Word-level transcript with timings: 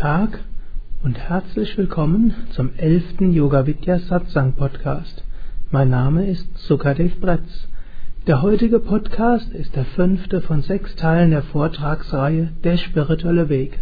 Tag 0.00 0.38
und 1.04 1.18
herzlich 1.18 1.76
willkommen 1.76 2.32
zum 2.52 2.70
elften 2.78 3.34
Yoga 3.34 3.66
Vidya 3.66 3.98
Satsang 3.98 4.54
Podcast. 4.54 5.22
Mein 5.70 5.90
Name 5.90 6.26
ist 6.26 6.48
Sukadev 6.56 7.20
Bretz. 7.20 7.68
Der 8.26 8.40
heutige 8.40 8.80
Podcast 8.80 9.52
ist 9.52 9.76
der 9.76 9.84
fünfte 9.84 10.40
von 10.40 10.62
sechs 10.62 10.96
Teilen 10.96 11.32
der 11.32 11.42
Vortragsreihe 11.42 12.48
Der 12.64 12.78
spirituelle 12.78 13.50
Weg. 13.50 13.78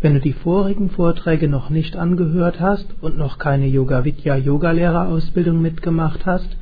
Wenn 0.00 0.14
du 0.14 0.20
die 0.20 0.32
vorigen 0.32 0.88
Vorträge 0.88 1.48
noch 1.48 1.68
nicht 1.68 1.96
angehört 1.96 2.58
hast 2.58 2.86
und 3.02 3.18
noch 3.18 3.38
keine 3.38 3.66
Yoga 3.66 4.06
Vidya 4.06 4.36
Yogalehrerausbildung 4.36 5.60
mitgemacht 5.60 6.24
hast, 6.24 6.56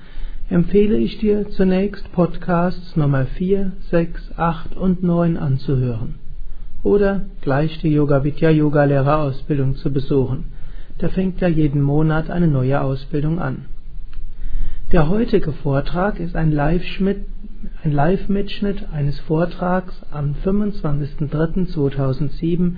empfehle 0.48 0.96
ich 0.96 1.20
dir 1.20 1.48
zunächst 1.50 2.10
Podcasts 2.10 2.96
Nummer 2.96 3.26
4, 3.26 3.70
6, 3.88 4.32
8 4.36 4.76
und 4.76 5.04
9 5.04 5.36
anzuhören 5.36 6.16
oder 6.82 7.22
gleich 7.40 7.78
die 7.80 7.92
Yoga 7.92 8.24
Vidya 8.24 8.50
Yoga 8.50 8.82
Lehrerausbildung 8.84 9.76
zu 9.76 9.92
besuchen. 9.92 10.44
Da 10.98 11.08
fängt 11.08 11.40
ja 11.40 11.46
jeden 11.48 11.82
Monat 11.82 12.30
eine 12.30 12.48
neue 12.48 12.80
Ausbildung 12.80 13.38
an. 13.38 13.66
Der 14.92 15.08
heutige 15.08 15.52
Vortrag 15.52 16.18
ist 16.18 16.34
ein 16.34 16.50
Live-Mitschnitt 17.84 18.88
eines 18.92 19.20
Vortrags 19.20 19.94
am 20.10 20.34
25.03.2007 20.44 22.72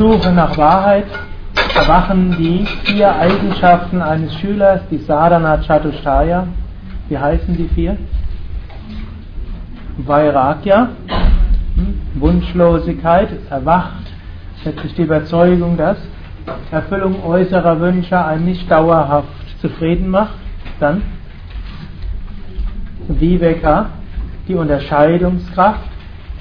Suche 0.00 0.32
nach 0.32 0.56
Wahrheit 0.56 1.04
erwachen 1.76 2.34
die 2.38 2.64
vier 2.84 3.14
Eigenschaften 3.16 4.00
eines 4.00 4.34
Schülers, 4.36 4.80
die 4.90 4.96
Sadhana 4.96 5.58
Chatushtaya. 5.58 6.46
Wie 7.10 7.18
heißen 7.18 7.54
die 7.54 7.68
vier? 7.68 7.98
Vairagya, 9.98 10.88
hm? 11.74 12.00
Wunschlosigkeit, 12.14 13.28
erwacht 13.50 14.06
letztlich 14.64 14.94
die 14.94 15.02
Überzeugung, 15.02 15.76
dass 15.76 15.98
Erfüllung 16.70 17.22
äußerer 17.22 17.78
Wünsche 17.78 18.24
einen 18.24 18.46
nicht 18.46 18.70
dauerhaft 18.70 19.28
zufrieden 19.60 20.08
macht. 20.08 20.38
Dann 20.80 21.02
Viveka, 23.06 23.90
die 24.48 24.54
Unterscheidungskraft, 24.54 25.89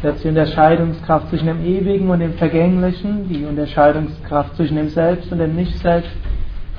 Jetzt 0.01 0.23
die 0.23 0.29
Unterscheidungskraft 0.29 1.29
zwischen 1.29 1.47
dem 1.47 1.65
Ewigen 1.65 2.09
und 2.09 2.19
dem 2.19 2.33
Vergänglichen, 2.35 3.27
die 3.27 3.43
Unterscheidungskraft 3.43 4.55
zwischen 4.55 4.77
dem 4.77 4.89
Selbst 4.89 5.29
und 5.31 5.39
dem 5.39 5.55
Nicht-Selbst, 5.55 6.11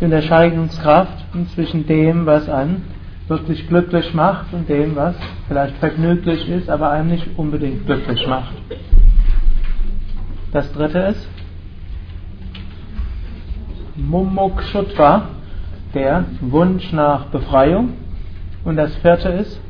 die 0.01 0.07
Unterscheidungskraft 0.07 1.27
zwischen 1.55 1.87
dem, 1.87 2.25
was 2.25 2.49
einen 2.49 2.83
wirklich 3.29 3.69
glücklich 3.69 4.15
macht 4.15 4.53
und 4.55 4.69
dem, 4.69 4.97
was 4.97 5.15
vielleicht 5.49 5.77
vergnüglich 5.77 6.49
ist, 6.49 6.71
aber 6.71 6.91
einem 6.91 7.11
nicht 7.11 7.27
unbedingt 7.37 7.85
glücklich 7.85 8.27
macht. 8.27 8.55
Das 10.53 10.73
dritte 10.73 10.99
ist 10.99 11.29
Mumukshutva, 13.97 15.29
der 15.95 16.25
Wunsch 16.41 16.91
nach 16.93 17.27
Befreiung. 17.27 17.93
Und 18.65 18.77
das 18.77 18.95
vierte 18.97 19.29
ist 19.29 19.61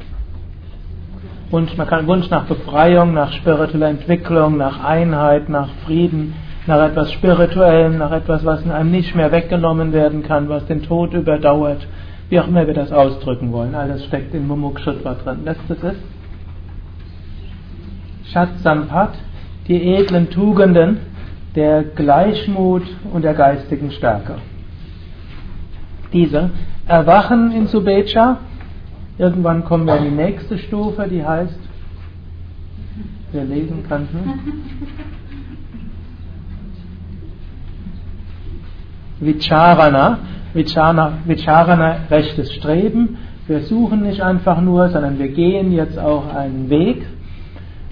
Wunsch, 1.51 1.77
man 1.77 1.87
kann 1.89 2.07
Wunsch 2.07 2.31
nach 2.31 2.45
Befreiung, 2.45 3.13
nach 3.13 3.33
spiritueller 3.33 3.89
Entwicklung, 3.89 4.57
nach 4.57 4.85
Einheit, 4.85 5.49
nach 5.49 5.69
Frieden, 5.85 6.35
nach 6.67 6.81
etwas 6.81 7.11
Spirituellem, 7.13 7.99
nach 7.99 8.13
etwas, 8.13 8.45
was 8.45 8.63
in 8.63 8.71
einem 8.71 8.93
nicht 8.93 9.17
mehr 9.17 9.33
weggenommen 9.33 9.93
werden 9.93 10.23
kann, 10.23 10.49
was 10.49 10.65
den 10.67 10.83
Tod 10.83 11.13
überdauert, 11.13 11.87
wie 12.29 12.39
auch 12.39 12.47
immer 12.47 12.67
wir 12.69 12.75
das 12.75 12.93
ausdrücken 12.93 13.51
wollen. 13.51 13.75
Alles 13.75 14.05
steckt 14.05 14.33
in 14.33 14.47
Mumukshutva 14.47 15.15
drin. 15.15 15.41
Letztes 15.45 15.83
ist 15.83 16.01
Shatsampat, 18.33 19.15
die 19.67 19.95
edlen 19.95 20.31
Tugenden 20.31 20.99
der 21.57 21.83
Gleichmut 21.83 22.85
und 23.13 23.23
der 23.23 23.35
geistigen 23.35 23.91
Stärke. 23.91 24.37
Diese 26.13 26.51
erwachen 26.87 27.51
in 27.51 27.67
Subecha 27.67 28.39
Irgendwann 29.21 29.67
kommen 29.67 29.87
wir 29.87 29.99
in 29.99 30.05
die 30.05 30.17
nächste 30.17 30.57
Stufe, 30.57 31.07
die 31.07 31.23
heißt, 31.23 31.59
wer 33.33 33.45
lesen 33.45 33.85
kann, 33.87 34.09
hm? 34.11 34.41
Vicharana. 39.21 40.21
Vicharana, 40.55 41.13
Vicharana, 41.27 41.97
rechtes 42.11 42.51
Streben. 42.55 43.19
Wir 43.47 43.61
suchen 43.65 44.05
nicht 44.05 44.23
einfach 44.23 44.63
nur, 44.63 44.89
sondern 44.89 45.19
wir 45.19 45.29
gehen 45.29 45.71
jetzt 45.71 45.99
auch 45.99 46.35
einen 46.35 46.71
Weg. 46.71 47.05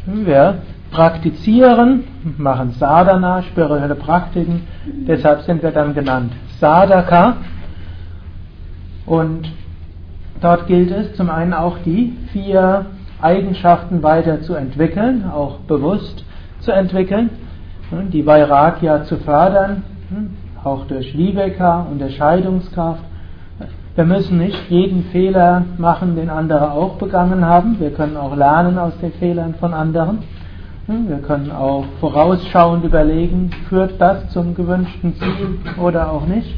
Wir 0.06 0.62
praktizieren, 0.91 2.05
machen 2.38 2.71
Sadhana, 2.71 3.43
spirituelle 3.43 3.97
Praktiken. 3.97 4.62
Deshalb 5.06 5.43
sind 5.43 5.62
wir 5.62 5.72
dann 5.72 5.93
genannt 5.93 6.33
Sadhaka. 6.59 7.37
Und 9.05 9.47
Dort 10.41 10.66
gilt 10.66 10.91
es 10.91 11.15
zum 11.15 11.31
einen 11.31 11.53
auch 11.53 11.78
die 11.84 12.16
vier 12.32 12.87
Eigenschaften 13.21 14.03
weiter 14.03 14.41
zu 14.43 14.54
entwickeln, 14.54 15.25
auch 15.28 15.59
bewusst 15.60 16.25
zu 16.60 16.71
entwickeln, 16.71 17.31
die 18.12 18.25
Vairagya 18.25 19.04
zu 19.04 19.16
fördern, 19.16 19.82
auch 20.62 20.87
durch 20.87 21.16
Viveka, 21.16 21.87
Unterscheidungskraft. 21.91 23.03
Wir 23.97 24.04
müssen 24.04 24.38
nicht 24.38 24.71
jeden 24.71 25.04
Fehler 25.06 25.65
machen, 25.76 26.15
den 26.15 26.31
andere 26.31 26.70
auch 26.70 26.94
begangen 26.99 27.44
haben. 27.44 27.81
Wir 27.81 27.91
können 27.91 28.16
auch 28.16 28.37
lernen 28.37 28.78
aus 28.78 28.97
den 29.00 29.12
Fehlern 29.15 29.55
von 29.55 29.75
anderen. 29.75 30.19
Wir 30.87 31.19
können 31.19 31.50
auch 31.50 31.84
vorausschauend 31.99 32.84
überlegen, 32.84 33.50
führt 33.69 34.00
das 34.00 34.28
zum 34.31 34.55
gewünschten 34.55 35.15
Ziel 35.16 35.58
oder 35.82 36.12
auch 36.12 36.26
nicht. 36.26 36.56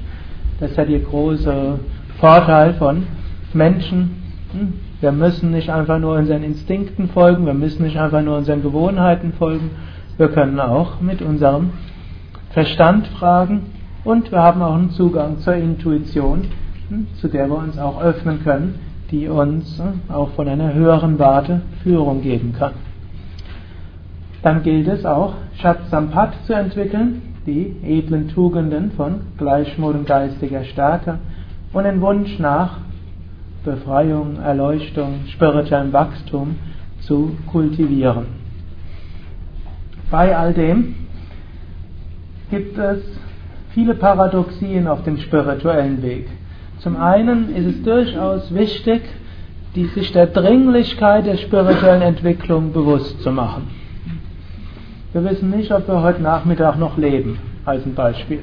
Das 0.61 0.73
ist 0.73 0.77
ja 0.77 0.85
der 0.85 1.01
große 1.01 1.79
Vorteil 2.21 2.75
von 2.75 3.07
Menschen, 3.55 4.23
hm, 4.53 4.75
wir 5.01 5.13
müssen 5.13 5.51
nicht 5.51 5.71
einfach 5.71 5.99
nur 5.99 6.17
unseren 6.17 6.43
Instinkten 6.43 7.09
folgen, 7.09 7.47
wir 7.47 7.55
müssen 7.55 7.85
nicht 7.85 7.99
einfach 7.99 8.23
nur 8.23 8.37
unseren 8.37 8.63
Gewohnheiten 8.63 9.33
folgen, 9.33 9.71
wir 10.17 10.29
können 10.29 10.61
auch 10.61 11.01
mit 11.01 11.23
unserem 11.23 11.71
Verstand 12.51 13.07
fragen 13.07 13.67
und 14.05 14.31
wir 14.31 14.41
haben 14.41 14.63
auch 14.63 14.75
einen 14.75 14.91
Zugang 14.91 15.39
zur 15.39 15.55
Intuition, 15.55 16.43
hm, 16.89 17.07
zu 17.15 17.29
der 17.29 17.49
wir 17.49 17.59
uns 17.59 17.79
auch 17.79 18.03
öffnen 18.03 18.43
können, 18.43 18.75
die 19.11 19.29
uns 19.29 19.79
hm, 19.79 20.15
auch 20.15 20.31
von 20.31 20.49
einer 20.49 20.75
höheren 20.75 21.19
Warte 21.19 21.63
Führung 21.83 22.23
geben 22.23 22.55
kann. 22.59 22.73
Dann 24.43 24.63
gilt 24.63 24.89
es 24.89 25.05
auch, 25.05 25.35
Shatsampat 25.61 26.35
zu 26.47 26.55
entwickeln, 26.55 27.23
die 27.47 27.77
edlen 27.83 28.29
Tugenden 28.29 28.93
von 28.93 29.21
Gleichmut 29.39 29.95
und 29.95 30.07
geistiger 30.07 30.65
Stärke 30.65 31.19
und 31.73 31.85
den 31.85 32.01
Wunsch 32.01 32.39
nach 32.39 32.79
Befreiung, 33.65 34.39
Erleuchtung, 34.41 35.21
spirituellem 35.29 35.93
Wachstum 35.93 36.57
zu 37.01 37.37
kultivieren. 37.51 38.27
Bei 40.11 40.37
all 40.37 40.53
dem 40.55 40.95
gibt 42.51 42.79
es 42.79 42.99
viele 43.71 43.95
Paradoxien 43.95 44.87
auf 44.89 45.05
dem 45.05 45.19
spirituellen 45.19 46.03
Weg. 46.03 46.29
Zum 46.79 46.97
einen 46.97 47.55
ist 47.55 47.67
es 47.67 47.83
durchaus 47.83 48.53
wichtig, 48.55 49.03
die, 49.75 49.87
sich 49.87 50.11
der 50.13 50.27
Dringlichkeit 50.27 51.27
der 51.27 51.37
spirituellen 51.37 52.03
Entwicklung 52.03 52.73
bewusst 52.73 53.21
zu 53.23 53.31
machen. 53.31 53.69
Wir 55.13 55.25
wissen 55.25 55.51
nicht, 55.51 55.71
ob 55.73 55.87
wir 55.87 56.03
heute 56.03 56.23
Nachmittag 56.23 56.79
noch 56.79 56.97
leben, 56.97 57.39
als 57.65 57.85
ein 57.85 57.95
Beispiel. 57.95 58.41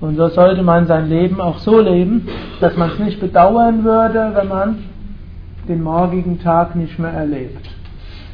Und 0.00 0.16
so 0.16 0.28
sollte 0.28 0.62
man 0.62 0.86
sein 0.86 1.08
Leben 1.08 1.40
auch 1.40 1.58
so 1.58 1.80
leben, 1.80 2.26
dass 2.60 2.76
man 2.76 2.90
es 2.90 2.98
nicht 2.98 3.20
bedauern 3.20 3.84
würde, 3.84 4.32
wenn 4.34 4.48
man 4.48 4.78
den 5.68 5.82
morgigen 5.82 6.40
Tag 6.40 6.74
nicht 6.74 6.98
mehr 6.98 7.12
erlebt. 7.12 7.68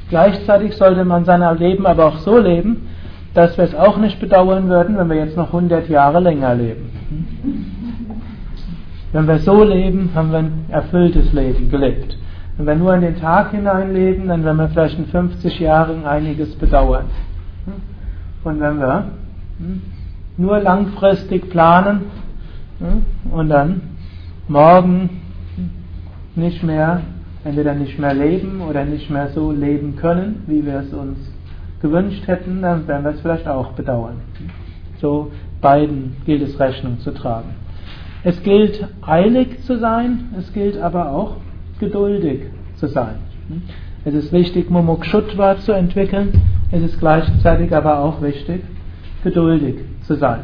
Gleichzeitig 0.08 0.76
sollte 0.76 1.04
man 1.04 1.24
sein 1.24 1.42
Leben 1.58 1.86
aber 1.86 2.06
auch 2.06 2.18
so 2.18 2.38
leben, 2.38 2.88
dass 3.34 3.56
wir 3.58 3.64
es 3.64 3.74
auch 3.74 3.98
nicht 3.98 4.20
bedauern 4.20 4.68
würden, 4.68 4.96
wenn 4.96 5.10
wir 5.10 5.16
jetzt 5.16 5.36
noch 5.36 5.48
100 5.48 5.88
Jahre 5.88 6.20
länger 6.20 6.54
leben. 6.54 6.90
Wenn 9.12 9.26
wir 9.26 9.38
so 9.40 9.64
leben, 9.64 10.10
haben 10.14 10.30
wir 10.30 10.38
ein 10.38 10.66
erfülltes 10.68 11.32
Leben 11.32 11.68
gelebt. 11.70 12.16
Wenn 12.56 12.66
wir 12.66 12.74
nur 12.76 12.94
in 12.94 13.02
den 13.02 13.16
Tag 13.16 13.50
hinein 13.50 13.92
leben, 13.92 14.28
dann 14.28 14.44
werden 14.44 14.56
wir 14.56 14.68
vielleicht 14.68 14.98
in 14.98 15.06
50 15.06 15.58
Jahren 15.60 16.06
einiges 16.06 16.54
bedauern. 16.54 17.06
Und 18.44 18.60
wenn 18.60 18.78
wir 18.78 19.04
nur 20.36 20.60
langfristig 20.60 21.50
planen 21.50 22.02
und 23.30 23.48
dann 23.48 23.80
morgen 24.48 25.22
nicht 26.34 26.62
mehr, 26.62 27.00
entweder 27.44 27.74
nicht 27.74 27.98
mehr 27.98 28.14
leben 28.14 28.60
oder 28.60 28.84
nicht 28.84 29.10
mehr 29.10 29.28
so 29.28 29.50
leben 29.50 29.96
können, 29.96 30.42
wie 30.46 30.64
wir 30.64 30.80
es 30.80 30.92
uns 30.92 31.18
gewünscht 31.80 32.26
hätten, 32.26 32.62
dann 32.62 32.86
werden 32.86 33.04
wir 33.04 33.12
es 33.12 33.20
vielleicht 33.20 33.48
auch 33.48 33.72
bedauern. 33.72 34.16
So 34.98 35.30
beiden 35.60 36.16
gilt 36.26 36.42
es 36.42 36.58
Rechnung 36.58 36.98
zu 37.00 37.12
tragen. 37.12 37.50
Es 38.24 38.42
gilt 38.42 38.86
eilig 39.02 39.62
zu 39.62 39.78
sein, 39.78 40.34
es 40.38 40.52
gilt 40.52 40.78
aber 40.78 41.12
auch 41.12 41.36
geduldig 41.78 42.42
zu 42.74 42.88
sein. 42.88 43.16
Es 44.04 44.14
ist 44.14 44.32
wichtig, 44.32 44.70
Mumukshutva 44.70 45.58
zu 45.58 45.72
entwickeln, 45.72 46.32
es 46.70 46.82
ist 46.82 46.98
gleichzeitig 46.98 47.74
aber 47.74 48.00
auch 48.00 48.20
wichtig, 48.22 48.62
geduldig 49.26 49.75
zu 50.02 50.14
sein. 50.14 50.43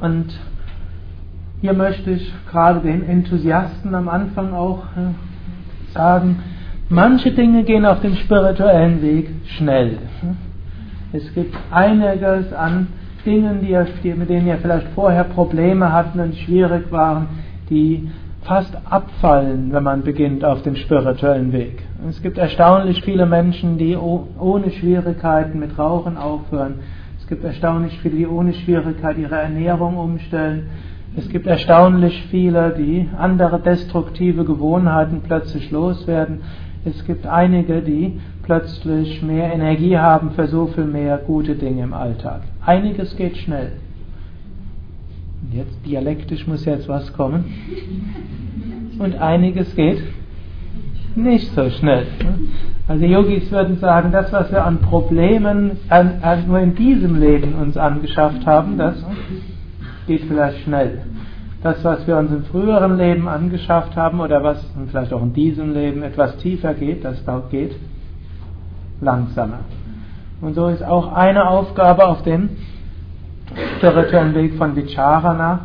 Und 0.00 0.26
hier 1.60 1.74
möchte 1.74 2.10
ich 2.10 2.32
gerade 2.50 2.80
den 2.80 3.08
Enthusiasten 3.08 3.94
am 3.94 4.08
Anfang 4.08 4.52
auch 4.52 4.82
äh, 4.96 5.94
sagen, 5.94 6.40
manche 6.88 7.30
Dinge 7.30 7.62
gehen 7.62 7.86
auf 7.86 8.00
dem 8.00 8.16
spirituellen 8.16 9.00
Weg 9.00 9.30
schnell. 9.56 9.98
Es 11.12 11.32
gibt 11.34 11.54
einiges 11.70 12.52
an 12.52 12.88
Dingen, 13.24 13.60
die, 13.60 14.12
mit 14.14 14.28
denen 14.28 14.48
ihr 14.48 14.58
vielleicht 14.58 14.88
vorher 14.96 15.22
Probleme 15.22 15.92
hatten 15.92 16.18
und 16.18 16.34
schwierig 16.34 16.90
waren, 16.90 17.28
die 17.70 18.10
fast 18.42 18.76
abfallen, 18.90 19.72
wenn 19.72 19.84
man 19.84 20.02
beginnt 20.02 20.44
auf 20.44 20.62
dem 20.62 20.74
spirituellen 20.74 21.52
Weg. 21.52 21.84
Es 22.08 22.20
gibt 22.22 22.38
erstaunlich 22.38 23.04
viele 23.04 23.26
Menschen, 23.26 23.78
die 23.78 23.96
ohne 23.96 24.72
Schwierigkeiten 24.72 25.60
mit 25.60 25.78
Rauchen 25.78 26.16
aufhören. 26.16 26.80
Es 27.32 27.38
gibt 27.38 27.46
erstaunlich 27.46 27.98
viele, 28.00 28.16
die 28.16 28.26
ohne 28.26 28.52
Schwierigkeit 28.52 29.16
ihre 29.16 29.36
Ernährung 29.36 29.96
umstellen. 29.96 30.66
Es 31.16 31.30
gibt 31.30 31.46
erstaunlich 31.46 32.26
viele, 32.30 32.74
die 32.76 33.08
andere 33.16 33.58
destruktive 33.58 34.44
Gewohnheiten 34.44 35.22
plötzlich 35.26 35.70
loswerden. 35.70 36.42
Es 36.84 37.02
gibt 37.06 37.26
einige, 37.26 37.80
die 37.80 38.20
plötzlich 38.42 39.22
mehr 39.22 39.50
Energie 39.50 39.96
haben 39.96 40.32
für 40.32 40.46
so 40.46 40.66
viel 40.66 40.84
mehr 40.84 41.16
gute 41.16 41.54
Dinge 41.54 41.84
im 41.84 41.94
Alltag. 41.94 42.42
Einiges 42.66 43.16
geht 43.16 43.38
schnell. 43.38 43.72
Jetzt 45.52 45.86
dialektisch 45.86 46.46
muss 46.46 46.66
jetzt 46.66 46.86
was 46.86 47.14
kommen. 47.14 47.46
Und 48.98 49.14
einiges 49.14 49.74
geht 49.74 50.02
nicht 51.16 51.50
so 51.52 51.70
schnell. 51.70 52.06
Also 52.92 53.06
Yogis 53.06 53.50
würden 53.50 53.78
sagen, 53.78 54.12
das, 54.12 54.30
was 54.34 54.52
wir 54.52 54.66
an 54.66 54.76
Problemen 54.82 55.78
an, 55.88 56.18
an, 56.20 56.46
nur 56.46 56.58
in 56.58 56.74
diesem 56.74 57.18
Leben 57.18 57.54
uns 57.54 57.74
angeschafft 57.78 58.44
haben, 58.44 58.76
das 58.76 59.02
geht 60.06 60.20
vielleicht 60.26 60.58
schnell 60.58 61.00
das, 61.62 61.82
was 61.84 62.06
wir 62.06 62.18
uns 62.18 62.30
im 62.30 62.44
früheren 62.44 62.98
Leben 62.98 63.28
angeschafft 63.28 63.96
haben 63.96 64.20
oder 64.20 64.44
was 64.44 64.62
vielleicht 64.88 65.10
auch 65.14 65.22
in 65.22 65.32
diesem 65.32 65.72
Leben 65.72 66.02
etwas 66.02 66.36
tiefer 66.36 66.74
geht, 66.74 67.02
das 67.02 67.16
geht 67.50 67.74
langsamer. 69.00 69.60
Und 70.42 70.52
so 70.52 70.68
ist 70.68 70.84
auch 70.84 71.14
eine 71.14 71.48
Aufgabe 71.48 72.06
auf 72.06 72.22
dem 72.24 72.50
spirituellen 73.78 74.34
Weg 74.34 74.56
von 74.56 74.76
Vicharana, 74.76 75.60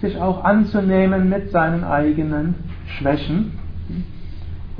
sich 0.00 0.20
auch 0.20 0.42
anzunehmen 0.42 1.28
mit 1.28 1.52
seinen 1.52 1.84
eigenen 1.84 2.56
Schwächen 2.98 3.61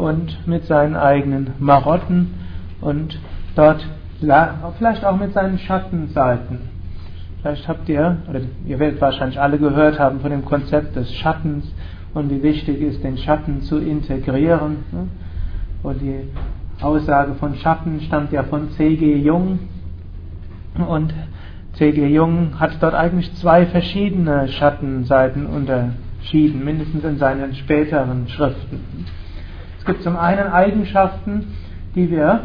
und 0.02 0.46
mit 0.46 0.64
seinen 0.66 0.96
eigenen 0.96 1.54
Marotten 1.58 2.34
und 2.81 3.19
dort 3.54 3.87
vielleicht 4.19 5.04
auch 5.04 5.16
mit 5.16 5.32
seinen 5.32 5.58
Schattenseiten 5.58 6.72
Vielleicht 7.43 7.66
habt 7.66 7.88
ihr, 7.88 8.19
oder 8.31 8.40
ihr 8.66 8.78
werdet 8.78 9.00
wahrscheinlich 9.00 9.40
alle 9.40 9.58
gehört 9.58 9.99
haben 9.99 10.20
von 10.20 10.31
dem 10.31 10.44
Konzept 10.44 10.94
des 10.94 11.12
Schattens 11.12 11.64
und 12.14 12.31
wie 12.31 12.40
wichtig 12.40 12.81
ist, 12.81 13.02
den 13.02 13.19
Schatten 13.19 13.62
zu 13.62 13.78
integrieren. 13.78 14.84
Ne? 14.93 15.08
Und 15.82 16.00
die 16.00 16.28
Aussage 16.81 17.34
von 17.34 17.56
Schatten 17.56 18.00
stammt 18.02 18.31
ja 18.31 18.44
von 18.44 18.70
C.G. 18.70 19.16
Jung. 19.16 19.58
Und 20.88 21.12
C.G. 21.72 22.06
Jung 22.06 22.60
hat 22.60 22.81
dort 22.81 22.94
eigentlich 22.94 23.34
zwei 23.34 23.66
verschiedene 23.66 24.46
Schattenseiten 24.46 25.46
unterschieden, 25.46 26.64
mindestens 26.64 27.02
in 27.02 27.19
seinen 27.19 27.54
späteren 27.54 28.28
Schriften. 28.28 29.06
Es 29.82 29.87
gibt 29.87 30.05
zum 30.05 30.17
einen 30.17 30.46
Eigenschaften, 30.46 31.55
die 31.96 32.08
wir 32.08 32.43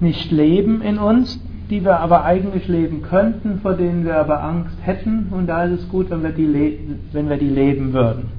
nicht 0.00 0.32
leben 0.32 0.82
in 0.82 0.98
uns, 0.98 1.40
die 1.70 1.84
wir 1.84 2.00
aber 2.00 2.24
eigentlich 2.24 2.66
leben 2.66 3.02
könnten, 3.02 3.60
vor 3.60 3.74
denen 3.74 4.04
wir 4.04 4.16
aber 4.16 4.42
Angst 4.42 4.76
hätten. 4.82 5.28
Und 5.30 5.46
da 5.46 5.62
ist 5.62 5.82
es 5.82 5.88
gut, 5.88 6.10
wenn 6.10 6.24
wir 6.24 6.32
die, 6.32 6.80
wenn 7.12 7.30
wir 7.30 7.36
die 7.36 7.48
leben 7.48 7.92
würden. 7.92 8.32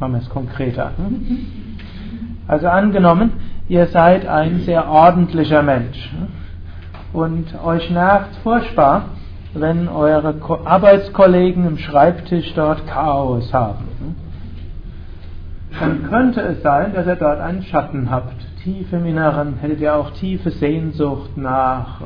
Machen 0.00 0.14
wir 0.14 0.18
es 0.18 0.28
konkreter. 0.28 0.90
Hm? 0.96 1.46
Also 2.48 2.66
angenommen, 2.66 3.34
ihr 3.68 3.86
seid 3.86 4.26
ein 4.26 4.62
sehr 4.62 4.88
ordentlicher 4.88 5.62
Mensch 5.62 6.12
und 7.12 7.46
euch 7.64 7.88
nervt 7.92 8.34
furchtbar, 8.42 9.10
wenn 9.54 9.86
eure 9.86 10.34
Arbeitskollegen 10.64 11.64
im 11.64 11.78
Schreibtisch 11.78 12.52
dort 12.54 12.88
Chaos 12.88 13.54
haben. 13.54 13.84
Hm? 15.88 16.08
Könnte 16.08 16.40
es 16.40 16.62
sein, 16.62 16.94
dass 16.94 17.06
ihr 17.06 17.16
dort 17.16 17.40
einen 17.40 17.62
Schatten 17.62 18.10
habt. 18.10 18.36
Tief 18.62 18.92
im 18.92 19.06
Inneren 19.06 19.54
hättet 19.60 19.80
ihr 19.80 19.94
auch 19.94 20.10
tiefe 20.10 20.50
Sehnsucht 20.50 21.36
nach 21.36 22.00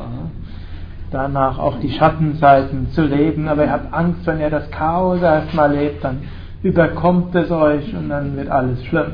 danach 1.12 1.58
auch 1.58 1.78
die 1.80 1.90
Schattenseiten 1.90 2.88
zu 2.90 3.02
leben, 3.02 3.48
aber 3.48 3.64
ihr 3.64 3.72
habt 3.72 3.92
Angst, 3.92 4.26
wenn 4.26 4.40
ihr 4.40 4.50
das 4.50 4.70
Chaos 4.70 5.20
erstmal 5.20 5.72
lebt, 5.72 6.02
dann 6.02 6.22
überkommt 6.62 7.34
es 7.34 7.50
euch 7.50 7.94
und 7.94 8.08
dann 8.08 8.36
wird 8.36 8.48
alles 8.48 8.84
schlimm. 8.86 9.12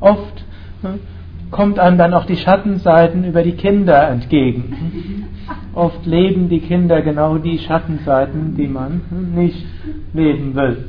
Oft 0.00 0.44
ne, 0.82 0.98
kommt 1.50 1.78
einem 1.78 1.98
dann 1.98 2.14
auch 2.14 2.24
die 2.24 2.36
Schattenseiten 2.36 3.24
über 3.24 3.42
die 3.42 3.52
Kinder 3.52 4.08
entgegen. 4.08 5.26
Oft 5.74 6.06
leben 6.06 6.48
die 6.48 6.60
Kinder 6.60 7.02
genau 7.02 7.38
die 7.38 7.58
Schattenseiten, 7.58 8.56
die 8.56 8.68
man 8.68 9.02
nicht 9.34 9.66
leben 10.12 10.54
will. 10.54 10.84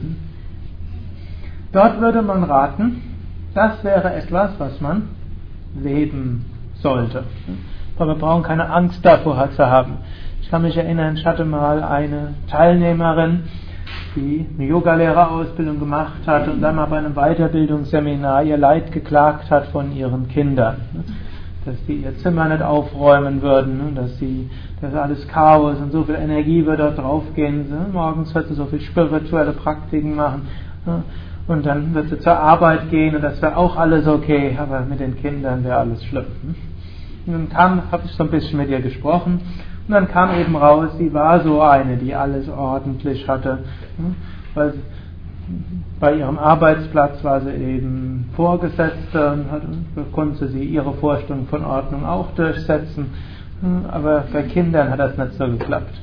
Dort 1.76 2.00
würde 2.00 2.22
man 2.22 2.46
raten, 2.46 3.02
das 3.54 3.84
wäre 3.84 4.14
etwas, 4.14 4.52
was 4.60 4.80
man 4.80 5.10
leben 5.78 6.46
sollte. 6.76 7.26
Aber 7.98 8.16
wir 8.16 8.16
brauchen 8.16 8.44
keine 8.44 8.70
Angst 8.70 9.06
davor 9.06 9.50
zu 9.52 9.70
haben. 9.70 9.98
Ich 10.42 10.50
kann 10.50 10.62
mich 10.62 10.78
erinnern, 10.78 11.18
ich 11.18 11.26
hatte 11.26 11.44
mal 11.44 11.84
eine 11.84 12.36
Teilnehmerin, 12.50 13.44
die 14.16 14.46
eine 14.58 14.70
Yogalehrerausbildung 14.70 15.78
gemacht 15.78 16.26
hat 16.26 16.48
und 16.48 16.62
dann 16.62 16.78
mal 16.78 16.86
bei 16.86 16.98
einem 16.98 17.14
Weiterbildungsseminar 17.14 18.44
ihr 18.44 18.58
Leid 18.58 18.94
geklagt 18.94 19.52
hat 19.52 19.66
von 19.68 19.94
ihren 19.94 20.30
Kindern. 20.30 20.78
Dass 21.66 21.76
sie 21.88 21.96
ihr 21.96 22.16
Zimmer 22.20 22.48
nicht 22.48 22.62
aufräumen 22.62 23.42
würden, 23.42 23.96
dass 23.96 24.18
sie, 24.20 24.50
dass 24.80 24.94
alles 24.94 25.28
Chaos 25.28 25.78
und 25.82 25.92
so 25.92 26.04
viel 26.04 26.16
Energie 26.16 26.66
würde 26.66 26.84
dort 26.84 27.00
draufgehen. 27.00 27.66
Morgens 27.92 28.34
wird 28.34 28.48
sie 28.48 28.54
so 28.54 28.64
viel 28.64 28.80
spirituelle 28.80 29.52
Praktiken 29.52 30.16
machen. 30.16 30.48
Und 31.48 31.66
dann 31.66 31.94
wird 31.94 32.10
sie 32.10 32.20
zur 32.20 32.38
Arbeit 32.38 32.90
gehen 32.90 33.16
und 33.16 33.22
das 33.22 33.42
wäre 33.42 33.56
auch 33.56 33.78
alles 33.78 34.08
okay, 34.08 34.58
aber 34.60 34.82
mit 34.82 35.00
den 35.00 35.16
Kindern 35.18 35.64
wäre 35.64 35.78
alles 35.78 36.04
schlimm. 36.06 36.26
Und 37.28 37.34
dann 37.34 37.50
kam, 37.50 37.92
habe 37.92 38.04
ich 38.06 38.12
so 38.14 38.24
ein 38.24 38.32
bisschen 38.32 38.58
mit 38.58 38.70
ihr 38.70 38.82
gesprochen 38.82 39.42
und 39.88 39.94
dann 39.94 40.08
kam 40.08 40.36
eben 40.36 40.56
raus, 40.56 40.90
sie 40.98 41.14
war 41.14 41.42
so 41.42 41.62
eine, 41.62 41.98
die 41.98 42.16
alles 42.16 42.50
ordentlich 42.50 43.28
hatte. 43.28 43.60
Weil 44.56 44.74
bei 46.00 46.16
ihrem 46.16 46.40
Arbeitsplatz 46.40 47.24
war 47.24 47.42
sie 47.42 47.52
eben 47.52 48.30
Vorgesetzte 48.36 49.34
und 49.34 49.52
hat, 49.52 49.62
konnte 50.12 50.48
sie 50.48 50.64
ihre 50.64 50.94
Vorstellung 50.94 51.46
von 51.48 51.64
Ordnung 51.64 52.06
auch 52.06 52.32
durchsetzen. 52.32 53.12
Aber 53.92 54.26
bei 54.34 54.44
Kindern 54.44 54.90
hat 54.90 55.00
das 55.00 55.18
nicht 55.18 55.34
so 55.34 55.46
geklappt. 55.46 55.94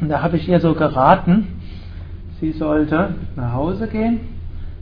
Und 0.00 0.10
da 0.10 0.22
habe 0.22 0.36
ich 0.36 0.48
ihr 0.48 0.60
so 0.60 0.74
geraten, 0.74 1.57
sie 2.40 2.52
sollte 2.52 3.14
nach 3.36 3.52
Hause 3.52 3.88
gehen, 3.88 4.20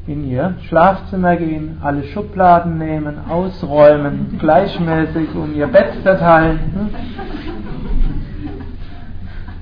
in 0.06 0.28
ihr 0.28 0.54
Schlafzimmer 0.68 1.36
gehen, 1.36 1.78
alle 1.82 2.04
Schubladen 2.04 2.78
nehmen, 2.78 3.16
ausräumen, 3.28 4.36
gleichmäßig 4.38 5.34
um 5.34 5.54
ihr 5.54 5.66
Bett 5.66 5.94
verteilen. 6.02 6.90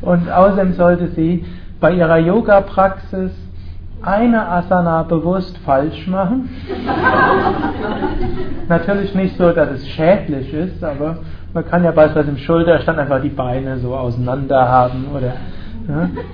Und 0.02 0.30
außerdem 0.30 0.74
sollte 0.74 1.08
sie 1.08 1.46
bei 1.80 1.92
ihrer 1.92 2.18
Yoga-Praxis 2.18 3.32
eine 4.02 4.46
Asana 4.46 5.02
bewusst 5.04 5.56
falsch 5.64 6.06
machen. 6.06 6.50
Natürlich 8.68 9.14
nicht 9.14 9.38
so, 9.38 9.50
dass 9.52 9.70
es 9.70 9.88
schädlich 9.88 10.52
ist, 10.52 10.84
aber 10.84 11.16
man 11.54 11.64
kann 11.64 11.84
ja 11.84 11.90
beispielsweise 11.90 12.30
im 12.30 12.36
Schulterstand 12.36 12.98
einfach 12.98 13.22
die 13.22 13.30
Beine 13.30 13.78
so 13.78 13.94
auseinander 13.94 14.68
haben 14.68 15.06
oder 15.14 15.34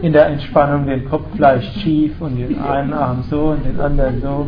in 0.02 0.12
der 0.12 0.26
Entspannung 0.26 0.86
den 0.86 1.08
Kopf 1.08 1.38
leicht 1.38 1.72
schief 1.80 2.20
und 2.20 2.36
den 2.36 2.58
einen 2.60 2.92
Arm 2.92 3.24
so 3.28 3.50
und 3.50 3.64
den 3.64 3.80
anderen 3.80 4.22
so. 4.22 4.46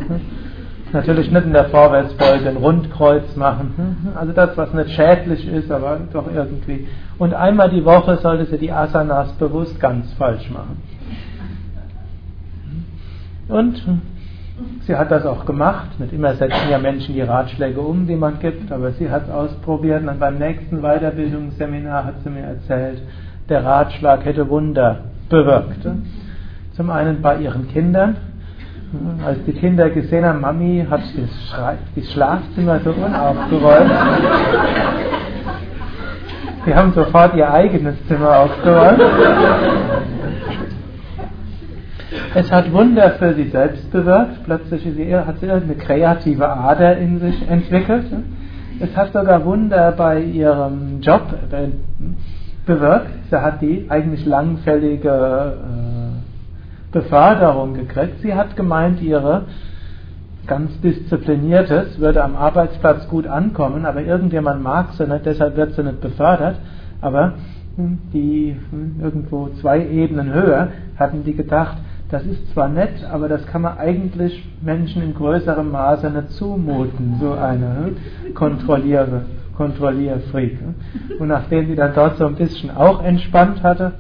Natürlich 0.93 1.31
nicht 1.31 1.47
in 1.47 1.55
der 1.55 1.71
Vorwärtsbeuge 1.71 2.51
ein 2.51 2.57
Rundkreuz 2.59 3.35
machen. 3.35 4.15
Also 4.15 4.33
das, 4.33 4.57
was 4.57 4.75
nicht 4.75 4.91
schädlich 4.91 5.49
ist, 5.49 5.71
aber 5.71 6.01
doch 6.13 6.27
irgendwie. 6.33 6.87
Und 7.19 7.33
einmal 7.33 7.71
die 7.71 7.85
Woche 7.85 8.19
sollte 8.19 8.45
sie 8.47 8.59
die 8.59 8.71
Asanas 8.71 9.33
bewusst 9.33 9.81
ganz 9.81 10.13
falsch 10.15 10.51
machen. 10.51 10.83
Und 13.49 13.83
sie 14.87 14.95
hat 14.95 15.11
das 15.11 15.25
auch 15.25 15.47
gemacht. 15.47 15.99
Nicht 15.99 16.13
immer 16.13 16.35
setzen 16.35 16.71
ja 16.71 16.79
Menschen 16.79 17.15
die 17.15 17.23
Ratschläge 17.23 17.81
um, 17.81 18.07
die 18.07 18.17
man 18.17 18.39
gibt, 18.39 18.71
aber 18.71 18.93
sie 18.93 19.11
hat 19.11 19.25
es 19.25 19.31
ausprobiert. 19.31 20.07
Und 20.07 20.21
beim 20.21 20.39
nächsten 20.39 20.83
Weiterbildungsseminar 20.83 22.05
hat 22.05 22.15
sie 22.23 22.31
mir 22.31 22.43
erzählt, 22.43 23.03
der 23.49 23.65
Ratschlag 23.65 24.25
hätte 24.25 24.49
Wunder 24.49 24.99
bewirkt. 25.29 25.87
Zum 26.75 26.91
einen 26.91 27.21
bei 27.21 27.37
ihren 27.37 27.69
Kindern. 27.69 28.17
Als 29.25 29.39
die 29.47 29.53
Kinder 29.53 29.89
gesehen 29.89 30.25
haben, 30.25 30.41
Mami 30.41 30.87
hat 30.89 31.01
das 31.97 32.13
Schlafzimmer 32.13 32.81
so 32.81 32.91
unaufgeräumt. 32.91 33.91
Sie 36.65 36.75
haben 36.75 36.93
sofort 36.93 37.35
ihr 37.35 37.51
eigenes 37.51 37.97
Zimmer 38.07 38.41
aufgeräumt. 38.41 39.03
Es 42.35 42.53
hat 42.53 42.73
Wunder 42.73 43.11
für 43.13 43.35
sie 43.35 43.49
selbst 43.49 43.91
bewirkt. 43.91 44.45
Plötzlich 44.45 44.85
hat 45.27 45.39
sie 45.41 45.51
eine 45.51 45.75
kreative 45.75 46.49
Ader 46.49 46.97
in 46.99 47.19
sich 47.19 47.49
entwickelt. 47.49 48.07
Es 48.81 48.97
hat 48.97 49.13
sogar 49.13 49.45
Wunder 49.45 49.93
bei 49.93 50.21
ihrem 50.21 51.01
Job 51.01 51.23
bewirkt. 52.67 53.11
Sie 53.31 53.37
hat 53.37 53.61
die 53.63 53.87
eigentlich 53.89 54.25
langfällige 54.27 55.11
äh, 55.11 56.93
Beförderung 56.93 57.75
gekriegt. 57.75 58.21
Sie 58.21 58.35
hat 58.35 58.57
gemeint, 58.57 59.01
ihre 59.01 59.47
ganz 60.47 60.79
diszipliniertes 60.81 61.99
würde 61.99 62.23
am 62.23 62.37
Arbeitsplatz 62.37 63.09
gut 63.09 63.27
ankommen, 63.27 63.87
aber 63.87 64.03
irgendjemand 64.03 64.63
mag 64.63 64.93
sie 64.95 65.07
nicht, 65.07 65.25
deshalb 65.25 65.57
wird 65.57 65.75
sie 65.75 65.83
nicht 65.83 66.01
befördert. 66.01 66.57
Aber 67.01 67.35
hm, 67.77 67.99
die 68.13 68.57
hm, 68.71 68.97
irgendwo 69.01 69.49
zwei 69.61 69.87
Ebenen 69.87 70.33
höher 70.33 70.69
hatten 70.97 71.25
die 71.25 71.35
gedacht, 71.35 71.79
das 72.11 72.25
ist 72.27 72.53
zwar 72.53 72.69
nett, 72.69 73.05
aber 73.11 73.29
das 73.29 73.47
kann 73.47 73.63
man 73.63 73.79
eigentlich 73.79 74.47
Menschen 74.61 75.03
in 75.03 75.15
größerem 75.15 75.71
Maße 75.71 76.11
nicht 76.11 76.31
zumuten, 76.33 77.17
so 77.19 77.33
eine 77.33 77.93
hm, 78.27 78.35
Kontrolliere, 78.35 79.23
Kontrollierfreak. 79.57 80.59
Und 81.19 81.29
nachdem 81.29 81.69
sie 81.69 81.75
dann 81.75 81.95
dort 81.95 82.19
so 82.19 82.27
ein 82.27 82.35
bisschen 82.35 82.71
auch 82.71 83.03
entspannt 83.03 83.63
hatte, 83.63 83.93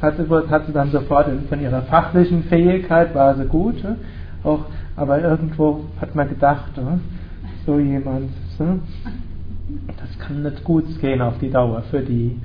hat 0.00 0.16
sie, 0.16 0.50
hat 0.50 0.66
sie 0.66 0.72
dann 0.72 0.90
sofort 0.90 1.28
von 1.48 1.60
ihrer 1.60 1.82
fachlichen 1.82 2.44
Fähigkeit 2.44 3.14
war 3.14 3.34
sie 3.34 3.46
gut, 3.46 3.76
auch, 4.42 4.66
aber 4.96 5.20
irgendwo 5.20 5.84
hat 6.00 6.14
man 6.14 6.28
gedacht, 6.28 6.72
so 7.66 7.78
jemand, 7.78 8.30
das 8.58 10.18
kann 10.18 10.42
nicht 10.42 10.64
gut 10.64 11.00
gehen 11.00 11.22
auf 11.22 11.38
die 11.38 11.50
Dauer 11.50 11.82
für 11.90 12.00
die. 12.00 12.38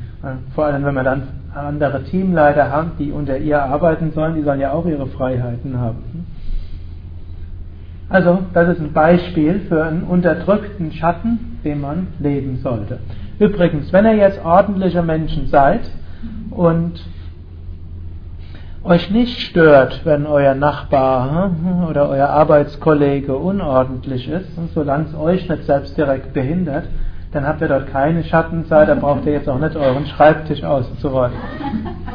Vor 0.55 0.65
allem, 0.65 0.85
wenn 0.85 0.95
man 0.95 1.05
dann 1.05 1.23
andere 1.53 2.03
Teamleiter 2.03 2.71
hat, 2.71 2.99
die 2.99 3.11
unter 3.11 3.37
ihr 3.37 3.61
arbeiten 3.61 4.11
sollen, 4.13 4.35
die 4.35 4.43
sollen 4.43 4.59
ja 4.59 4.71
auch 4.71 4.85
ihre 4.85 5.07
Freiheiten 5.07 5.77
haben. 5.77 6.27
Also, 8.09 8.39
das 8.53 8.69
ist 8.69 8.81
ein 8.81 8.91
Beispiel 8.91 9.61
für 9.67 9.83
einen 9.83 10.03
unterdrückten 10.03 10.91
Schatten, 10.91 11.59
den 11.63 11.79
man 11.79 12.07
leben 12.19 12.57
sollte. 12.57 12.99
Übrigens, 13.37 13.93
wenn 13.93 14.05
ihr 14.05 14.15
jetzt 14.15 14.43
ordentliche 14.43 15.03
Menschen 15.03 15.47
seid 15.47 15.81
und 16.49 16.99
euch 18.83 19.11
nicht 19.11 19.39
stört, 19.41 20.01
wenn 20.05 20.25
euer 20.25 20.55
Nachbar 20.55 21.51
hm, 21.51 21.83
oder 21.87 22.09
euer 22.09 22.29
Arbeitskollege 22.29 23.35
unordentlich 23.35 24.27
ist, 24.27 24.49
solange 24.73 25.05
es 25.05 25.15
euch 25.15 25.47
nicht 25.47 25.65
selbst 25.65 25.97
direkt 25.97 26.33
behindert, 26.33 26.85
dann 27.31 27.45
habt 27.45 27.61
ihr 27.61 27.67
dort 27.67 27.91
keine 27.91 28.23
Schattenseite, 28.23 28.95
da 28.95 28.99
braucht 28.99 29.25
ihr 29.25 29.33
jetzt 29.33 29.47
auch 29.47 29.59
nicht 29.59 29.75
euren 29.75 30.07
Schreibtisch 30.07 30.63
auszuräumen. 30.63 31.37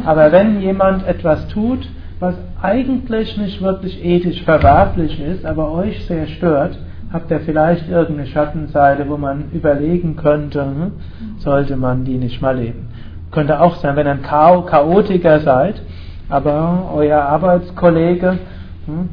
Aber 0.04 0.32
wenn 0.32 0.60
jemand 0.60 1.06
etwas 1.06 1.46
tut, 1.48 1.86
was 2.20 2.34
eigentlich 2.62 3.36
nicht 3.36 3.60
wirklich 3.62 4.04
ethisch 4.04 4.42
verwerflich 4.42 5.20
ist, 5.20 5.44
aber 5.44 5.72
euch 5.72 6.06
sehr 6.06 6.26
stört, 6.26 6.78
habt 7.12 7.30
ihr 7.30 7.40
vielleicht 7.40 7.88
irgendeine 7.88 8.28
Schattenseite, 8.28 9.08
wo 9.08 9.16
man 9.16 9.50
überlegen 9.52 10.16
könnte, 10.16 10.64
hm, 10.64 10.92
sollte 11.38 11.76
man 11.76 12.04
die 12.04 12.18
nicht 12.18 12.40
mal 12.40 12.56
leben. 12.56 12.88
Könnte 13.30 13.60
auch 13.60 13.76
sein, 13.76 13.96
wenn 13.96 14.06
ihr 14.06 14.12
ein 14.12 14.22
Chaotiker 14.22 15.40
seid, 15.40 15.82
aber 16.28 16.90
euer 16.94 17.20
Arbeitskollege 17.20 18.38
hm, 18.86 19.08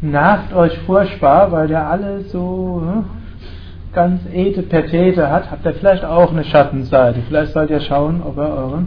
nervt 0.00 0.54
euch 0.54 0.78
furchtbar, 0.80 1.52
weil 1.52 1.68
der 1.68 1.88
alles 1.88 2.32
so 2.32 2.82
hm, 2.84 3.04
ganz 3.92 4.22
ete 4.32 4.62
petete 4.62 5.30
hat, 5.30 5.50
habt 5.50 5.66
ihr 5.66 5.74
vielleicht 5.74 6.04
auch 6.04 6.32
eine 6.32 6.44
Schattenseite. 6.44 7.20
Vielleicht 7.28 7.52
sollt 7.52 7.70
ihr 7.70 7.80
schauen, 7.80 8.22
ob 8.22 8.36
ihr 8.36 8.48
eure 8.48 8.86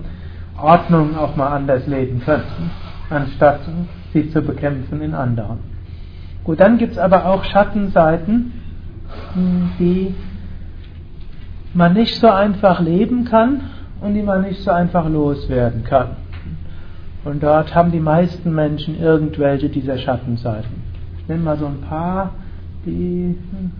Ordnung 0.61 1.17
auch 1.17 1.35
mal 1.35 1.49
anders 1.49 1.85
leben 1.85 2.21
könnt, 2.25 2.43
anstatt 3.09 3.61
sie 4.13 4.29
zu 4.29 4.41
bekämpfen 4.41 5.01
in 5.01 5.13
anderen. 5.13 5.59
Gut, 6.43 6.59
dann 6.59 6.77
gibt 6.77 6.93
es 6.93 6.97
aber 6.97 7.25
auch 7.25 7.43
Schattenseiten, 7.43 8.53
hm, 9.33 9.71
die 9.79 10.15
man 11.73 11.93
nicht 11.93 12.19
so 12.19 12.29
einfach 12.29 12.79
leben 12.79 13.25
kann 13.25 13.61
und 14.01 14.13
die 14.13 14.21
man 14.21 14.43
nicht 14.43 14.61
so 14.61 14.71
einfach 14.71 15.09
loswerden 15.09 15.83
kann. 15.83 16.09
Und 17.23 17.41
dort 17.41 17.73
haben 17.73 17.91
die 17.91 17.99
meisten 17.99 18.53
Menschen 18.53 18.99
irgendwelche 18.99 19.69
dieser 19.69 19.97
Schattenseiten. 19.97 20.83
Ich 21.19 21.27
nenne 21.27 21.41
mal 21.41 21.57
so 21.57 21.65
ein 21.65 21.81
paar, 21.81 22.31
die 22.85 23.35
hm, 23.51 23.71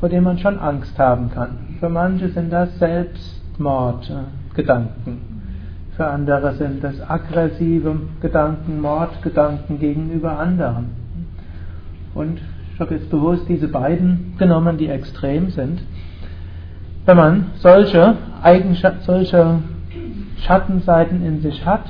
vor 0.00 0.08
dem 0.08 0.24
man 0.24 0.38
schon 0.38 0.58
Angst 0.58 0.98
haben 0.98 1.30
kann. 1.30 1.76
Für 1.78 1.88
manche 1.88 2.28
sind 2.30 2.50
das 2.50 2.76
Selbstmordgedanken. 2.78 5.33
Für 5.96 6.08
andere 6.08 6.54
sind 6.54 6.82
das 6.82 7.00
aggressive 7.08 7.94
Gedanken, 8.20 8.80
Mordgedanken 8.80 9.78
gegenüber 9.78 10.38
anderen. 10.38 10.86
Und 12.14 12.40
ich 12.72 12.80
habe 12.80 12.94
jetzt 12.94 13.10
bewusst 13.10 13.48
diese 13.48 13.68
beiden 13.68 14.34
genommen, 14.36 14.76
die 14.76 14.88
extrem 14.88 15.50
sind. 15.50 15.80
Wenn 17.06 17.16
man 17.16 17.46
solche, 17.56 18.16
Eigenschaft, 18.42 19.02
solche 19.02 19.60
Schattenseiten 20.38 21.24
in 21.24 21.40
sich 21.40 21.64
hat, 21.64 21.84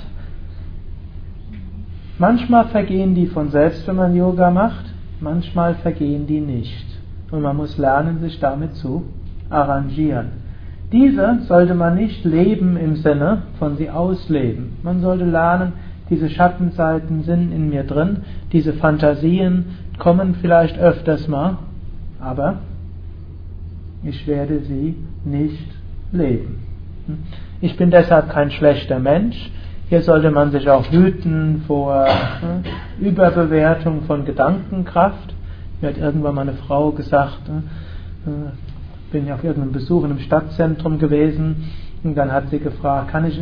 manchmal 2.19 2.67
vergehen 2.67 3.15
die 3.15 3.27
von 3.27 3.51
selbst, 3.51 3.87
wenn 3.89 3.97
man 3.97 4.15
Yoga 4.15 4.51
macht, 4.51 4.85
manchmal 5.21 5.77
vergehen 5.77 6.27
die 6.27 6.41
nicht 6.41 6.87
und 7.31 7.41
man 7.41 7.57
muss 7.57 7.79
lernen, 7.79 8.21
sich 8.21 8.39
damit 8.39 8.75
zu 8.75 9.05
arrangieren. 9.49 10.44
Diese 10.93 11.41
sollte 11.43 11.75
man 11.75 11.97
nicht 11.97 12.25
leben 12.25 12.77
im 12.77 12.97
Sinne 12.97 13.43
von 13.59 13.77
sie 13.77 13.91
ausleben. 13.91 14.77
Man 14.83 15.01
sollte 15.01 15.25
lernen, 15.25 15.73
diese 16.11 16.29
Schattenseiten 16.29 17.23
sind 17.23 17.53
in 17.53 17.71
mir 17.71 17.85
drin, 17.85 18.19
diese 18.53 18.75
Fantasien 18.75 19.77
kommen 19.99 20.37
vielleicht 20.41 20.79
öfters 20.79 21.29
mal, 21.29 21.59
aber 22.21 22.59
ich 24.05 24.27
werde 24.27 24.61
sie 24.61 24.97
nicht 25.25 25.67
leben. 26.13 26.63
Ich 27.61 27.77
bin 27.77 27.91
deshalb 27.91 28.31
kein 28.31 28.51
schlechter 28.51 28.99
Mensch. 28.99 29.51
Hier 29.89 30.03
sollte 30.03 30.31
man 30.31 30.51
sich 30.51 30.69
auch 30.69 30.91
hüten 30.91 31.63
vor 31.67 32.07
hm, 32.07 33.07
Überbewertung 33.07 34.03
von 34.03 34.25
Gedankenkraft. 34.25 35.35
Mir 35.81 35.89
hat 35.89 35.99
irgendwann 35.99 36.35
mal 36.35 36.43
eine 36.43 36.55
Frau 36.55 36.91
gesagt, 36.93 37.41
äh, 37.49 38.31
äh, 38.31 38.53
bin 39.15 39.29
ja 39.29 39.35
auf 39.35 39.45
irgendeinem 39.45 39.73
Besuch 39.73 40.05
in 40.05 40.11
einem 40.11 40.19
Stadtzentrum 40.19 40.99
gewesen 40.99 41.71
und 42.03 42.17
dann 42.17 42.33
hat 42.33 42.51
sie 42.51 42.59
gefragt, 42.59 43.13
kann 43.13 43.25
ich, 43.25 43.41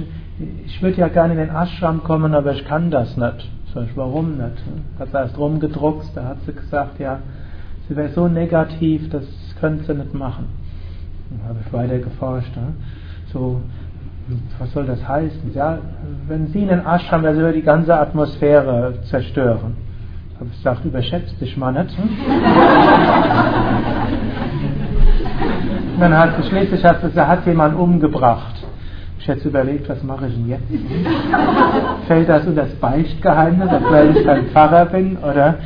ich 0.66 0.82
würde 0.82 0.98
ja 0.98 1.08
gerne 1.08 1.32
in 1.32 1.38
den 1.38 1.48
Ashram 1.48 2.04
kommen, 2.04 2.34
aber 2.34 2.52
ich 2.52 2.62
kann 2.66 2.90
das 2.90 3.16
nicht. 3.16 3.50
Sag 3.72 3.84
ich, 3.84 3.96
warum 3.96 4.36
nicht? 4.36 4.62
Hat 4.98 5.08
sie 5.10 5.16
erst 5.16 5.38
rumgedruckst, 5.38 6.14
da 6.14 6.24
hat 6.24 6.36
sie 6.44 6.52
gesagt, 6.52 7.00
ja, 7.00 7.20
sie 7.88 7.96
wäre 7.96 8.10
so 8.10 8.28
negativ, 8.28 9.08
das 9.08 9.24
könnte 9.60 9.84
sie 9.84 9.94
nicht 9.94 10.12
machen. 10.12 10.44
Dann 11.30 11.48
habe 11.48 11.60
ich 11.64 11.72
weiter 11.72 12.00
geforscht. 12.00 12.52
So 13.32 13.62
was 14.58 14.70
soll 14.72 14.84
das 14.84 15.08
heißen? 15.08 15.54
Ja, 15.54 15.78
wenn 16.28 16.48
Sie 16.48 16.60
einen 16.60 16.86
Ashram, 16.86 17.22
der 17.22 17.34
soll 17.34 17.54
die 17.54 17.62
ganze 17.62 17.98
Atmosphäre 17.98 18.92
zerstören. 19.04 19.74
Habe 20.38 20.50
ich 20.50 20.56
gesagt, 20.58 20.84
überschätzt 20.84 21.40
dich 21.40 21.56
mal 21.56 21.72
nicht. 21.72 21.96
dann 26.02 26.16
hat 26.16 26.44
schließlich 26.44 26.84
hat, 26.84 27.02
hat 27.02 27.46
jemand 27.46 27.78
umgebracht. 27.78 28.54
Ich 29.18 29.28
hätte 29.28 29.48
überlegt, 29.48 29.88
was 29.88 30.02
mache 30.02 30.26
ich 30.26 30.34
denn 30.34 30.48
jetzt? 30.48 30.64
Fällt 32.08 32.28
das 32.28 32.44
unter 32.44 32.62
das 32.62 32.74
Beichtgeheimnis, 32.74 33.68
obwohl 33.72 34.16
ich 34.16 34.26
kein 34.26 34.46
Pfarrer 34.46 34.86
bin? 34.86 35.16
Oder 35.18 35.58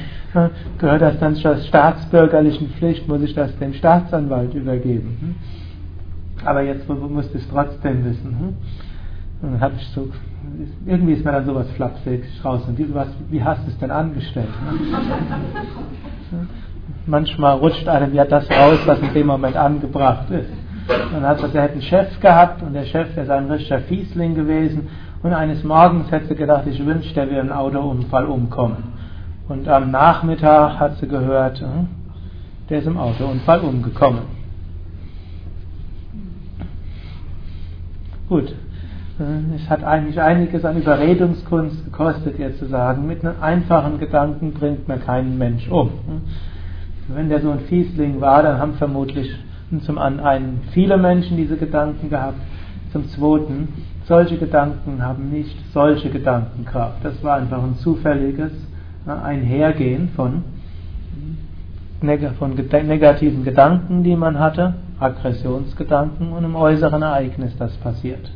gehört 0.79 1.01
das 1.01 1.19
dann 1.19 1.37
zur 1.37 1.57
staatsbürgerlichen 1.57 2.69
Pflicht? 2.71 3.09
Muss 3.09 3.23
ich 3.23 3.35
das 3.35 3.57
dem 3.59 3.73
Staatsanwalt 3.73 4.53
übergeben? 4.53 5.17
Hm? 5.21 5.35
Aber 6.47 6.63
jetzt 6.63 6.87
musst 6.87 7.33
du 7.33 7.39
es 7.39 7.49
trotzdem 7.49 8.05
wissen. 8.05 8.37
Hm? 8.39 8.55
Und 9.41 9.53
dann 9.53 9.61
habe 9.61 9.75
ich 9.79 9.87
so, 9.95 10.09
irgendwie 10.85 11.15
ist 11.15 11.25
mir 11.25 11.33
dann 11.33 11.47
sowas 11.47 11.67
flapsig 11.77 12.25
raus. 12.45 12.61
Und 12.69 12.79
wie, 12.79 12.95
was, 12.95 13.09
wie 13.31 13.43
hast 13.43 13.67
du 13.67 13.71
es 13.71 13.79
denn 13.79 13.91
angestellt? 13.91 14.49
Manchmal 17.07 17.59
rutscht 17.59 17.87
einem 17.89 18.15
ja 18.15 18.25
das 18.25 18.51
raus, 18.51 18.81
was 18.87 19.01
in 19.01 19.15
dem 19.15 19.29
Moment 19.29 19.57
angebracht 19.57 20.31
ist. 20.31 20.51
Dann 21.13 21.23
hat 21.23 21.41
er, 21.43 21.55
er 21.55 21.63
hätte 21.63 21.73
einen 21.75 21.83
Chef 21.83 22.21
gehabt 22.21 22.63
und 22.63 22.75
der 22.75 22.85
Chef, 22.85 23.17
ist 23.17 23.31
ein 23.31 23.51
richtiger 23.51 23.81
Fiesling 23.81 24.35
gewesen. 24.35 24.89
Und 25.23 25.33
eines 25.33 25.63
Morgens 25.65 26.11
hätte 26.11 26.27
sie 26.27 26.35
gedacht, 26.35 26.67
ich 26.67 26.85
wünschte, 26.85 27.15
der 27.15 27.31
wäre 27.31 27.41
im 27.41 27.53
Autounfall 27.53 28.27
umkommen. 28.27 28.93
Und 29.49 29.69
am 29.69 29.91
Nachmittag 29.91 30.79
hat 30.79 30.97
sie 30.99 31.09
gehört, 31.09 31.61
hm, 31.61 31.89
der 32.69 32.79
ist 32.81 32.87
im 32.87 32.99
Autounfall 32.99 33.61
umgekommen. 33.61 34.23
Gut, 38.29 38.53
es 39.55 39.71
hat 39.71 39.85
eigentlich 39.85 40.21
einiges 40.21 40.65
an 40.65 40.77
Überredungskunst 40.77 41.85
gekostet, 41.85 42.39
ihr 42.39 42.57
zu 42.57 42.67
sagen, 42.67 43.07
mit 43.07 43.25
einem 43.25 43.41
einfachen 43.41 43.99
Gedanken 43.99 44.53
bringt 44.53 44.89
man 44.89 45.01
keinen 45.01 45.39
Mensch 45.39 45.69
um. 45.69 45.91
Wenn 47.09 47.29
der 47.29 47.41
so 47.41 47.51
ein 47.51 47.61
Fiesling 47.61 48.21
war, 48.21 48.43
dann 48.43 48.59
haben 48.59 48.75
vermutlich 48.75 49.33
zum 49.83 49.99
einen 49.99 50.61
viele 50.73 50.97
Menschen 50.97 51.37
diese 51.37 51.57
Gedanken 51.57 52.09
gehabt, 52.09 52.39
zum 52.93 53.09
zweiten, 53.09 53.69
solche 54.07 54.39
Gedanken 54.39 55.03
haben 55.03 55.31
nicht 55.31 55.57
solche 55.73 56.11
Gedankenkraft. 56.11 57.05
Das 57.05 57.23
war 57.23 57.37
einfach 57.37 57.63
ein 57.63 57.77
zufälliges 57.77 58.53
Einhergehen 59.07 60.11
von, 60.17 60.45
von 62.39 62.55
negativen 62.55 63.45
Gedanken, 63.45 64.03
die 64.03 64.17
man 64.17 64.39
hatte, 64.39 64.75
Aggressionsgedanken 64.99 66.33
und 66.33 66.45
einem 66.45 66.57
äußeren 66.57 67.03
Ereignis, 67.03 67.57
das 67.59 67.77
passiert. 67.79 68.31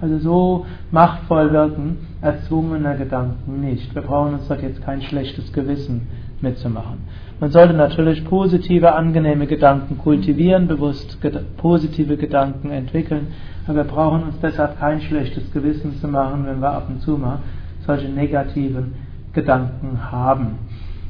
Also 0.00 0.18
so 0.18 0.66
machtvoll 0.90 1.52
wirken 1.52 1.98
erzwungene 2.20 2.96
Gedanken 2.96 3.60
nicht. 3.60 3.94
Wir 3.94 4.02
brauchen 4.02 4.34
uns 4.34 4.48
doch 4.48 4.60
jetzt 4.60 4.82
kein 4.82 5.02
schlechtes 5.02 5.52
Gewissen 5.52 6.08
mitzumachen. 6.40 6.98
Man 7.38 7.50
sollte 7.50 7.74
natürlich 7.74 8.24
positive, 8.24 8.94
angenehme 8.94 9.46
Gedanken 9.46 9.98
kultivieren, 9.98 10.68
bewusst 10.68 11.18
positive 11.58 12.16
Gedanken 12.16 12.70
entwickeln, 12.70 13.28
aber 13.66 13.76
wir 13.76 13.84
brauchen 13.84 14.22
uns 14.22 14.40
deshalb 14.40 14.78
kein 14.78 15.02
schlechtes 15.02 15.52
Gewissen 15.52 15.96
zu 15.96 16.08
machen, 16.08 16.46
wenn 16.46 16.60
wir 16.60 16.70
ab 16.70 16.86
und 16.88 17.02
zu 17.02 17.18
mal 17.18 17.40
solche 17.86 18.08
negativen 18.08 18.94
Gedanken 19.34 20.10
haben. 20.10 20.58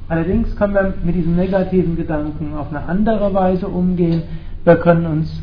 Allerdings 0.09 0.57
können 0.57 0.75
wir 0.75 0.95
mit 1.05 1.15
diesen 1.15 1.37
negativen 1.37 1.97
Gedanken 1.97 2.55
auf 2.55 2.71
eine 2.71 2.83
andere 2.87 3.33
Weise 3.33 3.69
umgehen. 3.69 4.23
Wir 4.65 4.77
können 4.77 5.07
uns 5.07 5.43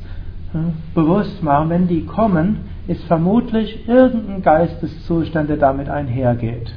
hm, 0.52 0.74
bewusst 0.94 1.42
machen, 1.42 1.70
wenn 1.70 1.88
die 1.88 2.06
kommen, 2.06 2.58
ist 2.88 3.04
vermutlich 3.06 3.88
irgendein 3.88 4.42
Geisteszustand, 4.42 5.50
der 5.50 5.58
damit 5.58 5.90
einhergeht. 5.90 6.74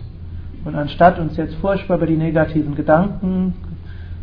Und 0.65 0.77
anstatt 0.77 1.19
uns 1.19 1.37
jetzt 1.37 1.55
furchtbar 1.57 1.97
über 1.97 2.07
die 2.07 2.17
negativen 2.17 2.75
Gedanken 2.75 3.55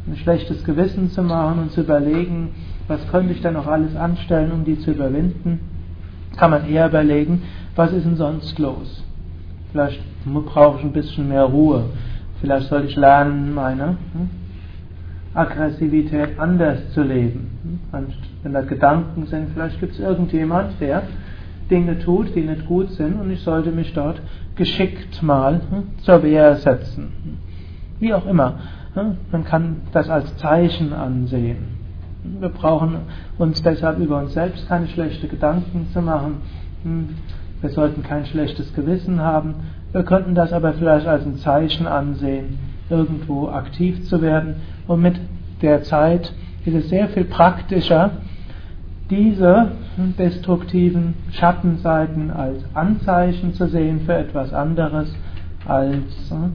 ein 0.07 0.15
schlechtes 0.17 0.63
Gewissen 0.63 1.09
zu 1.09 1.23
machen 1.23 1.59
und 1.59 1.71
zu 1.71 1.81
überlegen, 1.81 2.49
was 2.87 3.07
könnte 3.09 3.33
ich 3.33 3.41
denn 3.41 3.53
noch 3.53 3.67
alles 3.67 3.95
anstellen, 3.95 4.51
um 4.51 4.65
die 4.65 4.77
zu 4.79 4.91
überwinden, 4.91 5.59
kann 6.35 6.51
man 6.51 6.67
eher 6.67 6.87
überlegen, 6.87 7.43
was 7.75 7.91
ist 7.93 8.05
denn 8.05 8.17
sonst 8.17 8.57
los? 8.59 9.03
Vielleicht 9.71 10.01
brauche 10.25 10.79
ich 10.79 10.83
ein 10.83 10.91
bisschen 10.91 11.29
mehr 11.29 11.45
Ruhe. 11.45 11.85
Vielleicht 12.41 12.67
soll 12.67 12.85
ich 12.85 12.95
lernen, 12.95 13.53
meine 13.53 13.97
hm, 14.13 14.29
Aggressivität 15.33 16.37
anders 16.37 16.91
zu 16.93 17.01
leben. 17.01 17.79
Und 17.91 18.13
wenn 18.43 18.53
da 18.53 18.61
Gedanken 18.61 19.25
sind, 19.27 19.49
vielleicht 19.53 19.79
gibt 19.79 19.93
es 19.93 19.99
irgendjemand, 19.99 20.79
der 20.79 21.03
Dinge 21.71 21.97
tut, 21.99 22.35
die 22.35 22.41
nicht 22.41 22.67
gut 22.67 22.91
sind, 22.91 23.19
und 23.19 23.31
ich 23.31 23.41
sollte 23.41 23.71
mich 23.71 23.93
dort 23.93 24.21
geschickt 24.55 25.23
mal 25.23 25.61
hm, 25.69 25.83
zur 26.03 26.21
Wehr 26.21 26.55
setzen. 26.57 27.39
Wie 27.99 28.13
auch 28.13 28.25
immer. 28.25 28.59
Hm, 28.93 29.17
man 29.32 29.43
kann 29.43 29.82
das 29.91 30.10
als 30.10 30.36
Zeichen 30.38 30.93
ansehen. 30.93 31.77
Wir 32.39 32.49
brauchen 32.49 32.97
uns 33.38 33.62
deshalb 33.63 33.99
über 33.99 34.19
uns 34.19 34.34
selbst 34.34 34.67
keine 34.67 34.88
schlechten 34.88 35.27
Gedanken 35.29 35.88
zu 35.91 36.01
machen. 36.01 36.38
Hm, 36.84 37.10
wir 37.62 37.69
sollten 37.71 38.03
kein 38.03 38.25
schlechtes 38.25 38.73
Gewissen 38.73 39.19
haben. 39.19 39.56
Wir 39.91 40.03
könnten 40.03 40.36
das 40.36 40.53
aber 40.53 40.73
vielleicht 40.73 41.08
als 41.08 41.25
ein 41.25 41.38
Zeichen 41.38 41.88
ansehen, 41.88 42.60
irgendwo 42.89 43.47
aktiv 43.47 44.03
zu 44.08 44.21
werden. 44.21 44.56
Und 44.88 45.01
mit 45.01 45.19
der 45.62 45.84
Zeit 45.84 46.34
ist 46.65 46.75
es 46.75 46.89
sehr 46.89 47.10
viel 47.10 47.25
praktischer, 47.25 48.12
diese 49.10 49.71
destruktiven 50.17 51.13
Schattenseiten 51.32 52.32
als 52.32 52.63
Anzeichen 52.73 53.53
zu 53.53 53.67
sehen 53.67 54.01
für 54.01 54.15
etwas 54.15 54.53
anderes 54.53 55.13
als 55.65 56.32
äh, 56.32 56.49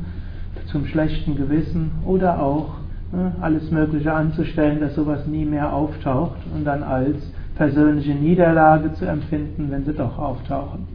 zum 0.70 0.86
schlechten 0.86 1.36
Gewissen 1.36 1.90
oder 2.06 2.42
auch 2.42 2.74
äh, 3.12 3.42
alles 3.42 3.70
Mögliche 3.70 4.12
anzustellen, 4.12 4.80
dass 4.80 4.94
sowas 4.94 5.26
nie 5.26 5.44
mehr 5.44 5.72
auftaucht 5.72 6.38
und 6.54 6.64
dann 6.64 6.82
als 6.82 7.16
persönliche 7.56 8.12
Niederlage 8.12 8.92
zu 8.94 9.06
empfinden, 9.06 9.70
wenn 9.70 9.84
sie 9.84 9.94
doch 9.94 10.18
auftauchen. 10.18 10.86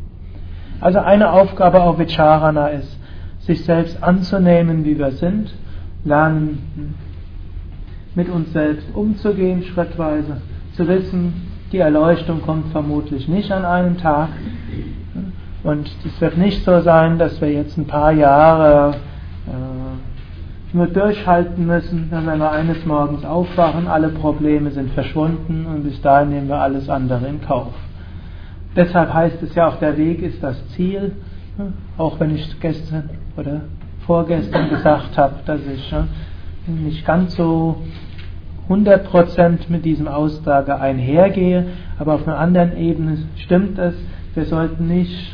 Also 0.79 0.99
eine 0.99 1.31
Aufgabe 1.31 1.81
auf 1.81 1.99
Vicharana 1.99 2.67
ist, 2.67 2.99
sich 3.39 3.63
selbst 3.65 4.01
anzunehmen, 4.01 4.85
wie 4.85 4.97
wir 4.97 5.11
sind, 5.11 5.53
lernen, 6.05 6.95
mit 8.15 8.29
uns 8.29 8.51
selbst 8.53 8.87
umzugehen, 8.93 9.63
schrittweise, 9.63 10.41
zu 10.73 10.87
wissen, 10.87 11.33
die 11.71 11.79
Erleuchtung 11.79 12.41
kommt 12.41 12.71
vermutlich 12.71 13.27
nicht 13.27 13.51
an 13.51 13.65
einem 13.65 13.97
Tag. 13.97 14.29
Und 15.63 15.89
es 16.05 16.21
wird 16.21 16.37
nicht 16.37 16.63
so 16.63 16.81
sein, 16.81 17.17
dass 17.17 17.41
wir 17.41 17.51
jetzt 17.51 17.77
ein 17.77 17.87
paar 17.87 18.11
Jahre 18.11 18.95
nur 20.73 20.87
durchhalten 20.87 21.65
müssen, 21.67 22.07
wenn 22.09 22.39
wir 22.39 22.51
eines 22.51 22.85
Morgens 22.85 23.23
aufwachen, 23.23 23.87
alle 23.87 24.09
Probleme 24.09 24.71
sind 24.71 24.91
verschwunden 24.91 25.65
und 25.67 25.83
bis 25.83 26.01
dahin 26.01 26.29
nehmen 26.29 26.47
wir 26.47 26.59
alles 26.59 26.89
andere 26.89 27.27
in 27.27 27.41
Kauf. 27.41 27.73
Deshalb 28.75 29.13
heißt 29.13 29.43
es 29.43 29.53
ja 29.53 29.67
auch, 29.67 29.77
der 29.77 29.97
Weg 29.97 30.23
ist 30.23 30.41
das 30.41 30.67
Ziel, 30.69 31.11
auch 31.97 32.19
wenn 32.19 32.33
ich 32.33 32.59
gestern 32.59 33.09
oder 33.37 33.61
vorgestern 34.05 34.69
gesagt 34.69 35.17
habe, 35.17 35.35
dass 35.45 35.61
ich 35.61 35.93
nicht 36.65 37.05
ganz 37.05 37.35
so 37.35 37.77
100% 38.69 39.69
mit 39.69 39.85
diesem 39.85 40.07
Aussage 40.07 40.79
einhergehe, 40.79 41.67
aber 41.99 42.15
auf 42.15 42.27
einer 42.27 42.39
anderen 42.39 42.75
Ebene 42.77 43.17
stimmt 43.35 43.77
es, 43.77 43.93
wir 44.33 44.45
sollten 44.45 44.87
nicht 44.87 45.31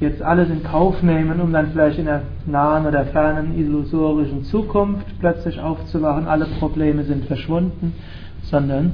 jetzt 0.00 0.22
alles 0.22 0.48
in 0.48 0.62
Kauf 0.62 1.02
nehmen, 1.02 1.40
um 1.40 1.52
dann 1.52 1.68
vielleicht 1.72 1.98
in 1.98 2.06
der 2.06 2.22
nahen 2.46 2.86
oder 2.86 3.06
fernen 3.06 3.58
illusorischen 3.58 4.44
Zukunft 4.44 5.06
plötzlich 5.18 5.60
aufzuwachen, 5.60 6.26
alle 6.26 6.46
Probleme 6.58 7.04
sind 7.04 7.24
verschwunden, 7.24 7.94
sondern 8.42 8.92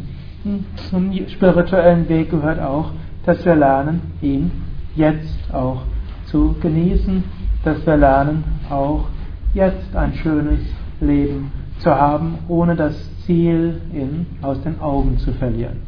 zum 0.91 1.13
spirituellen 1.29 2.09
Weg 2.09 2.31
gehört 2.31 2.61
auch, 2.61 2.91
dass 3.25 3.45
wir 3.45 3.55
lernen, 3.55 4.01
ihn 4.21 4.51
jetzt 4.95 5.53
auch 5.53 5.83
zu 6.27 6.55
genießen, 6.61 7.25
dass 7.65 7.87
wir 7.87 7.97
lernen, 7.97 8.45
auch 8.71 9.07
jetzt 9.55 9.95
ein 9.97 10.15
schönes 10.15 10.61
Leben 11.01 11.51
zu 11.79 11.91
haben, 11.95 12.39
ohne 12.49 12.77
das 12.77 12.95
Ziel 13.25 13.81
in, 13.93 14.27
aus 14.43 14.61
den 14.63 14.81
Augen 14.81 15.19
zu 15.19 15.33
verlieren. 15.33 15.83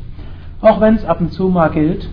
Auch 0.61 0.81
wenn 0.81 0.95
es 0.95 1.05
ab 1.05 1.21
und 1.21 1.33
zu 1.33 1.49
mal 1.49 1.69
gilt, 1.69 2.09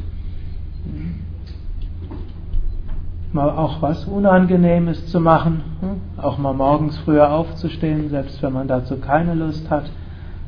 mal 3.33 3.49
auch 3.49 3.81
was 3.81 4.05
Unangenehmes 4.05 5.07
zu 5.07 5.19
machen, 5.19 5.63
hm, 5.81 6.23
auch 6.23 6.37
mal 6.37 6.53
morgens 6.53 6.97
früher 6.99 7.31
aufzustehen, 7.31 8.09
selbst 8.09 8.41
wenn 8.43 8.53
man 8.53 8.67
dazu 8.67 8.97
keine 8.97 9.33
Lust 9.33 9.69
hat, 9.69 9.89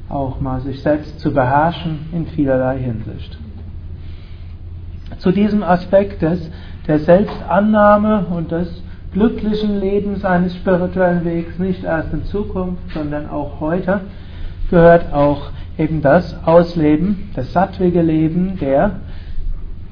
auch 0.07 0.39
mal 0.39 0.61
sich 0.61 0.81
selbst 0.83 1.19
zu 1.19 1.33
beherrschen 1.33 2.07
in 2.13 2.27
vielerlei 2.27 2.77
Hinsicht. 2.77 3.37
Zu 5.17 5.31
diesem 5.31 5.63
Aspekt 5.63 6.21
des, 6.21 6.51
der 6.87 6.99
Selbstannahme 6.99 8.27
und 8.29 8.51
des 8.51 8.83
glücklichen 9.13 9.79
Lebens 9.79 10.23
eines 10.23 10.55
spirituellen 10.55 11.25
Wegs, 11.25 11.57
nicht 11.57 11.83
erst 11.83 12.13
in 12.13 12.25
Zukunft, 12.25 12.83
sondern 12.93 13.29
auch 13.29 13.59
heute, 13.59 14.01
gehört 14.69 15.11
auch 15.11 15.49
eben 15.77 16.01
das 16.01 16.35
Ausleben, 16.45 17.31
das 17.33 17.51
sattwige 17.53 18.01
Leben 18.01 18.57
der 18.59 18.99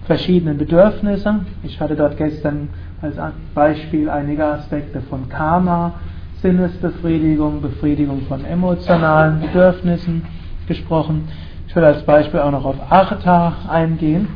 verschiedenen 0.06 0.58
Bedürfnisse. 0.58 1.42
Ich 1.64 1.80
hatte 1.80 1.96
dort 1.96 2.18
gestern 2.18 2.70
als 3.02 3.18
Beispiel 3.54 4.10
einige 4.10 4.46
Aspekte 4.46 5.02
von 5.02 5.30
Karma, 5.30 5.94
Sinnesbefriedigung, 6.42 7.62
Befriedigung 7.62 8.22
von 8.28 8.46
emotionalen 8.46 9.42
Bedürfnissen 9.42 10.24
gesprochen. 10.68 11.28
Ich 11.68 11.76
will 11.76 11.84
als 11.84 12.04
Beispiel 12.04 12.40
auch 12.42 12.52
noch 12.52 12.66
auf 12.66 12.76
Artha 12.92 13.54
eingehen, 13.70 14.28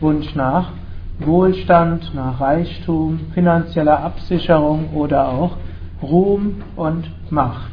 Wunsch 0.00 0.34
nach 0.34 0.72
Wohlstand, 1.18 2.14
nach 2.14 2.40
Reichtum, 2.40 3.20
finanzieller 3.32 4.00
Absicherung 4.00 4.90
oder 4.94 5.28
auch 5.28 5.56
Ruhm 6.02 6.56
und 6.76 7.10
Macht. 7.30 7.72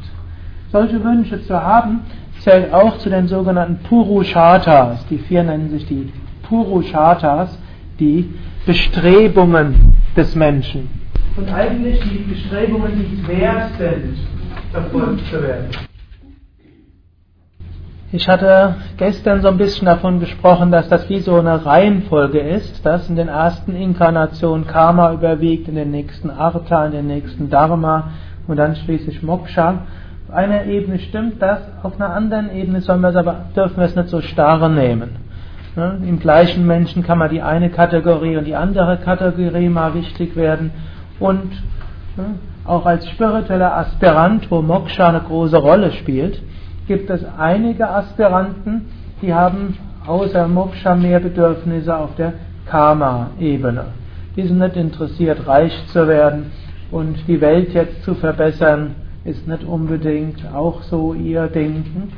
Solche 0.71 1.03
Wünsche 1.03 1.41
zu 1.43 1.61
haben, 1.61 2.01
zählt 2.39 2.73
auch 2.73 2.97
zu 2.97 3.09
den 3.09 3.27
sogenannten 3.27 3.83
Purushatas. 3.83 5.05
Die 5.07 5.19
vier 5.19 5.43
nennen 5.43 5.69
sich 5.69 5.85
die 5.85 6.11
Purushatas, 6.43 7.57
die 7.99 8.29
Bestrebungen 8.65 9.95
des 10.15 10.35
Menschen. 10.35 10.89
Und 11.35 11.51
eigentlich 11.51 11.99
die 12.01 12.19
Bestrebungen, 12.19 12.91
die 12.95 13.21
es 13.21 13.27
wert 13.27 13.71
sind, 13.77 14.17
verfolgt 14.71 15.25
zu 15.27 15.41
werden. 15.41 15.69
Ich 18.15 18.29
hatte 18.29 18.75
gestern 18.97 19.41
so 19.41 19.47
ein 19.47 19.57
bisschen 19.57 19.87
davon 19.87 20.19
gesprochen, 20.19 20.69
dass 20.69 20.87
das 20.87 21.09
wie 21.09 21.17
so 21.17 21.35
eine 21.39 21.65
Reihenfolge 21.65 22.39
ist, 22.39 22.85
dass 22.85 23.09
in 23.09 23.15
den 23.15 23.27
ersten 23.27 23.75
Inkarnationen 23.75 24.67
Karma 24.67 25.13
überwiegt, 25.13 25.67
in 25.67 25.73
den 25.73 25.89
nächsten 25.89 26.29
Artha, 26.29 26.85
in 26.85 26.91
den 26.91 27.07
nächsten 27.07 27.49
Dharma 27.49 28.11
und 28.47 28.57
dann 28.57 28.75
schließlich 28.75 29.23
Moksha. 29.23 29.87
Auf 30.27 30.35
einer 30.35 30.65
Ebene 30.65 30.99
stimmt 30.99 31.41
das, 31.41 31.61
auf 31.81 31.99
einer 31.99 32.13
anderen 32.13 32.51
Ebene 32.55 32.81
sollen 32.81 33.01
wir 33.01 33.09
es 33.09 33.15
aber, 33.15 33.45
dürfen 33.55 33.77
wir 33.77 33.85
es 33.85 33.95
nicht 33.95 34.09
so 34.09 34.21
starr 34.21 34.69
nehmen. 34.69 35.22
Ne? 35.75 35.99
Im 36.07 36.19
gleichen 36.19 36.67
Menschen 36.67 37.03
kann 37.03 37.17
man 37.17 37.29
die 37.29 37.41
eine 37.41 37.69
Kategorie 37.69 38.37
und 38.37 38.45
die 38.45 38.55
andere 38.55 38.97
Kategorie 38.97 39.69
mal 39.69 39.93
wichtig 39.95 40.35
werden 40.35 40.71
und 41.19 41.51
ne, 42.15 42.35
auch 42.65 42.85
als 42.85 43.07
spiritueller 43.09 43.75
Aspirant, 43.77 44.49
wo 44.51 44.61
Moksha 44.61 45.09
eine 45.09 45.21
große 45.21 45.57
Rolle 45.57 45.91
spielt, 45.93 46.41
gibt 46.87 47.09
es 47.09 47.25
einige 47.37 47.89
Aspiranten, 47.89 48.85
die 49.21 49.33
haben 49.33 49.77
außer 50.05 50.47
Moksha 50.47 50.95
mehr 50.95 51.19
Bedürfnisse 51.19 51.95
auf 51.95 52.15
der 52.15 52.33
Karma-Ebene. 52.67 53.85
Die 54.35 54.43
sind 54.43 54.59
nicht 54.59 54.75
interessiert, 54.75 55.47
reich 55.47 55.73
zu 55.87 56.07
werden 56.07 56.51
und 56.91 57.27
die 57.27 57.41
Welt 57.41 57.73
jetzt 57.73 58.03
zu 58.03 58.15
verbessern, 58.15 58.95
ist 59.25 59.47
nicht 59.47 59.63
unbedingt 59.63 60.43
auch 60.53 60.83
so 60.83 61.13
ihr 61.13 61.47
Denken. 61.47 62.11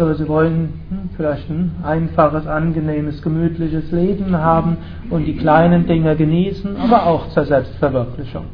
So, 0.00 0.14
sie 0.14 0.26
wollen 0.28 0.80
hm, 0.88 1.10
vielleicht 1.14 1.50
ein 1.50 1.72
einfaches, 1.84 2.46
angenehmes, 2.46 3.20
gemütliches 3.20 3.92
Leben 3.92 4.34
haben 4.34 4.78
und 5.10 5.26
die 5.26 5.36
kleinen 5.36 5.86
Dinge 5.86 6.16
genießen, 6.16 6.74
aber 6.78 7.04
auch 7.04 7.28
zur 7.28 7.44
Selbstverwirklichung. 7.44 8.46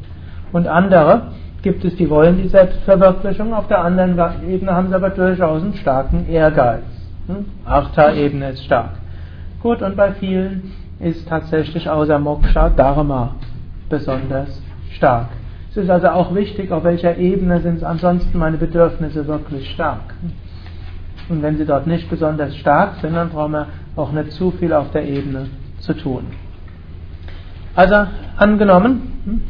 Und 0.51 0.67
andere, 0.67 1.31
gibt 1.61 1.85
es, 1.85 1.95
die 1.95 2.09
wollen 2.09 2.35
die 2.43 2.49
Selbstverwirklichung, 2.49 3.53
auf 3.53 3.69
der 3.69 3.81
anderen 3.81 4.19
Ebene 4.45 4.73
haben 4.73 4.89
sie 4.89 4.95
aber 4.95 5.11
durchaus 5.11 5.63
einen 5.63 5.75
starken 5.75 6.27
Ehrgeiz. 6.27 6.83
Hm? 7.27 7.45
Artha-Ebene 7.63 8.49
ist 8.49 8.65
stark. 8.65 8.95
Gut, 9.61 9.81
und 9.81 9.95
bei 9.95 10.11
vielen 10.15 10.73
ist 10.99 11.29
tatsächlich 11.29 11.89
außer 11.89 12.19
Moksha 12.19 12.71
Dharma 12.71 13.35
besonders 13.87 14.61
stark. 14.97 15.27
Es 15.69 15.77
ist 15.77 15.89
also 15.89 16.09
auch 16.09 16.35
wichtig, 16.35 16.73
auf 16.73 16.83
welcher 16.83 17.15
Ebene 17.15 17.61
sind 17.61 17.85
ansonsten 17.85 18.37
meine 18.37 18.57
Bedürfnisse 18.57 19.25
wirklich 19.27 19.71
stark. 19.71 20.13
Und 21.29 21.41
wenn 21.41 21.57
sie 21.57 21.65
dort 21.65 21.87
nicht 21.87 22.09
besonders 22.09 22.55
stark 22.55 22.95
sind, 23.01 23.15
dann 23.15 23.29
brauchen 23.29 23.53
wir 23.53 23.67
auch 23.95 24.11
nicht 24.11 24.31
zu 24.31 24.51
viel 24.51 24.73
auf 24.73 24.91
der 24.91 25.05
Ebene 25.05 25.47
zu 25.79 25.93
tun. 25.93 26.27
Also 27.75 27.95
angenommen, 28.37 29.21
hm, 29.25 29.41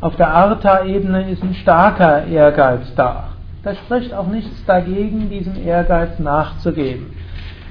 auf 0.00 0.16
der 0.16 0.28
Artha-Ebene 0.28 1.30
ist 1.30 1.42
ein 1.42 1.54
starker 1.54 2.26
Ehrgeiz 2.26 2.94
da. 2.96 3.28
Da 3.62 3.74
spricht 3.74 4.12
auch 4.12 4.26
nichts 4.26 4.64
dagegen, 4.66 5.30
diesem 5.30 5.56
Ehrgeiz 5.56 6.18
nachzugeben. 6.18 7.06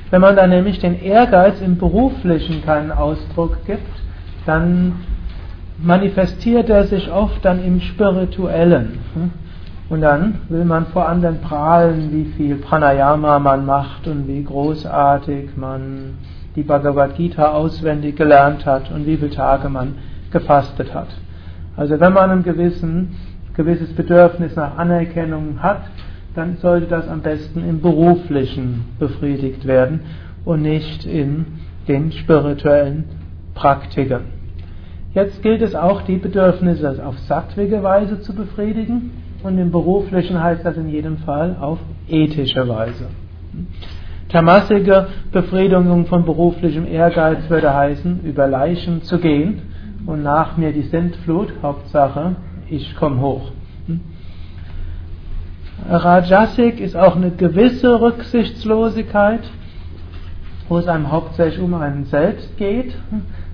Wenn 0.09 0.21
man 0.21 0.35
dann 0.35 0.49
nämlich 0.49 0.79
den 0.79 1.01
Ehrgeiz 1.01 1.59
im 1.61 1.77
Beruflichen 1.77 2.63
keinen 2.63 2.91
Ausdruck 2.91 3.65
gibt, 3.65 3.91
dann 4.45 4.93
manifestiert 5.81 6.69
er 6.69 6.85
sich 6.85 7.11
oft 7.11 7.43
dann 7.43 7.63
im 7.63 7.81
Spirituellen. 7.81 8.99
Und 9.93 10.01
dann 10.01 10.39
will 10.49 10.65
man 10.65 10.87
vor 10.87 11.07
anderen 11.07 11.39
prahlen, 11.41 12.11
wie 12.11 12.25
viel 12.25 12.55
Pranayama 12.55 13.37
man 13.37 13.63
macht 13.63 14.07
und 14.07 14.27
wie 14.27 14.43
großartig 14.43 15.55
man 15.55 16.15
die 16.55 16.63
Bhagavad 16.63 17.15
Gita 17.15 17.51
auswendig 17.51 18.15
gelernt 18.15 18.65
hat 18.65 18.89
und 18.89 19.05
wie 19.05 19.17
viele 19.17 19.29
Tage 19.29 19.69
man 19.69 19.93
gefastet 20.31 20.95
hat. 20.95 21.09
Also 21.77 21.99
wenn 21.99 22.11
man 22.11 22.31
ein 22.31 22.41
gewissen, 22.41 23.17
gewisses 23.53 23.93
Bedürfnis 23.93 24.55
nach 24.55 24.79
Anerkennung 24.79 25.61
hat, 25.61 25.83
dann 26.33 26.57
sollte 26.57 26.87
das 26.87 27.07
am 27.07 27.21
besten 27.21 27.63
im 27.63 27.79
beruflichen 27.79 28.85
befriedigt 28.97 29.67
werden 29.67 29.99
und 30.43 30.63
nicht 30.63 31.05
in 31.05 31.45
den 31.87 32.11
spirituellen 32.13 33.03
Praktiken. 33.53 34.21
Jetzt 35.13 35.43
gilt 35.43 35.61
es 35.61 35.75
auch, 35.75 36.01
die 36.01 36.17
Bedürfnisse 36.17 36.99
auf 37.05 37.19
sattwige 37.19 37.83
Weise 37.83 38.21
zu 38.21 38.33
befriedigen 38.33 39.11
und 39.43 39.57
im 39.57 39.71
beruflichen 39.71 40.41
heißt 40.41 40.65
das 40.65 40.77
in 40.77 40.89
jedem 40.89 41.17
Fall 41.17 41.57
auf 41.59 41.79
ethische 42.07 42.67
Weise. 42.67 43.07
Tamasige 44.29 45.07
Befriedigung 45.31 46.07
von 46.07 46.25
beruflichem 46.25 46.87
Ehrgeiz 46.87 47.49
würde 47.49 47.73
heißen, 47.73 48.21
über 48.23 48.47
Leichen 48.47 49.03
zu 49.03 49.19
gehen 49.19 49.61
und 50.05 50.23
nach 50.23 50.57
mir 50.57 50.71
die 50.71 50.81
Sintflut, 50.83 51.53
Hauptsache, 51.61 52.35
ich 52.69 52.95
komme 52.95 53.21
hoch. 53.21 53.51
Rajasik 55.89 56.79
ist 56.79 56.95
auch 56.95 57.15
eine 57.15 57.31
gewisse 57.31 57.99
Rücksichtslosigkeit, 57.99 59.41
wo 60.69 60.77
es 60.77 60.87
einem 60.87 61.11
hauptsächlich 61.11 61.61
um 61.61 61.73
einen 61.73 62.05
selbst 62.05 62.57
geht, 62.57 62.95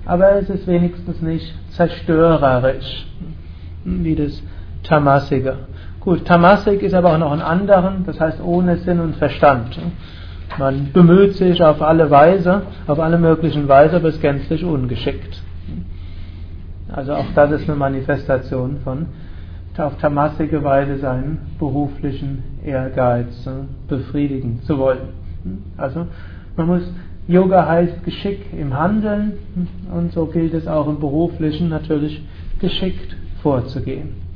aber 0.06 0.36
es 0.36 0.48
ist 0.48 0.66
wenigstens 0.66 1.20
nicht 1.20 1.52
zerstörerisch, 1.72 3.06
wie 3.84 4.14
das 4.14 4.42
Tamasige. 4.84 5.56
Gut, 6.00 6.24
Tamasik 6.24 6.82
ist 6.82 6.94
aber 6.94 7.12
auch 7.14 7.18
noch 7.18 7.32
ein 7.32 7.42
anderen, 7.42 8.04
das 8.06 8.18
heißt 8.18 8.42
ohne 8.42 8.78
Sinn 8.78 9.00
und 9.00 9.16
Verstand. 9.16 9.78
Man 10.58 10.92
bemüht 10.92 11.34
sich 11.34 11.62
auf 11.62 11.82
alle 11.82 12.10
Weise, 12.10 12.62
auf 12.86 12.98
alle 12.98 13.18
möglichen 13.18 13.68
Weise, 13.68 13.96
aber 13.96 14.08
ist 14.08 14.20
gänzlich 14.20 14.64
ungeschickt. 14.64 15.42
Also 16.90 17.12
auch 17.14 17.26
das 17.34 17.52
ist 17.52 17.68
eine 17.68 17.78
Manifestation 17.78 18.78
von 18.82 19.06
auf 19.78 19.96
tamassige 19.96 20.62
Weise 20.62 20.98
seinen 20.98 21.38
beruflichen 21.58 22.42
Ehrgeiz 22.62 23.48
befriedigen 23.88 24.60
zu 24.64 24.76
wollen. 24.78 25.14
Also 25.78 26.06
man 26.56 26.66
muss, 26.66 26.82
Yoga 27.28 27.66
heißt 27.66 28.04
Geschick 28.04 28.52
im 28.52 28.76
Handeln 28.76 29.32
und 29.94 30.12
so 30.12 30.26
gilt 30.26 30.52
es 30.52 30.66
auch 30.66 30.86
im 30.86 31.00
beruflichen 31.00 31.70
natürlich 31.70 32.22
geschickt 32.60 33.16
vorzugehen. 33.42 34.29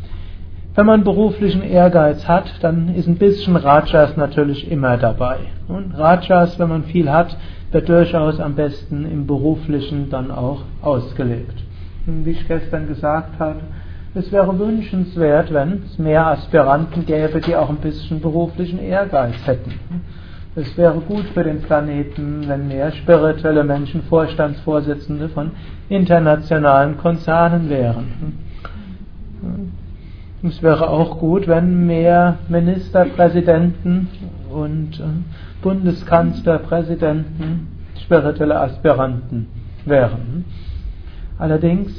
Wenn 0.74 0.86
man 0.86 1.04
beruflichen 1.04 1.62
Ehrgeiz 1.62 2.26
hat, 2.26 2.52
dann 2.62 2.94
ist 2.94 3.06
ein 3.06 3.16
bisschen 3.16 3.56
Rajas 3.56 4.16
natürlich 4.16 4.70
immer 4.70 4.96
dabei. 4.96 5.38
Und 5.68 5.96
Rajas, 5.96 6.58
wenn 6.58 6.68
man 6.68 6.84
viel 6.84 7.10
hat, 7.10 7.36
wird 7.70 7.88
durchaus 7.88 8.40
am 8.40 8.54
besten 8.54 9.04
im 9.04 9.26
beruflichen 9.26 10.10
dann 10.10 10.30
auch 10.30 10.62
ausgelebt 10.82 11.64
wie 12.06 12.30
ich 12.30 12.46
gestern 12.46 12.86
gesagt 12.86 13.38
habe, 13.38 13.60
es 14.14 14.30
wäre 14.30 14.56
wünschenswert, 14.58 15.52
wenn 15.52 15.82
es 15.84 15.98
mehr 15.98 16.26
Aspiranten 16.26 17.04
gäbe, 17.04 17.40
die 17.40 17.56
auch 17.56 17.68
ein 17.68 17.78
bisschen 17.78 18.20
beruflichen 18.20 18.78
Ehrgeiz 18.78 19.34
hätten. 19.44 19.72
Es 20.54 20.76
wäre 20.76 21.00
gut 21.00 21.24
für 21.34 21.42
den 21.42 21.62
Planeten, 21.62 22.44
wenn 22.46 22.68
mehr 22.68 22.92
spirituelle 22.92 23.64
Menschen 23.64 24.04
Vorstandsvorsitzende 24.04 25.28
von 25.30 25.50
internationalen 25.88 26.96
Konzernen 26.96 27.68
wären. 27.68 28.38
Es 30.46 30.62
wäre 30.62 30.90
auch 30.90 31.20
gut, 31.20 31.48
wenn 31.48 31.86
mehr 31.86 32.36
Ministerpräsidenten 32.48 34.08
und 34.52 35.00
äh, 35.00 35.04
Bundeskanzlerpräsidenten 35.62 37.68
spirituelle 38.02 38.60
Aspiranten 38.60 39.46
wären. 39.86 40.44
Allerdings, 41.38 41.98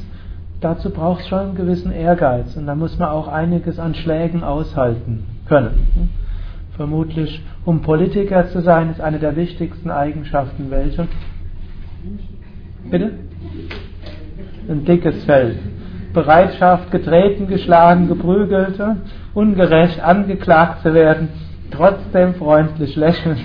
dazu 0.61 0.91
braucht 0.91 1.21
es 1.21 1.27
schon 1.27 1.39
einen 1.39 1.55
gewissen 1.55 1.91
Ehrgeiz 1.91 2.55
und 2.55 2.67
da 2.67 2.75
muss 2.75 2.99
man 2.99 3.09
auch 3.09 3.27
einiges 3.27 3.79
an 3.79 3.95
Schlägen 3.95 4.43
aushalten 4.43 5.23
können. 5.47 6.11
Vermutlich, 6.77 7.41
um 7.65 7.81
Politiker 7.81 8.45
zu 8.49 8.61
sein, 8.61 8.91
ist 8.91 9.01
eine 9.01 9.17
der 9.17 9.35
wichtigsten 9.35 9.89
Eigenschaften 9.89 10.69
welche? 10.69 11.07
Bitte? 12.91 13.09
Ein 14.69 14.85
dickes 14.85 15.23
Fell. 15.23 15.57
Bereitschaft, 16.15 16.89
getreten, 16.89 17.47
geschlagen, 17.47 18.07
geprügelt, 18.07 18.81
ungerecht 19.35 20.01
angeklagt 20.01 20.81
zu 20.81 20.93
werden, 20.95 21.29
trotzdem 21.69 22.33
freundlich 22.33 22.95
lächeln. 22.95 23.37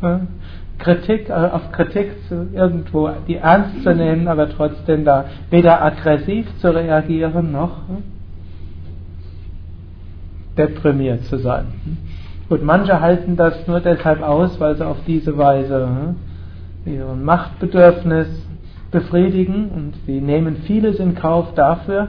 Kritik, 0.80 1.28
äh, 1.28 1.32
auf 1.32 1.70
Kritik 1.72 2.12
zu, 2.26 2.48
irgendwo 2.52 3.10
die 3.28 3.36
ernst 3.36 3.82
zu 3.82 3.94
nehmen, 3.94 4.26
aber 4.28 4.48
trotzdem 4.48 5.04
da 5.04 5.26
weder 5.50 5.82
aggressiv 5.82 6.46
zu 6.58 6.74
reagieren 6.74 7.52
noch 7.52 7.86
hm, 7.86 8.02
deprimiert 10.56 11.24
zu 11.24 11.38
sein. 11.38 11.66
Gut, 12.48 12.64
manche 12.64 13.00
halten 13.00 13.36
das 13.36 13.66
nur 13.68 13.80
deshalb 13.80 14.22
aus, 14.22 14.58
weil 14.58 14.74
sie 14.76 14.86
auf 14.86 14.96
diese 15.06 15.36
Weise 15.36 15.86
hm, 15.86 16.92
ihr 16.92 17.14
Machtbedürfnis 17.14 18.28
befriedigen 18.90 19.68
und 19.68 19.94
sie 20.06 20.20
nehmen 20.20 20.56
vieles 20.66 20.98
in 20.98 21.14
Kauf 21.14 21.54
dafür. 21.54 22.08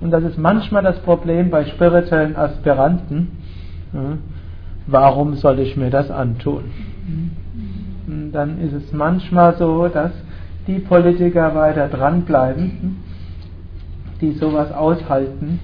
Und 0.00 0.10
das 0.10 0.24
ist 0.24 0.38
manchmal 0.38 0.82
das 0.82 0.98
Problem 1.00 1.50
bei 1.50 1.64
spirituellen 1.66 2.36
Aspiranten. 2.36 3.28
Warum 4.86 5.34
soll 5.34 5.58
ich 5.58 5.76
mir 5.76 5.90
das 5.90 6.10
antun? 6.10 6.64
dann 8.32 8.60
ist 8.60 8.72
es 8.72 8.92
manchmal 8.92 9.56
so, 9.56 9.88
dass 9.88 10.12
die 10.66 10.78
Politiker 10.78 11.54
weiter 11.54 11.88
dranbleiben, 11.88 12.98
die 14.20 14.32
sowas 14.32 14.72
aushalten, 14.72 15.60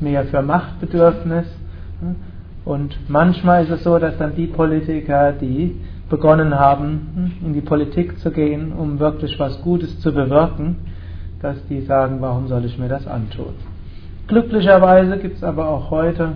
mehr 0.00 0.24
für 0.24 0.42
Machtbedürfnis. 0.42 1.46
Und 2.64 2.98
manchmal 3.08 3.64
ist 3.64 3.70
es 3.70 3.84
so, 3.84 3.98
dass 3.98 4.16
dann 4.18 4.34
die 4.34 4.46
Politiker, 4.46 5.32
die 5.32 5.76
begonnen 6.08 6.58
haben, 6.58 7.34
in 7.44 7.52
die 7.52 7.60
Politik 7.60 8.18
zu 8.18 8.30
gehen, 8.30 8.72
um 8.72 8.98
wirklich 8.98 9.38
was 9.38 9.60
Gutes 9.62 10.00
zu 10.00 10.12
bewirken, 10.12 10.76
dass 11.40 11.56
die 11.68 11.82
sagen, 11.82 12.16
warum 12.20 12.48
soll 12.48 12.64
ich 12.64 12.78
mir 12.78 12.88
das 12.88 13.06
antun? 13.06 13.54
Glücklicherweise 14.26 15.18
gibt 15.18 15.36
es 15.36 15.44
aber 15.44 15.68
auch 15.68 15.90
heute 15.90 16.32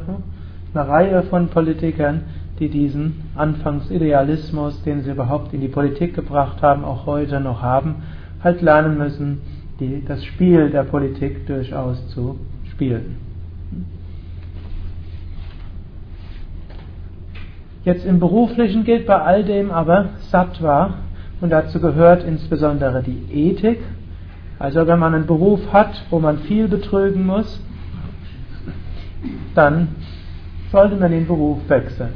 eine 0.75 0.89
Reihe 0.89 1.23
von 1.25 1.49
Politikern, 1.49 2.23
die 2.59 2.69
diesen 2.69 3.25
Anfangsidealismus, 3.35 4.83
den 4.83 5.03
sie 5.03 5.11
überhaupt 5.11 5.53
in 5.53 5.61
die 5.61 5.69
Politik 5.69 6.15
gebracht 6.15 6.63
haben, 6.63 6.85
auch 6.85 7.07
heute 7.07 7.41
noch 7.41 7.61
haben, 7.61 7.97
halt 8.43 8.63
lernen 8.63 8.99
müssen, 8.99 9.41
die, 9.81 10.05
das 10.05 10.25
Spiel 10.25 10.71
der 10.71 10.85
Politik 10.85 11.47
durchaus 11.47 12.07
zu 12.09 12.39
spielen. 12.71 13.32
Jetzt 17.85 18.07
im 18.07 18.21
Beruflichen 18.21 18.85
gilt 18.85 19.07
bei 19.07 19.21
all 19.21 19.45
dem 19.45 19.71
aber 19.71 20.11
Sattva 20.31 20.95
und 21.41 21.51
dazu 21.51 21.81
gehört 21.81 22.25
insbesondere 22.25 23.03
die 23.03 23.27
Ethik. 23.33 23.81
Also 24.59 24.87
wenn 24.87 24.99
man 24.99 25.15
einen 25.15 25.27
Beruf 25.27 25.73
hat, 25.73 26.05
wo 26.11 26.21
man 26.21 26.39
viel 26.39 26.69
betrügen 26.69 27.27
muss, 27.27 27.61
dann 29.55 29.89
sollte 30.71 30.97
man 30.97 31.11
den 31.11 31.27
Beruf 31.27 31.59
wechseln 31.69 32.11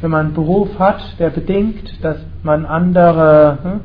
wenn 0.00 0.10
man 0.10 0.26
einen 0.26 0.34
Beruf 0.34 0.78
hat, 0.78 1.18
der 1.18 1.30
bedingt, 1.30 2.04
dass 2.04 2.18
man 2.42 2.66
andere 2.66 3.58
hm, 3.62 3.80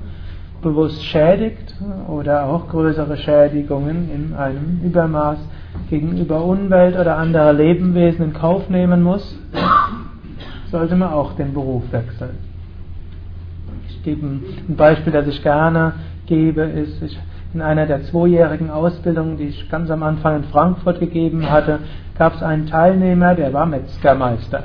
bewusst 0.62 1.02
schädigt 1.06 1.76
oder 2.10 2.46
auch 2.46 2.68
größere 2.68 3.16
Schädigungen 3.16 4.10
in 4.14 4.34
einem 4.34 4.82
Übermaß 4.84 5.38
gegenüber 5.90 6.44
Umwelt 6.44 6.98
oder 6.98 7.16
anderer 7.18 7.54
Lebewesen 7.54 8.26
in 8.26 8.34
Kauf 8.34 8.70
nehmen 8.70 9.02
muss, 9.02 9.40
sollte 10.72 10.96
man 10.96 11.10
auch 11.10 11.34
den 11.34 11.54
Beruf 11.54 11.84
wechseln. 11.92 12.38
Ich 13.90 14.04
gebe 14.04 14.26
ein 14.26 14.76
Beispiel, 14.76 15.14
das 15.14 15.28
ich 15.28 15.42
gerne 15.42 15.94
gebe, 16.26 16.62
ist, 16.62 17.02
ich, 17.02 17.20
in 17.54 17.62
einer 17.62 17.86
der 17.86 18.04
zweijährigen 18.04 18.70
Ausbildungen, 18.70 19.38
die 19.38 19.46
ich 19.46 19.70
ganz 19.70 19.90
am 19.90 20.04
Anfang 20.04 20.38
in 20.38 20.44
Frankfurt 20.46 21.00
gegeben 21.00 21.50
hatte, 21.50 21.80
gab 22.18 22.36
es 22.36 22.44
einen 22.44 22.68
Teilnehmer, 22.68 23.36
der 23.36 23.52
war 23.54 23.66
Metzgermeister. 23.66 24.64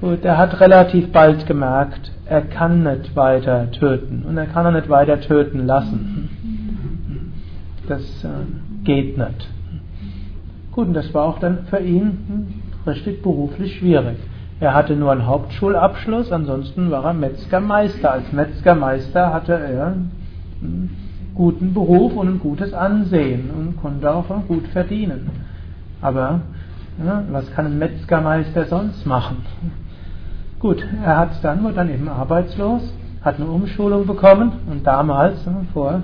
Gut, 0.00 0.24
er 0.24 0.38
hat 0.38 0.60
relativ 0.60 1.10
bald 1.10 1.46
gemerkt, 1.46 2.12
er 2.24 2.42
kann 2.42 2.84
nicht 2.84 3.16
weiter 3.16 3.70
töten 3.72 4.24
und 4.28 4.36
er 4.36 4.46
kann 4.46 4.64
auch 4.66 4.72
nicht 4.72 4.88
weiter 4.88 5.20
töten 5.20 5.66
lassen. 5.66 6.30
Das 7.88 8.02
äh, 8.22 8.28
geht 8.84 9.18
nicht. 9.18 9.48
Gut, 10.70 10.88
und 10.88 10.94
das 10.94 11.12
war 11.12 11.24
auch 11.24 11.40
dann 11.40 11.66
für 11.68 11.80
ihn 11.80 12.62
richtig 12.88 13.22
beruflich 13.22 13.78
schwierig. 13.78 14.16
Er 14.60 14.74
hatte 14.74 14.96
nur 14.96 15.12
einen 15.12 15.26
Hauptschulabschluss, 15.26 16.32
ansonsten 16.32 16.90
war 16.90 17.04
er 17.04 17.14
Metzgermeister. 17.14 18.12
Als 18.12 18.32
Metzgermeister 18.32 19.32
hatte 19.32 19.52
er 19.52 19.94
einen 20.60 20.96
guten 21.34 21.72
Beruf 21.72 22.16
und 22.16 22.28
ein 22.28 22.38
gutes 22.40 22.74
Ansehen 22.74 23.50
und 23.56 23.80
konnte 23.80 24.12
auch 24.12 24.26
gut 24.48 24.66
verdienen. 24.68 25.30
Aber 26.00 26.40
ja, 27.04 27.22
was 27.30 27.48
kann 27.52 27.66
ein 27.66 27.78
Metzgermeister 27.78 28.64
sonst 28.64 29.06
machen? 29.06 29.44
Gut, 30.58 30.84
er 31.04 31.18
hat 31.18 31.44
dann, 31.44 31.62
wurde 31.62 31.74
dann 31.74 31.90
eben 31.90 32.08
arbeitslos, 32.08 32.82
hat 33.22 33.36
eine 33.36 33.46
Umschulung 33.46 34.06
bekommen 34.06 34.50
und 34.68 34.84
damals, 34.84 35.38
vor 35.72 36.02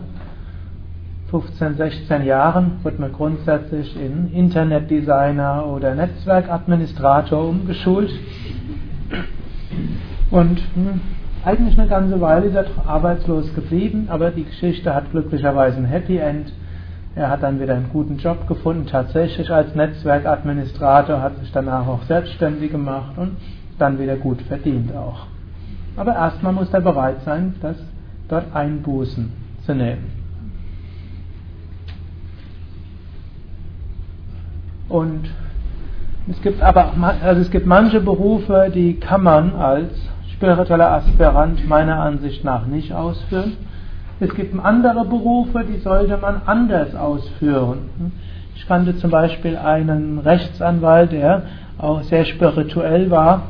15, 1.34 1.74
16 1.74 2.24
Jahren, 2.26 2.78
wurde 2.84 3.00
man 3.00 3.12
grundsätzlich 3.12 3.96
in 4.00 4.32
Internetdesigner 4.32 5.66
oder 5.66 5.96
Netzwerkadministrator 5.96 7.48
umgeschult. 7.48 8.12
Und 10.30 10.60
hm, 10.76 11.00
eigentlich 11.44 11.76
eine 11.76 11.88
ganze 11.88 12.20
Weile 12.20 12.46
ist 12.46 12.54
er 12.54 12.66
arbeitslos 12.86 13.52
geblieben, 13.52 14.06
aber 14.10 14.30
die 14.30 14.44
Geschichte 14.44 14.94
hat 14.94 15.10
glücklicherweise 15.10 15.78
ein 15.78 15.86
Happy 15.86 16.18
End. 16.18 16.52
Er 17.16 17.30
hat 17.30 17.42
dann 17.42 17.60
wieder 17.60 17.74
einen 17.74 17.90
guten 17.92 18.18
Job 18.18 18.46
gefunden, 18.46 18.86
tatsächlich 18.86 19.50
als 19.50 19.74
Netzwerkadministrator, 19.74 21.20
hat 21.20 21.36
sich 21.38 21.50
danach 21.50 21.88
auch 21.88 22.04
selbstständig 22.04 22.70
gemacht 22.70 23.18
und 23.18 23.32
dann 23.80 23.98
wieder 23.98 24.14
gut 24.14 24.40
verdient 24.42 24.94
auch. 24.94 25.26
Aber 25.96 26.14
erstmal 26.14 26.52
muss 26.52 26.72
er 26.72 26.80
bereit 26.80 27.22
sein, 27.24 27.56
das 27.60 27.76
dort 28.28 28.54
Einbußen 28.54 29.32
zu 29.66 29.74
nehmen. 29.74 30.23
Und 34.88 35.30
es 36.28 36.40
gibt 36.42 36.62
aber 36.62 36.92
also 37.22 37.40
es 37.40 37.50
gibt 37.50 37.66
manche 37.66 38.00
Berufe, 38.00 38.70
die 38.74 38.94
kann 38.94 39.22
man 39.22 39.54
als 39.54 39.90
spiritueller 40.32 40.90
Aspirant 40.92 41.68
meiner 41.68 42.00
Ansicht 42.00 42.44
nach 42.44 42.66
nicht 42.66 42.92
ausführen. 42.92 43.56
Es 44.20 44.34
gibt 44.34 44.58
andere 44.58 45.04
Berufe, 45.04 45.64
die 45.64 45.78
sollte 45.78 46.16
man 46.16 46.42
anders 46.46 46.94
ausführen. 46.94 48.12
Ich 48.54 48.66
kannte 48.66 48.96
zum 48.96 49.10
Beispiel 49.10 49.56
einen 49.56 50.18
Rechtsanwalt, 50.18 51.12
der 51.12 51.42
auch 51.78 52.02
sehr 52.02 52.24
spirituell 52.24 53.10
war 53.10 53.48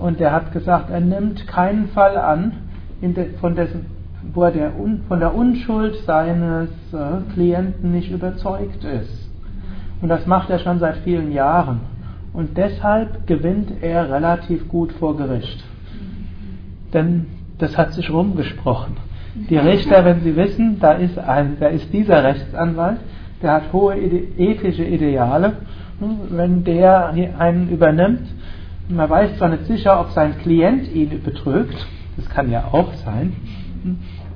und 0.00 0.20
er 0.20 0.32
hat 0.32 0.52
gesagt, 0.52 0.90
er 0.90 1.00
nimmt 1.00 1.46
keinen 1.46 1.88
Fall 1.88 2.16
an, 2.16 2.52
von 3.40 3.56
dessen, 3.56 3.86
wo 4.32 4.44
er 4.44 4.50
der, 4.50 4.72
von 5.08 5.20
der 5.20 5.34
Unschuld 5.34 5.96
seines 6.06 6.68
äh, 6.92 7.32
Klienten 7.32 7.92
nicht 7.92 8.10
überzeugt 8.10 8.84
ist. 8.84 9.29
Und 10.00 10.08
das 10.08 10.26
macht 10.26 10.50
er 10.50 10.58
schon 10.58 10.78
seit 10.78 10.98
vielen 10.98 11.32
Jahren. 11.32 11.80
Und 12.32 12.56
deshalb 12.56 13.26
gewinnt 13.26 13.82
er 13.82 14.10
relativ 14.10 14.68
gut 14.68 14.92
vor 14.92 15.16
Gericht. 15.16 15.64
Denn 16.92 17.26
das 17.58 17.76
hat 17.76 17.92
sich 17.92 18.10
rumgesprochen. 18.10 18.96
Die 19.34 19.56
Richter, 19.56 20.04
wenn 20.04 20.20
sie 20.22 20.34
wissen, 20.36 20.78
da 20.80 20.92
ist, 20.92 21.18
ein, 21.18 21.56
da 21.60 21.68
ist 21.68 21.92
dieser 21.92 22.24
Rechtsanwalt, 22.24 22.98
der 23.42 23.52
hat 23.52 23.72
hohe 23.72 23.96
ethische 23.96 24.84
Ideale, 24.84 25.52
wenn 26.30 26.64
der 26.64 27.10
einen 27.38 27.68
übernimmt, 27.68 28.26
man 28.88 29.08
weiß 29.08 29.38
zwar 29.38 29.50
nicht 29.50 29.66
sicher, 29.66 30.00
ob 30.00 30.10
sein 30.10 30.36
Klient 30.38 30.92
ihn 30.92 31.22
betrügt, 31.22 31.86
das 32.16 32.28
kann 32.28 32.50
ja 32.50 32.64
auch 32.72 32.92
sein, 32.94 33.34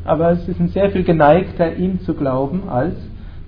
aber 0.05 0.31
es 0.31 0.46
ist 0.46 0.61
sehr 0.72 0.90
viel 0.90 1.03
geneigter, 1.03 1.74
ihm 1.74 2.00
zu 2.00 2.14
glauben, 2.14 2.68
als 2.68 2.94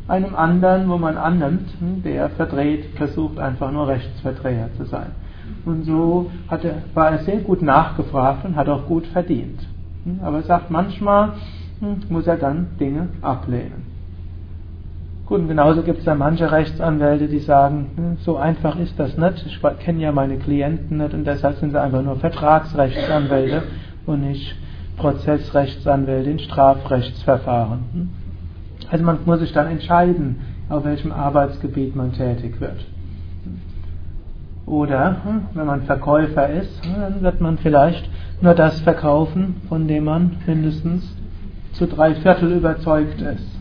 einem 0.08 0.34
anderen, 0.34 0.88
wo 0.88 0.98
man 0.98 1.16
annimmt, 1.16 1.68
der 2.04 2.30
verdreht, 2.30 2.84
versucht 2.96 3.38
einfach 3.38 3.70
nur 3.72 3.88
Rechtsverdreher 3.88 4.70
zu 4.76 4.84
sein. 4.84 5.12
Und 5.64 5.84
so 5.84 6.30
er, 6.48 6.58
war 6.94 7.10
er 7.10 7.18
sehr 7.18 7.38
gut 7.38 7.62
nachgefragt 7.62 8.44
und 8.44 8.56
hat 8.56 8.68
auch 8.68 8.86
gut 8.86 9.06
verdient. 9.08 9.66
Aber 10.22 10.38
er 10.38 10.42
sagt, 10.44 10.70
manchmal 10.70 11.32
muss 12.08 12.26
er 12.26 12.36
dann 12.36 12.68
Dinge 12.78 13.08
ablehnen. 13.20 13.96
Gut, 15.26 15.40
und 15.40 15.48
genauso 15.48 15.82
gibt 15.82 15.98
es 15.98 16.04
da 16.04 16.14
manche 16.14 16.52
Rechtsanwälte, 16.52 17.26
die 17.26 17.40
sagen, 17.40 17.90
hm, 17.96 18.16
so 18.20 18.36
einfach 18.36 18.76
ist 18.78 18.96
das 18.98 19.18
nicht, 19.18 19.44
ich 19.44 19.60
kenne 19.80 20.00
ja 20.00 20.12
meine 20.12 20.36
Klienten 20.36 20.98
nicht 20.98 21.14
und 21.14 21.26
deshalb 21.26 21.56
sind 21.56 21.72
sie 21.72 21.80
einfach 21.80 22.02
nur 22.02 22.14
Vertragsrechtsanwälte 22.16 23.64
und 24.06 24.20
nicht 24.20 24.54
Prozessrechtsanwälte 24.96 26.30
in 26.30 26.38
Strafrechtsverfahren. 26.38 27.80
Hm. 28.86 28.92
Also 28.92 29.04
man 29.04 29.18
muss 29.24 29.40
sich 29.40 29.52
dann 29.52 29.68
entscheiden, 29.68 30.36
auf 30.68 30.84
welchem 30.84 31.12
Arbeitsgebiet 31.12 31.94
man 31.94 32.12
tätig 32.12 32.60
wird. 32.60 32.84
Oder 34.66 35.22
hm, 35.24 35.42
wenn 35.54 35.66
man 35.66 35.82
Verkäufer 35.82 36.48
ist, 36.50 36.82
dann 36.84 37.22
wird 37.22 37.40
man 37.40 37.58
vielleicht 37.58 38.08
nur 38.40 38.54
das 38.54 38.80
verkaufen, 38.80 39.62
von 39.68 39.86
dem 39.86 40.04
man 40.04 40.36
mindestens 40.46 41.16
zu 41.72 41.86
drei 41.86 42.14
Viertel 42.16 42.52
überzeugt 42.52 43.20
ist. 43.20 43.56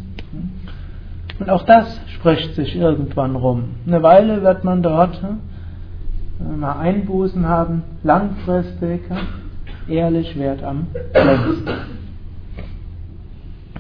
Und 1.40 1.50
auch 1.50 1.64
das 1.64 2.00
spricht 2.08 2.56
sich 2.56 2.76
irgendwann 2.76 3.36
rum. 3.36 3.76
Eine 3.86 4.02
Weile 4.02 4.42
wird 4.42 4.64
man 4.64 4.82
dort 4.82 5.22
hm, 5.22 6.60
mal 6.60 6.80
Einbußen 6.80 7.48
haben, 7.48 7.84
langfristig, 8.04 9.02
ehrlich 9.88 10.38
wert 10.40 10.64
am 10.64 10.88
längsten. 11.14 11.70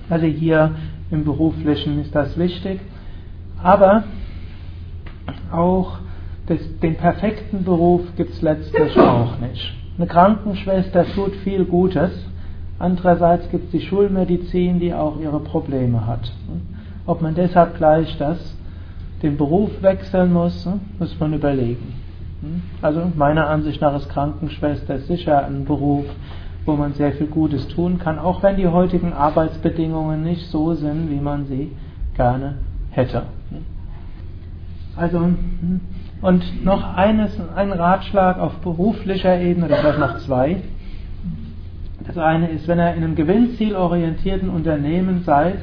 Also 0.09 0.27
hier 0.27 0.71
im 1.15 1.23
Beruflichen 1.23 1.99
ist 2.01 2.13
das 2.13 2.37
wichtig, 2.37 2.79
aber 3.63 4.03
auch 5.51 5.97
das, 6.47 6.59
den 6.81 6.95
perfekten 6.95 7.63
Beruf 7.63 8.01
gibt 8.17 8.31
es 8.31 8.41
letztlich 8.41 8.97
auch 8.99 9.39
nicht. 9.39 9.73
Eine 9.97 10.07
Krankenschwester 10.07 11.05
tut 11.15 11.35
viel 11.37 11.65
Gutes, 11.65 12.11
andererseits 12.77 13.49
gibt 13.49 13.65
es 13.65 13.71
die 13.71 13.81
Schulmedizin, 13.81 14.79
die 14.79 14.93
auch 14.93 15.19
ihre 15.19 15.39
Probleme 15.39 16.05
hat. 16.05 16.31
Ob 17.05 17.21
man 17.21 17.33
deshalb 17.33 17.77
gleich 17.77 18.15
das, 18.17 18.55
den 19.23 19.37
Beruf 19.37 19.71
wechseln 19.81 20.33
muss, 20.33 20.67
muss 20.99 21.19
man 21.19 21.33
überlegen. 21.33 21.93
Also 22.81 23.11
meiner 23.15 23.47
Ansicht 23.47 23.81
nach 23.81 23.95
ist 23.95 24.09
Krankenschwester 24.09 24.99
sicher 24.99 25.45
ein 25.45 25.65
Beruf, 25.65 26.05
wo 26.65 26.75
man 26.75 26.93
sehr 26.93 27.13
viel 27.13 27.27
Gutes 27.27 27.67
tun 27.67 27.99
kann, 27.99 28.17
auch 28.17 28.41
wenn 28.43 28.57
die 28.57 28.67
heutigen 28.67 29.13
Arbeitsbedingungen 29.13 30.23
nicht 30.23 30.47
so 30.47 30.73
sind, 30.73 31.09
wie 31.11 31.19
man 31.19 31.45
sie 31.45 31.71
gerne 32.15 32.55
hätte. 32.91 33.23
Also, 34.95 35.29
und 36.21 36.65
noch 36.65 36.95
eines, 36.95 37.37
ein 37.55 37.71
Ratschlag 37.71 38.39
auf 38.39 38.53
beruflicher 38.59 39.39
Ebene, 39.39 39.67
oder 39.67 39.77
vielleicht 39.77 39.99
noch 39.99 40.17
zwei. 40.19 40.57
Das 42.07 42.17
eine 42.17 42.49
ist, 42.49 42.67
wenn 42.67 42.79
ihr 42.79 42.93
in 42.93 43.03
einem 43.03 43.15
gewinnzielorientierten 43.15 44.49
Unternehmen 44.49 45.23
seid, 45.23 45.57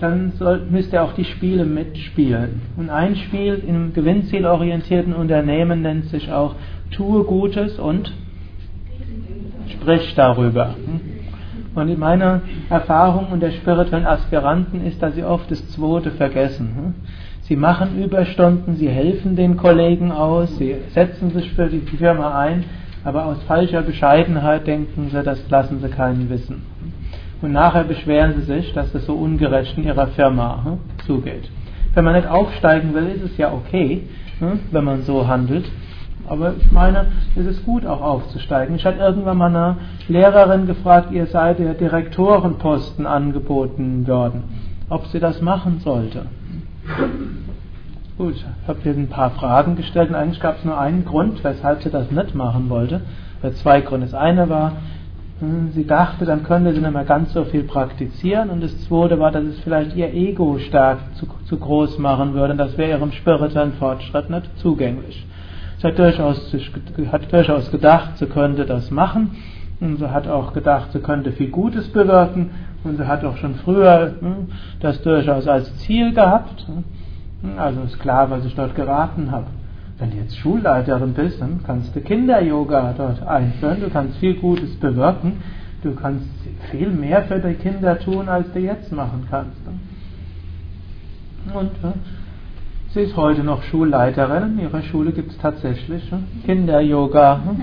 dann 0.00 0.32
soll, 0.32 0.66
müsst 0.70 0.92
ihr 0.92 1.02
auch 1.02 1.12
die 1.12 1.24
Spiele 1.24 1.64
mitspielen. 1.64 2.62
Und 2.76 2.90
ein 2.90 3.16
Spiel 3.16 3.62
in 3.66 3.74
einem 3.74 3.92
gewinnzielorientierten 3.94 5.14
Unternehmen 5.14 5.82
nennt 5.82 6.06
sich 6.06 6.32
auch 6.32 6.56
Tue 6.90 7.24
Gutes 7.24 7.78
und 7.78 8.12
sprich 9.84 10.14
darüber. 10.14 10.74
Und 11.74 11.88
in 11.88 11.98
meiner 11.98 12.40
Erfahrung 12.70 13.26
unter 13.32 13.50
spirituellen 13.50 14.06
Aspiranten 14.06 14.86
ist, 14.86 15.02
dass 15.02 15.14
sie 15.14 15.24
oft 15.24 15.50
das 15.50 15.68
Zweite 15.68 16.10
vergessen. 16.12 16.94
Sie 17.42 17.56
machen 17.56 18.02
Überstunden, 18.02 18.76
sie 18.76 18.88
helfen 18.88 19.36
den 19.36 19.58
Kollegen 19.58 20.10
aus, 20.10 20.56
sie 20.56 20.76
setzen 20.94 21.30
sich 21.30 21.52
für 21.52 21.66
die 21.66 21.80
Firma 21.80 22.38
ein, 22.38 22.64
aber 23.04 23.26
aus 23.26 23.42
falscher 23.42 23.82
Bescheidenheit 23.82 24.66
denken 24.66 25.10
sie, 25.10 25.22
das 25.22 25.44
lassen 25.50 25.80
sie 25.80 25.88
keinen 25.88 26.30
wissen. 26.30 26.62
Und 27.42 27.52
nachher 27.52 27.84
beschweren 27.84 28.34
sie 28.36 28.42
sich, 28.42 28.72
dass 28.72 28.94
es 28.94 29.04
so 29.04 29.12
ungerecht 29.12 29.76
in 29.76 29.84
ihrer 29.84 30.06
Firma 30.06 30.64
hm, 30.64 30.78
zugeht. 31.06 31.50
Wenn 31.92 32.04
man 32.04 32.14
nicht 32.14 32.28
aufsteigen 32.28 32.94
will, 32.94 33.08
ist 33.08 33.24
es 33.24 33.36
ja 33.36 33.52
okay, 33.52 34.04
hm, 34.38 34.60
wenn 34.70 34.84
man 34.84 35.02
so 35.02 35.28
handelt. 35.28 35.66
Aber 36.26 36.54
ich 36.56 36.72
meine, 36.72 37.06
es 37.36 37.46
ist 37.46 37.64
gut 37.64 37.84
auch 37.84 38.00
aufzusteigen. 38.00 38.76
Ich 38.76 38.86
hatte 38.86 38.98
irgendwann 38.98 39.36
mal 39.36 39.54
eine 39.54 39.76
Lehrerin 40.08 40.66
gefragt, 40.66 41.12
ihr 41.12 41.26
sei 41.26 41.54
der 41.54 41.74
Direktorenposten 41.74 43.06
angeboten 43.06 44.06
worden, 44.06 44.44
ob 44.88 45.06
sie 45.08 45.20
das 45.20 45.42
machen 45.42 45.80
sollte. 45.80 46.26
Gut, 48.16 48.34
ich 48.36 48.68
habe 48.68 48.78
hier 48.82 48.92
ein 48.92 49.08
paar 49.08 49.30
Fragen 49.30 49.76
gestellt 49.76 50.10
und 50.10 50.14
eigentlich 50.14 50.40
gab 50.40 50.58
es 50.58 50.64
nur 50.64 50.78
einen 50.78 51.04
Grund, 51.04 51.42
weshalb 51.42 51.82
sie 51.82 51.90
das 51.90 52.10
nicht 52.10 52.34
machen 52.34 52.70
wollte. 52.70 53.00
Oder 53.42 53.52
zwei 53.54 53.80
Gründe. 53.80 54.06
Das 54.06 54.14
eine 54.14 54.48
war, 54.48 54.72
hm, 55.40 55.72
sie 55.72 55.84
dachte, 55.84 56.24
dann 56.24 56.44
könnte 56.44 56.72
sie 56.72 56.80
nicht 56.80 56.92
mehr 56.92 57.04
ganz 57.04 57.32
so 57.32 57.44
viel 57.44 57.64
praktizieren 57.64 58.50
und 58.50 58.62
das 58.62 58.80
zweite 58.82 59.18
war, 59.18 59.32
dass 59.32 59.44
es 59.44 59.58
vielleicht 59.60 59.96
ihr 59.96 60.14
Ego 60.14 60.58
stark 60.58 60.98
zu, 61.14 61.26
zu 61.46 61.58
groß 61.58 61.98
machen 61.98 62.34
würde 62.34 62.52
und 62.52 62.58
das 62.58 62.78
wäre 62.78 62.90
ihrem 62.90 63.10
spirituellen 63.12 63.72
Fortschritt 63.74 64.30
nicht 64.30 64.58
zugänglich. 64.58 65.26
Sie 65.84 65.88
hat 65.88 65.98
durchaus, 65.98 66.56
hat 67.12 67.30
durchaus 67.30 67.70
gedacht, 67.70 68.16
sie 68.16 68.24
könnte 68.24 68.64
das 68.64 68.90
machen 68.90 69.32
und 69.80 69.98
sie 69.98 70.10
hat 70.10 70.26
auch 70.26 70.54
gedacht, 70.54 70.92
sie 70.92 71.00
könnte 71.00 71.30
viel 71.32 71.50
Gutes 71.50 71.90
bewirken 71.90 72.52
und 72.84 72.96
sie 72.96 73.06
hat 73.06 73.22
auch 73.22 73.36
schon 73.36 73.56
früher 73.56 74.14
hm, 74.18 74.48
das 74.80 75.02
durchaus 75.02 75.46
als 75.46 75.76
Ziel 75.80 76.14
gehabt. 76.14 76.64
Hm, 77.42 77.58
also 77.58 77.82
ist 77.82 78.00
klar, 78.00 78.30
was 78.30 78.46
ich 78.46 78.54
dort 78.54 78.74
geraten 78.74 79.30
habe. 79.30 79.44
Wenn 79.98 80.10
du 80.10 80.16
jetzt 80.16 80.38
Schulleiterin 80.38 81.12
bist, 81.12 81.42
dann 81.42 81.60
kannst 81.66 81.94
du 81.94 82.00
Kinder-Yoga 82.00 82.94
dort 82.96 83.22
einführen, 83.22 83.82
du 83.82 83.90
kannst 83.90 84.16
viel 84.16 84.36
Gutes 84.36 84.74
bewirken, 84.76 85.42
du 85.82 85.94
kannst 85.94 86.24
viel 86.70 86.88
mehr 86.88 87.24
für 87.24 87.40
die 87.40 87.56
Kinder 87.56 87.98
tun, 87.98 88.30
als 88.30 88.50
du 88.54 88.58
jetzt 88.58 88.90
machen 88.90 89.26
kannst. 89.30 89.60
Und 91.52 91.72
Sie 92.94 93.00
ist 93.00 93.16
heute 93.16 93.42
noch 93.42 93.64
Schulleiterin. 93.64 94.52
In 94.52 94.60
ihrer 94.60 94.82
Schule 94.82 95.10
gibt 95.10 95.32
es 95.32 95.38
tatsächlich 95.38 96.12
ne? 96.12 96.20
Kinder-Yoga. 96.46 97.40
Ne? 97.44 97.56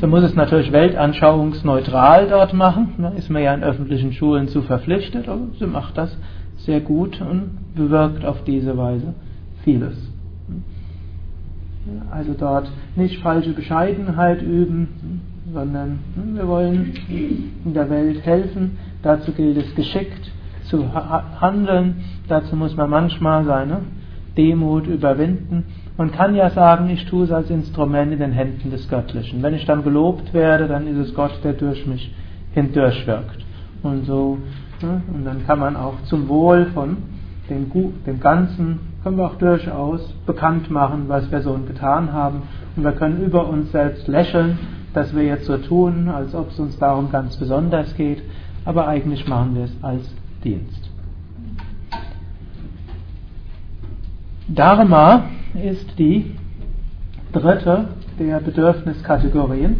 Sie 0.00 0.06
muss 0.06 0.22
es 0.22 0.34
natürlich 0.34 0.72
weltanschauungsneutral 0.72 2.28
dort 2.28 2.54
machen. 2.54 2.94
Da 2.96 3.10
ist 3.10 3.28
man 3.28 3.42
ja 3.42 3.52
in 3.52 3.62
öffentlichen 3.62 4.14
Schulen 4.14 4.48
zu 4.48 4.62
verpflichtet, 4.62 5.28
aber 5.28 5.42
sie 5.58 5.66
macht 5.66 5.98
das 5.98 6.16
sehr 6.56 6.80
gut 6.80 7.20
und 7.20 7.74
bewirkt 7.74 8.24
auf 8.24 8.42
diese 8.44 8.74
Weise 8.78 9.12
vieles. 9.64 9.98
Also 12.10 12.34
dort 12.38 12.72
nicht 12.96 13.20
falsche 13.20 13.52
Bescheidenheit 13.52 14.40
üben, 14.40 15.20
sondern 15.52 15.98
hm, 16.14 16.36
wir 16.36 16.48
wollen 16.48 16.94
in 17.66 17.74
der 17.74 17.90
Welt 17.90 18.24
helfen. 18.24 18.78
Dazu 19.02 19.32
gilt 19.32 19.58
es 19.58 19.74
geschickt 19.74 20.32
zu 20.70 20.86
handeln. 21.38 21.96
Dazu 22.28 22.56
muss 22.56 22.74
man 22.74 22.88
manchmal 22.88 23.44
seine 23.44 23.80
Demut 24.36 24.86
überwinden. 24.86 25.64
Man 25.96 26.12
kann 26.12 26.34
ja 26.34 26.50
sagen, 26.50 26.88
ich 26.90 27.06
tue 27.06 27.24
es 27.24 27.32
als 27.32 27.50
Instrument 27.50 28.12
in 28.12 28.18
den 28.18 28.32
Händen 28.32 28.70
des 28.70 28.88
Göttlichen. 28.88 29.42
Wenn 29.42 29.54
ich 29.54 29.66
dann 29.66 29.82
gelobt 29.82 30.32
werde, 30.32 30.66
dann 30.66 30.86
ist 30.86 30.96
es 30.96 31.14
Gott, 31.14 31.32
der 31.44 31.52
durch 31.52 31.86
mich 31.86 32.14
hindurchwirkt. 32.52 33.44
Und 33.82 34.04
so, 34.06 34.38
ne, 34.82 35.02
und 35.12 35.24
dann 35.24 35.46
kann 35.46 35.58
man 35.58 35.76
auch 35.76 36.00
zum 36.04 36.28
Wohl 36.28 36.66
von 36.74 36.96
dem, 37.48 37.70
dem 38.06 38.20
Ganzen, 38.20 38.78
können 39.02 39.16
wir 39.16 39.26
auch 39.26 39.36
durchaus 39.36 40.12
bekannt 40.26 40.70
machen, 40.70 41.04
was 41.08 41.30
wir 41.30 41.40
so 41.40 41.58
getan 41.66 42.12
haben. 42.12 42.42
Und 42.76 42.84
wir 42.84 42.92
können 42.92 43.22
über 43.22 43.48
uns 43.48 43.72
selbst 43.72 44.06
lächeln, 44.08 44.58
dass 44.94 45.14
wir 45.14 45.24
jetzt 45.24 45.46
so 45.46 45.56
tun, 45.58 46.08
als 46.08 46.34
ob 46.34 46.50
es 46.50 46.58
uns 46.58 46.78
darum 46.78 47.10
ganz 47.10 47.36
besonders 47.36 47.94
geht. 47.96 48.22
Aber 48.64 48.86
eigentlich 48.88 49.26
machen 49.26 49.54
wir 49.54 49.64
es 49.64 49.76
als 49.82 50.14
Dienst. 50.44 50.89
Dharma 54.54 55.26
ist 55.54 55.96
die 55.96 56.36
dritte 57.32 57.88
der 58.18 58.40
Bedürfniskategorien. 58.40 59.76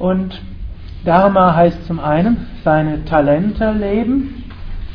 Und 0.00 0.42
Dharma 1.04 1.54
heißt 1.54 1.86
zum 1.86 2.00
einen 2.00 2.48
seine 2.64 3.04
Talente 3.04 3.70
leben 3.70 4.44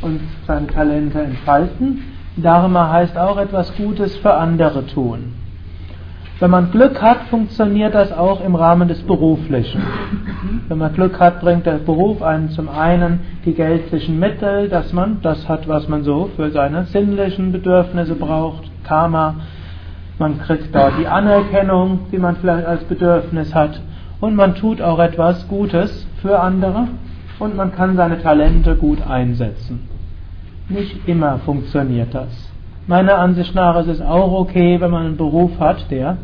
und 0.01 0.19
seine 0.45 0.67
Talente 0.67 1.21
entfalten. 1.21 2.03
Dharma 2.36 2.91
heißt 2.91 3.17
auch 3.17 3.38
etwas 3.38 3.73
Gutes 3.77 4.17
für 4.17 4.33
andere 4.33 4.86
tun. 4.86 5.37
Wenn 6.39 6.52
man 6.52 6.69
Glück 6.71 7.02
hat, 7.02 7.23
funktioniert 7.32 7.95
das 7.95 8.12
auch 8.12 8.45
im 8.45 8.54
Rahmen 8.54 8.88
des 8.88 9.02
Beruflichen. 9.02 9.82
Wenn 10.67 10.78
man 10.78 10.93
Glück 10.93 11.19
hat, 11.19 11.41
bringt 11.41 11.65
der 11.65 11.80
Beruf 11.80 12.21
einem 12.21 12.52
zum 12.52 12.69
einen 12.69 13.21
die 13.43 13.54
geldlichen 13.54 14.19
Mittel, 14.19 14.69
dass 14.69 14.93
man 14.93 15.17
das 15.23 15.50
hat, 15.50 15.67
was 15.67 15.88
man 15.88 16.04
so 16.04 16.30
für 16.36 16.52
seine 16.52 16.86
sinnlichen 16.86 17.52
Bedürfnisse 17.52 18.13
braucht, 18.13 18.69
Karma. 18.84 19.36
Man 20.19 20.39
kriegt 20.39 20.76
dort 20.76 21.00
die 21.00 21.08
Anerkennung, 21.08 22.02
die 22.12 22.19
man 22.19 22.36
vielleicht 22.36 22.67
als 22.67 22.84
Bedürfnis 22.84 23.56
hat. 23.56 23.82
Und 24.19 24.36
man 24.36 24.54
tut 24.54 24.80
auch 24.80 25.00
etwas 25.00 25.47
Gutes 25.47 26.08
für 26.21 26.39
andere 26.39 26.88
und 27.39 27.56
man 27.56 27.71
kann 27.71 27.95
seine 27.95 28.21
Talente 28.21 28.76
gut 28.76 29.02
einsetzen. 29.02 29.88
Nicht 30.69 31.08
immer 31.08 31.39
funktioniert 31.39 32.13
das. 32.13 32.46
Meiner 32.88 33.17
Ansicht 33.17 33.54
nach 33.54 33.78
ist 33.82 33.89
es 33.89 34.02
auch 34.02 34.32
okay, 34.32 34.80
wenn 34.80 34.91
man 34.91 35.06
einen 35.06 35.17
Beruf 35.17 35.60
hat, 35.60 35.91
der 35.91 36.17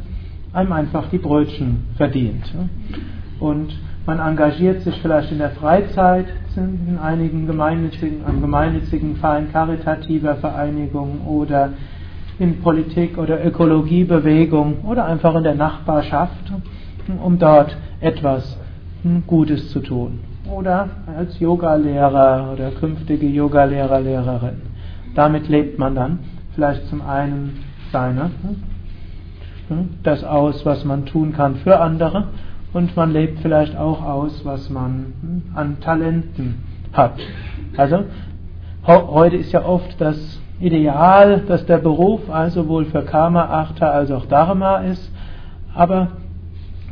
einem 0.54 0.72
einfach 0.72 1.10
die 1.10 1.18
Brötchen 1.18 1.88
verdient. 1.98 2.46
Und 3.42 3.78
man 4.06 4.20
engagiert 4.20 4.82
sich 4.82 4.98
vielleicht 5.02 5.34
in 5.34 5.40
der 5.40 5.50
Freizeit 5.50 6.26
in 6.56 6.98
einigen 7.04 7.48
gemeinnützigen, 7.48 8.24
an 8.26 8.40
gemeinnützigen 8.40 9.18
Vereinen, 9.18 9.52
karitativer 9.52 10.36
Vereinigung 10.36 11.28
oder 11.28 11.70
in 12.40 12.62
Politik 12.62 13.18
oder 13.18 13.46
Ökologiebewegung 13.46 14.86
oder 14.86 15.06
einfach 15.06 15.36
in 15.36 15.44
der 15.44 15.56
Nachbarschaft, 15.56 16.54
um 17.22 17.40
dort 17.40 17.76
etwas 18.00 18.58
Gutes 19.28 19.70
zu 19.72 19.82
tun. 19.82 20.20
Oder 20.50 20.90
als 21.18 21.38
Yogalehrer 21.42 22.54
oder 22.54 22.72
künftige 22.72 23.28
Yogalehrer, 23.28 24.00
Lehrerin. 24.00 24.62
Damit 25.14 25.50
lebt 25.50 25.78
man 25.78 25.96
dann 25.96 26.20
vielleicht 26.56 26.88
zum 26.88 27.02
einen 27.02 27.64
seine, 27.92 28.32
hm, 29.68 29.90
das 30.04 30.24
aus, 30.24 30.66
was 30.66 30.84
man 30.86 31.06
tun 31.06 31.34
kann 31.34 31.56
für 31.58 31.80
andere 31.80 32.30
und 32.74 32.96
man 32.96 33.14
lebt 33.14 33.40
vielleicht 33.40 33.78
auch 33.78 34.04
aus, 34.04 34.44
was 34.44 34.70
man 34.70 35.14
hm, 35.22 35.42
an 35.56 35.80
Talenten 35.80 36.64
hat. 36.94 37.20
Also 37.78 38.06
heute 38.86 39.38
ist 39.38 39.52
ja 39.52 39.66
oft 39.66 40.00
das 40.00 40.40
Ideal, 40.60 41.42
dass 41.48 41.66
der 41.66 41.78
Beruf 41.78 42.30
also 42.30 42.68
wohl 42.68 42.86
für 42.86 43.04
Karma, 43.04 43.46
Artha 43.46 43.90
als 43.90 44.12
auch 44.12 44.26
Dharma 44.26 44.78
ist, 44.78 45.12
aber 45.74 46.10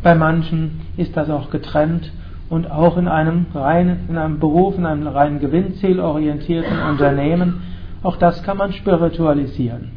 bei 0.01 0.15
manchen 0.15 0.81
ist 0.97 1.15
das 1.15 1.29
auch 1.29 1.51
getrennt 1.51 2.11
und 2.49 2.69
auch 2.69 2.97
in 2.97 3.07
einem 3.07 3.45
reinen, 3.53 4.09
in 4.09 4.17
einem 4.17 4.39
Beruf, 4.39 4.77
in 4.77 4.85
einem 4.85 5.07
rein 5.07 5.39
gewinnzielorientierten 5.39 6.79
Unternehmen, 6.89 7.61
auch 8.03 8.17
das 8.17 8.41
kann 8.43 8.57
man 8.57 8.73
spiritualisieren. 8.73 9.91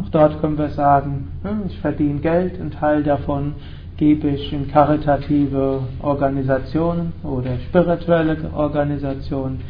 Auch 0.00 0.08
dort 0.10 0.40
können 0.40 0.58
wir 0.58 0.70
sagen, 0.70 1.28
ich 1.66 1.78
verdiene 1.78 2.20
Geld, 2.20 2.60
ein 2.60 2.72
Teil 2.72 3.02
davon 3.02 3.54
gebe 3.96 4.28
ich 4.28 4.52
in 4.52 4.70
karitative 4.70 5.80
Organisationen 6.02 7.12
oder 7.22 7.58
spirituelle 7.68 8.36
Organisationen 8.54 9.60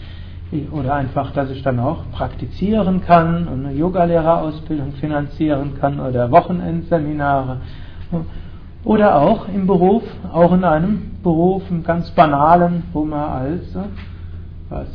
oder 0.70 0.94
einfach, 0.94 1.32
dass 1.32 1.50
ich 1.50 1.62
dann 1.62 1.78
auch 1.78 2.10
praktizieren 2.12 3.02
kann 3.02 3.48
und 3.48 3.66
eine 3.66 3.74
Yogalehrerausbildung 3.74 4.92
finanzieren 4.92 5.74
kann 5.78 6.00
oder 6.00 6.30
Wochenendseminare 6.30 7.58
oder 8.84 9.16
auch 9.16 9.48
im 9.48 9.66
Beruf, 9.66 10.04
auch 10.32 10.52
in 10.52 10.64
einem 10.64 11.18
Beruf, 11.22 11.62
im 11.70 11.82
ganz 11.82 12.10
banalen, 12.12 12.84
wo 12.92 13.04
man 13.04 13.28
als 13.28 13.76
was, 14.70 14.88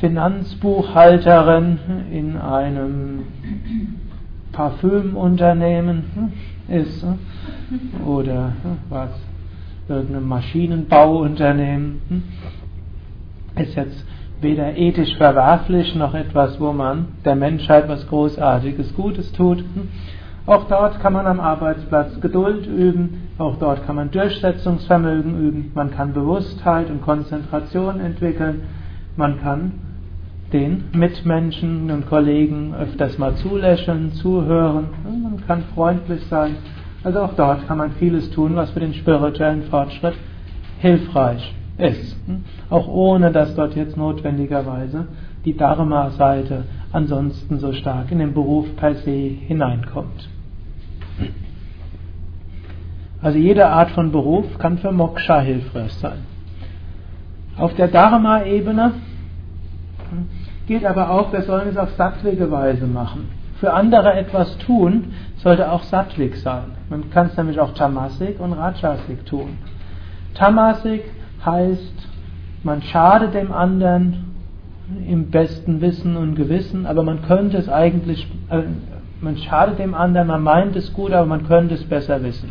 Finanzbuchhalterin 0.00 1.78
in 2.10 2.36
einem 2.36 3.24
Parfümunternehmen 4.52 6.32
ist 6.68 7.06
oder 8.04 8.52
was, 8.88 9.10
irgendeinem 9.88 10.28
Maschinenbauunternehmen 10.28 12.24
ist 13.56 13.74
jetzt 13.74 14.04
weder 14.40 14.76
ethisch 14.76 15.16
verwerflich 15.16 15.94
noch 15.94 16.12
etwas, 16.14 16.60
wo 16.60 16.72
man 16.72 17.08
der 17.24 17.36
Menschheit 17.36 17.88
was 17.88 18.06
Großartiges 18.06 18.94
Gutes 18.94 19.32
tut. 19.32 19.64
Auch 20.44 20.68
dort 20.68 21.00
kann 21.00 21.14
man 21.14 21.26
am 21.26 21.40
Arbeitsplatz 21.40 22.20
Geduld 22.20 22.66
üben, 22.66 23.28
auch 23.38 23.56
dort 23.56 23.86
kann 23.86 23.96
man 23.96 24.10
Durchsetzungsvermögen 24.10 25.40
üben, 25.40 25.72
man 25.74 25.90
kann 25.90 26.12
Bewusstheit 26.12 26.90
und 26.90 27.02
Konzentration 27.02 27.98
entwickeln, 27.98 28.62
man 29.16 29.40
kann 29.40 29.85
den 30.52 30.84
Mitmenschen 30.92 31.90
und 31.90 32.06
Kollegen 32.06 32.74
öfters 32.74 33.18
mal 33.18 33.34
zulächeln, 33.36 34.12
zuhören, 34.12 34.86
man 35.04 35.44
kann 35.46 35.64
freundlich 35.74 36.24
sein. 36.26 36.56
Also 37.02 37.20
auch 37.20 37.34
dort 37.34 37.66
kann 37.66 37.78
man 37.78 37.92
vieles 37.92 38.30
tun, 38.30 38.56
was 38.56 38.70
für 38.70 38.80
den 38.80 38.94
spirituellen 38.94 39.64
Fortschritt 39.64 40.14
hilfreich 40.78 41.54
ist. 41.78 42.16
Auch 42.70 42.88
ohne 42.88 43.32
dass 43.32 43.54
dort 43.54 43.76
jetzt 43.76 43.96
notwendigerweise 43.96 45.06
die 45.44 45.56
Dharma-Seite 45.56 46.64
ansonsten 46.92 47.58
so 47.58 47.72
stark 47.72 48.10
in 48.10 48.18
den 48.18 48.34
Beruf 48.34 48.66
per 48.76 48.94
se 48.94 49.10
hineinkommt. 49.10 50.28
Also 53.22 53.38
jede 53.38 53.66
Art 53.68 53.90
von 53.90 54.12
Beruf 54.12 54.58
kann 54.58 54.78
für 54.78 54.92
Moksha 54.92 55.40
hilfreich 55.40 55.92
sein. 55.94 56.18
Auf 57.56 57.74
der 57.74 57.88
Dharma-Ebene 57.88 58.92
gilt 60.66 60.84
aber 60.84 61.10
auch, 61.10 61.32
wir 61.32 61.42
sollen 61.42 61.68
es 61.68 61.76
auf 61.76 61.90
sattwige 61.92 62.50
Weise 62.50 62.86
machen. 62.86 63.28
Für 63.60 63.72
andere 63.72 64.12
etwas 64.12 64.58
tun 64.58 65.12
sollte 65.36 65.70
auch 65.70 65.82
sattwig 65.84 66.36
sein. 66.36 66.72
Man 66.90 67.10
kann 67.10 67.26
es 67.26 67.36
nämlich 67.36 67.58
auch 67.58 67.72
tamasik 67.72 68.38
und 68.38 68.52
rajasik 68.52 69.24
tun. 69.24 69.58
Tamasik 70.34 71.04
heißt, 71.44 72.08
man 72.62 72.82
schadet 72.82 73.34
dem 73.34 73.52
anderen 73.52 74.24
im 75.06 75.30
besten 75.30 75.80
Wissen 75.80 76.16
und 76.16 76.34
Gewissen, 76.34 76.86
aber 76.86 77.02
man 77.02 77.22
könnte 77.22 77.56
es 77.56 77.68
eigentlich, 77.68 78.28
äh, 78.50 78.62
man 79.20 79.36
schadet 79.38 79.78
dem 79.78 79.94
anderen, 79.94 80.28
man 80.28 80.42
meint 80.42 80.76
es 80.76 80.92
gut, 80.92 81.12
aber 81.12 81.26
man 81.26 81.46
könnte 81.46 81.74
es 81.74 81.84
besser 81.84 82.22
wissen. 82.22 82.50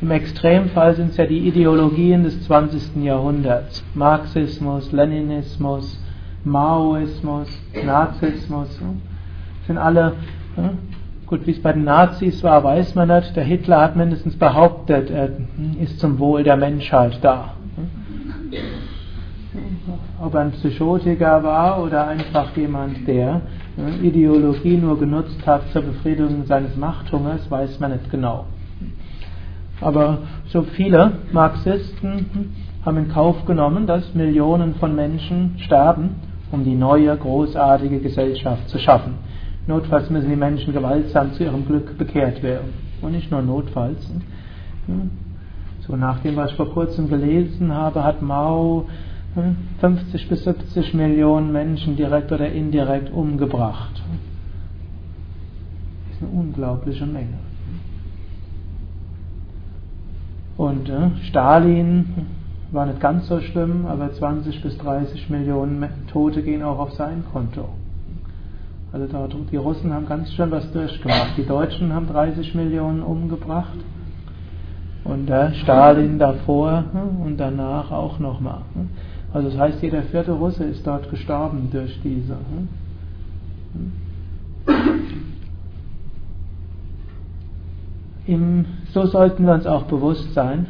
Im 0.00 0.10
Extremfall 0.10 0.94
sind 0.94 1.10
es 1.10 1.16
ja 1.16 1.26
die 1.26 1.48
Ideologien 1.48 2.22
des 2.22 2.42
20. 2.44 3.02
Jahrhunderts. 3.02 3.84
Marxismus, 3.94 4.92
Leninismus, 4.92 6.00
Maoismus, 6.48 7.48
Nazismus. 7.84 8.80
Sind 9.66 9.78
alle, 9.78 10.14
gut, 11.26 11.46
wie 11.46 11.52
es 11.52 11.62
bei 11.62 11.72
den 11.72 11.84
Nazis 11.84 12.42
war, 12.42 12.64
weiß 12.64 12.94
man 12.94 13.08
nicht. 13.08 13.36
Der 13.36 13.44
Hitler 13.44 13.80
hat 13.80 13.96
mindestens 13.96 14.36
behauptet, 14.36 15.10
er 15.10 15.30
ist 15.80 16.00
zum 16.00 16.18
Wohl 16.18 16.42
der 16.42 16.56
Menschheit 16.56 17.18
da. 17.22 17.54
Ob 20.20 20.34
er 20.34 20.40
ein 20.40 20.52
Psychotiker 20.52 21.42
war 21.42 21.82
oder 21.82 22.08
einfach 22.08 22.56
jemand, 22.56 23.06
der 23.06 23.42
Ideologie 24.02 24.76
nur 24.76 24.98
genutzt 24.98 25.46
hat 25.46 25.62
zur 25.72 25.82
Befriedigung 25.82 26.44
seines 26.46 26.76
Machthungers, 26.76 27.50
weiß 27.50 27.78
man 27.78 27.92
nicht 27.92 28.10
genau. 28.10 28.46
Aber 29.80 30.18
so 30.46 30.62
viele 30.62 31.12
Marxisten 31.32 32.54
haben 32.84 32.96
in 32.96 33.08
Kauf 33.08 33.44
genommen, 33.44 33.86
dass 33.86 34.14
Millionen 34.14 34.74
von 34.76 34.96
Menschen 34.96 35.54
sterben, 35.58 36.16
um 36.50 36.64
die 36.64 36.74
neue, 36.74 37.16
großartige 37.16 37.98
Gesellschaft 38.00 38.68
zu 38.68 38.78
schaffen. 38.78 39.14
Notfalls 39.66 40.08
müssen 40.08 40.30
die 40.30 40.36
Menschen 40.36 40.72
gewaltsam 40.72 41.32
zu 41.34 41.44
ihrem 41.44 41.66
Glück 41.66 41.98
bekehrt 41.98 42.42
werden. 42.42 42.72
Und 43.02 43.12
nicht 43.12 43.30
nur 43.30 43.42
notfalls. 43.42 43.98
So 45.80 45.96
nach 45.96 46.20
dem, 46.20 46.36
was 46.36 46.50
ich 46.50 46.56
vor 46.56 46.70
kurzem 46.70 47.08
gelesen 47.08 47.72
habe, 47.72 48.02
hat 48.02 48.22
Mao 48.22 48.86
50 49.80 50.28
bis 50.28 50.44
70 50.44 50.94
Millionen 50.94 51.52
Menschen 51.52 51.96
direkt 51.96 52.32
oder 52.32 52.50
indirekt 52.50 53.12
umgebracht. 53.12 54.02
Das 56.08 56.16
ist 56.16 56.22
eine 56.22 56.40
unglaubliche 56.40 57.06
Menge. 57.06 57.38
Und 60.56 60.88
äh, 60.88 61.10
Stalin 61.28 62.06
war 62.70 62.86
nicht 62.86 63.00
ganz 63.00 63.26
so 63.28 63.40
schlimm, 63.40 63.86
aber 63.86 64.12
20 64.12 64.62
bis 64.62 64.76
30 64.78 65.30
Millionen 65.30 65.86
Tote 66.12 66.42
gehen 66.42 66.62
auch 66.62 66.78
auf 66.78 66.92
sein 66.92 67.24
Konto. 67.32 67.68
Also 68.92 69.06
die 69.50 69.56
Russen 69.56 69.92
haben 69.92 70.06
ganz 70.06 70.32
schön 70.32 70.50
was 70.50 70.70
durchgemacht. 70.72 71.36
Die 71.36 71.44
Deutschen 71.44 71.92
haben 71.92 72.06
30 72.08 72.54
Millionen 72.54 73.02
umgebracht 73.02 73.76
und 75.04 75.26
der 75.26 75.52
Stalin 75.54 76.18
davor 76.18 76.84
hm, 76.92 77.20
und 77.22 77.36
danach 77.38 77.90
auch 77.90 78.18
nochmal. 78.18 78.62
Hm. 78.74 78.88
Also 79.32 79.50
das 79.50 79.58
heißt, 79.58 79.82
jeder 79.82 80.02
vierte 80.04 80.32
Russe 80.32 80.64
ist 80.64 80.86
dort 80.86 81.10
gestorben 81.10 81.68
durch 81.70 82.00
diese. 82.02 82.34
Hm. 82.34 82.68
Im, 88.26 88.64
so 88.92 89.06
sollten 89.06 89.46
wir 89.46 89.54
uns 89.54 89.66
auch 89.66 89.84
bewusst 89.84 90.34
sein. 90.34 90.66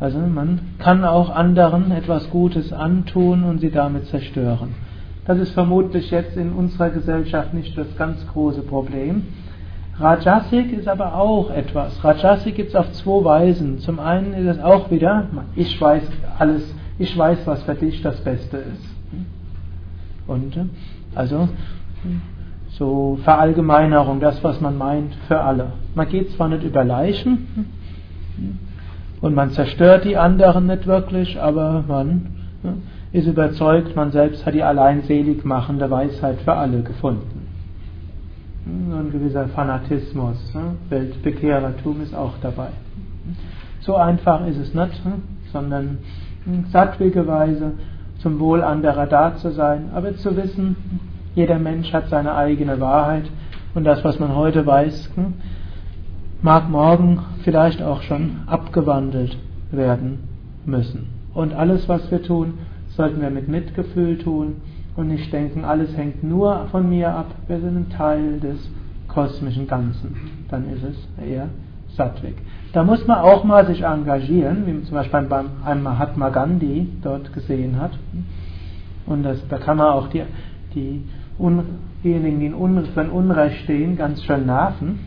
Also 0.00 0.18
man 0.18 0.60
kann 0.78 1.04
auch 1.04 1.30
anderen 1.30 1.90
etwas 1.90 2.30
Gutes 2.30 2.72
antun 2.72 3.42
und 3.42 3.60
sie 3.60 3.70
damit 3.70 4.06
zerstören. 4.06 4.74
Das 5.26 5.38
ist 5.38 5.52
vermutlich 5.52 6.10
jetzt 6.10 6.36
in 6.36 6.52
unserer 6.52 6.90
Gesellschaft 6.90 7.52
nicht 7.52 7.76
das 7.76 7.88
ganz 7.96 8.24
große 8.28 8.62
Problem. 8.62 9.26
Rajasik 9.98 10.72
ist 10.72 10.86
aber 10.86 11.16
auch 11.16 11.50
etwas. 11.50 12.02
Rajasik 12.04 12.54
gibt 12.54 12.70
es 12.70 12.76
auf 12.76 12.92
zwei 12.92 13.24
Weisen. 13.24 13.80
Zum 13.80 13.98
einen 13.98 14.32
ist 14.34 14.46
es 14.46 14.62
auch 14.62 14.90
wieder, 14.90 15.26
ich 15.56 15.80
weiß 15.80 16.04
alles, 16.38 16.74
ich 16.98 17.18
weiß, 17.18 17.40
was 17.46 17.62
für 17.64 17.74
dich 17.74 18.00
das 18.00 18.20
Beste 18.20 18.58
ist. 18.58 18.94
Und 20.28 20.56
also 21.14 21.48
so 22.70 23.18
Verallgemeinerung, 23.24 24.20
das, 24.20 24.42
was 24.44 24.60
man 24.60 24.78
meint, 24.78 25.14
für 25.26 25.40
alle. 25.40 25.72
Man 25.96 26.08
geht 26.08 26.30
zwar 26.32 26.48
nicht 26.48 26.62
über 26.62 26.84
Leichen 26.84 27.48
und 29.20 29.34
man 29.34 29.50
zerstört 29.50 30.04
die 30.04 30.16
anderen 30.16 30.66
nicht 30.66 30.86
wirklich, 30.86 31.40
aber 31.40 31.84
man 31.86 32.26
ist 33.12 33.26
überzeugt, 33.26 33.96
man 33.96 34.10
selbst 34.10 34.44
hat 34.44 34.54
die 34.54 34.62
alleinselig 34.62 35.44
machende 35.44 35.90
Weisheit 35.90 36.40
für 36.42 36.54
alle 36.54 36.82
gefunden. 36.82 37.46
Ein 38.66 39.10
gewisser 39.10 39.48
Fanatismus, 39.48 40.54
Weltbekehrertum 40.90 42.02
ist 42.02 42.14
auch 42.14 42.34
dabei. 42.42 42.68
So 43.80 43.96
einfach 43.96 44.46
ist 44.46 44.58
es 44.58 44.74
nicht, 44.74 45.00
sondern 45.52 45.98
sattwige 46.70 47.26
Weise 47.26 47.72
zum 48.18 48.38
Wohl 48.40 48.62
anderer 48.62 49.06
da 49.06 49.36
zu 49.36 49.50
sein, 49.52 49.90
aber 49.94 50.14
zu 50.16 50.36
wissen, 50.36 50.76
jeder 51.34 51.58
Mensch 51.58 51.92
hat 51.92 52.08
seine 52.08 52.34
eigene 52.34 52.80
Wahrheit 52.80 53.24
und 53.74 53.84
das, 53.84 54.02
was 54.04 54.18
man 54.18 54.34
heute 54.34 54.66
weiß, 54.66 55.10
hm, 55.14 55.34
mag 56.42 56.68
morgen 56.68 57.20
vielleicht 57.42 57.82
auch 57.82 58.02
schon 58.02 58.42
abgewandelt 58.46 59.36
werden 59.70 60.20
müssen. 60.64 61.08
Und 61.34 61.52
alles, 61.52 61.88
was 61.88 62.10
wir 62.10 62.22
tun, 62.22 62.54
sollten 62.90 63.20
wir 63.20 63.30
mit 63.30 63.48
Mitgefühl 63.48 64.18
tun 64.18 64.56
und 64.96 65.08
nicht 65.08 65.32
denken, 65.32 65.64
alles 65.64 65.96
hängt 65.96 66.22
nur 66.22 66.66
von 66.70 66.88
mir 66.88 67.14
ab, 67.14 67.26
wir 67.46 67.60
sind 67.60 67.76
ein 67.76 67.90
Teil 67.90 68.40
des 68.40 68.70
kosmischen 69.08 69.66
Ganzen. 69.66 70.16
Dann 70.50 70.64
ist 70.72 70.82
es 70.82 71.24
eher 71.24 71.48
Sattvik. 71.96 72.36
Da 72.72 72.84
muss 72.84 73.06
man 73.06 73.18
auch 73.18 73.44
mal 73.44 73.66
sich 73.66 73.82
engagieren, 73.82 74.66
wie 74.66 74.72
man 74.72 74.84
zum 74.84 74.94
Beispiel 74.94 75.22
beim 75.22 75.46
einem 75.64 75.82
Mahatma 75.82 76.28
Gandhi 76.28 76.88
dort 77.02 77.32
gesehen 77.32 77.80
hat. 77.80 77.92
Und 79.06 79.22
das, 79.22 79.46
da 79.48 79.58
kann 79.58 79.78
man 79.78 79.88
auch 79.88 80.08
die, 80.08 80.22
die 80.74 81.02
diejenigen, 82.04 82.40
die 82.40 82.90
für 82.90 83.00
ein 83.00 83.10
Unrecht 83.10 83.62
stehen, 83.64 83.96
ganz 83.96 84.22
schön 84.24 84.46
nerven. 84.46 84.98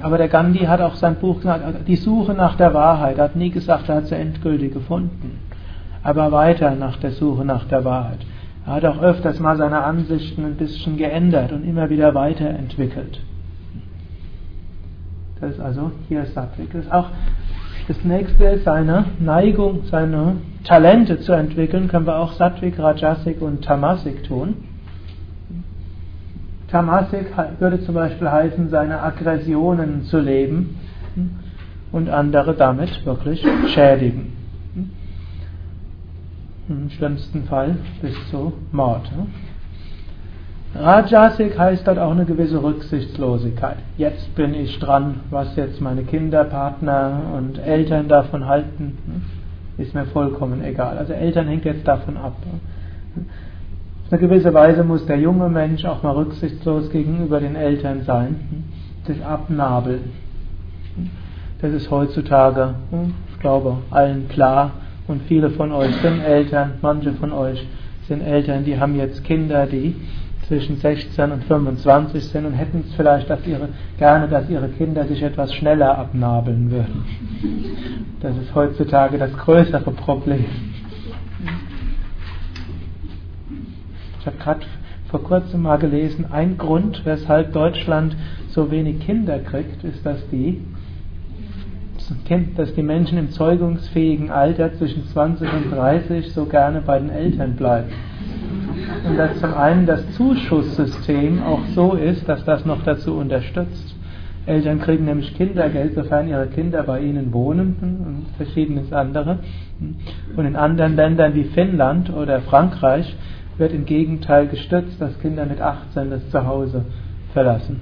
Aber 0.00 0.18
der 0.18 0.28
Gandhi 0.28 0.60
hat 0.60 0.80
auch 0.80 0.94
sein 0.94 1.16
Buch 1.16 1.36
gesagt, 1.36 1.86
die 1.86 1.96
Suche 1.96 2.32
nach 2.32 2.56
der 2.56 2.72
Wahrheit. 2.74 3.18
Er 3.18 3.24
hat 3.24 3.36
nie 3.36 3.50
gesagt, 3.50 3.88
er 3.88 3.96
hat 3.96 4.06
sie 4.06 4.16
endgültig 4.16 4.72
gefunden. 4.72 5.38
Aber 6.02 6.32
weiter 6.32 6.74
nach 6.74 6.96
der 6.96 7.10
Suche 7.12 7.44
nach 7.44 7.64
der 7.66 7.84
Wahrheit. 7.84 8.20
Er 8.66 8.74
hat 8.74 8.84
auch 8.84 9.02
öfters 9.02 9.38
mal 9.40 9.56
seine 9.56 9.82
Ansichten 9.82 10.44
ein 10.44 10.56
bisschen 10.56 10.96
geändert 10.96 11.52
und 11.52 11.64
immer 11.64 11.90
wieder 11.90 12.14
weiterentwickelt. 12.14 13.20
Das 15.40 15.52
ist 15.52 15.60
also 15.60 15.92
hier 16.08 16.24
Sattvik. 16.26 16.72
Das 16.72 16.84
ist 16.84 16.92
auch 16.92 17.08
das 17.88 18.04
nächste 18.04 18.58
seine 18.58 19.06
Neigung, 19.18 19.80
seine 19.90 20.36
Talente 20.64 21.18
zu 21.20 21.32
entwickeln, 21.32 21.88
können 21.88 22.06
wir 22.06 22.18
auch 22.18 22.32
Sattvik, 22.32 22.78
Rajasik 22.78 23.40
und 23.40 23.64
Tamasik 23.64 24.24
tun. 24.24 24.54
Tamasik 26.70 27.26
würde 27.58 27.80
zum 27.82 27.94
Beispiel 27.94 28.30
heißen, 28.30 28.68
seine 28.68 29.02
Aggressionen 29.02 30.04
zu 30.04 30.20
leben 30.20 30.76
und 31.92 32.08
andere 32.08 32.54
damit 32.54 33.04
wirklich 33.04 33.44
schädigen. 33.66 34.32
Im 36.68 36.88
schlimmsten 36.90 37.44
Fall 37.44 37.76
bis 38.00 38.14
zu 38.30 38.52
Mord. 38.70 39.10
Rajasik 40.72 41.58
heißt 41.58 41.84
dort 41.86 41.98
auch 41.98 42.12
eine 42.12 42.24
gewisse 42.24 42.62
Rücksichtslosigkeit. 42.62 43.78
Jetzt 43.96 44.32
bin 44.36 44.54
ich 44.54 44.78
dran, 44.78 45.16
was 45.30 45.56
jetzt 45.56 45.80
meine 45.80 46.04
Kinder, 46.04 46.44
Partner 46.44 47.22
und 47.36 47.58
Eltern 47.58 48.06
davon 48.06 48.46
halten, 48.46 48.96
ist 49.78 49.94
mir 49.94 50.04
vollkommen 50.06 50.62
egal. 50.62 50.96
Also 50.96 51.12
Eltern 51.12 51.48
hängt 51.48 51.64
jetzt 51.64 51.88
davon 51.88 52.16
ab. 52.16 52.36
Auf 54.10 54.18
eine 54.18 54.26
gewisse 54.26 54.52
Weise 54.52 54.82
muss 54.82 55.06
der 55.06 55.20
junge 55.20 55.48
Mensch 55.48 55.84
auch 55.84 56.02
mal 56.02 56.10
rücksichtslos 56.10 56.90
gegenüber 56.90 57.38
den 57.38 57.54
Eltern 57.54 58.02
sein, 58.02 58.64
sich 59.06 59.24
abnabeln. 59.24 60.00
Das 61.62 61.72
ist 61.72 61.88
heutzutage, 61.92 62.74
ich 63.32 63.38
glaube, 63.38 63.76
allen 63.92 64.28
klar. 64.28 64.72
Und 65.06 65.22
viele 65.28 65.50
von 65.50 65.70
euch 65.70 65.94
sind 66.02 66.24
Eltern, 66.24 66.72
manche 66.82 67.12
von 67.12 67.32
euch 67.32 67.64
sind 68.08 68.22
Eltern, 68.22 68.64
die 68.64 68.80
haben 68.80 68.96
jetzt 68.96 69.22
Kinder, 69.22 69.66
die 69.66 69.94
zwischen 70.48 70.78
16 70.78 71.30
und 71.30 71.44
25 71.44 72.24
sind 72.30 72.46
und 72.46 72.54
hätten 72.54 72.82
es 72.88 72.92
vielleicht 72.96 73.30
dass 73.30 73.46
ihre, 73.46 73.68
gerne, 73.96 74.26
dass 74.26 74.50
ihre 74.50 74.70
Kinder 74.70 75.06
sich 75.06 75.22
etwas 75.22 75.54
schneller 75.54 75.96
abnabeln 75.96 76.68
würden. 76.72 77.04
Das 78.18 78.36
ist 78.36 78.52
heutzutage 78.56 79.18
das 79.18 79.32
größere 79.34 79.92
Problem. 79.92 80.46
Ich 84.20 84.26
habe 84.26 84.36
gerade 84.38 84.60
vor 85.08 85.22
kurzem 85.22 85.62
mal 85.62 85.78
gelesen, 85.78 86.26
ein 86.30 86.56
Grund, 86.56 87.02
weshalb 87.04 87.52
Deutschland 87.52 88.16
so 88.48 88.70
wenig 88.70 89.00
Kinder 89.00 89.38
kriegt, 89.38 89.82
ist, 89.82 90.06
dass 90.06 90.28
die, 90.28 90.62
dass 92.56 92.74
die 92.74 92.82
Menschen 92.82 93.18
im 93.18 93.30
zeugungsfähigen 93.30 94.30
Alter 94.30 94.72
zwischen 94.74 95.04
20 95.06 95.52
und 95.52 95.70
30 95.72 96.32
so 96.32 96.44
gerne 96.44 96.80
bei 96.80 96.98
den 96.98 97.10
Eltern 97.10 97.56
bleiben 97.56 97.88
und 99.04 99.16
dass 99.16 99.38
zum 99.40 99.54
einen 99.54 99.86
das 99.86 100.08
Zuschusssystem 100.12 101.42
auch 101.42 101.64
so 101.74 101.94
ist, 101.94 102.28
dass 102.28 102.44
das 102.44 102.64
noch 102.64 102.82
dazu 102.84 103.14
unterstützt. 103.14 103.96
Eltern 104.46 104.80
kriegen 104.80 105.04
nämlich 105.04 105.34
Kindergeld, 105.34 105.94
sofern 105.94 106.28
ihre 106.28 106.46
Kinder 106.46 106.82
bei 106.82 107.00
ihnen 107.00 107.32
wohnen 107.32 107.76
und 107.80 108.26
verschiedenes 108.36 108.92
andere. 108.92 109.38
Und 110.36 110.44
in 110.44 110.56
anderen 110.56 110.96
Ländern 110.96 111.34
wie 111.34 111.44
Finnland 111.44 112.10
oder 112.10 112.40
Frankreich 112.40 113.14
wird 113.58 113.72
im 113.72 113.84
Gegenteil 113.86 114.48
gestützt, 114.48 115.00
dass 115.00 115.18
Kinder 115.20 115.46
mit 115.46 115.60
18 115.60 116.10
das 116.10 116.30
Zuhause 116.30 116.84
verlassen. 117.32 117.80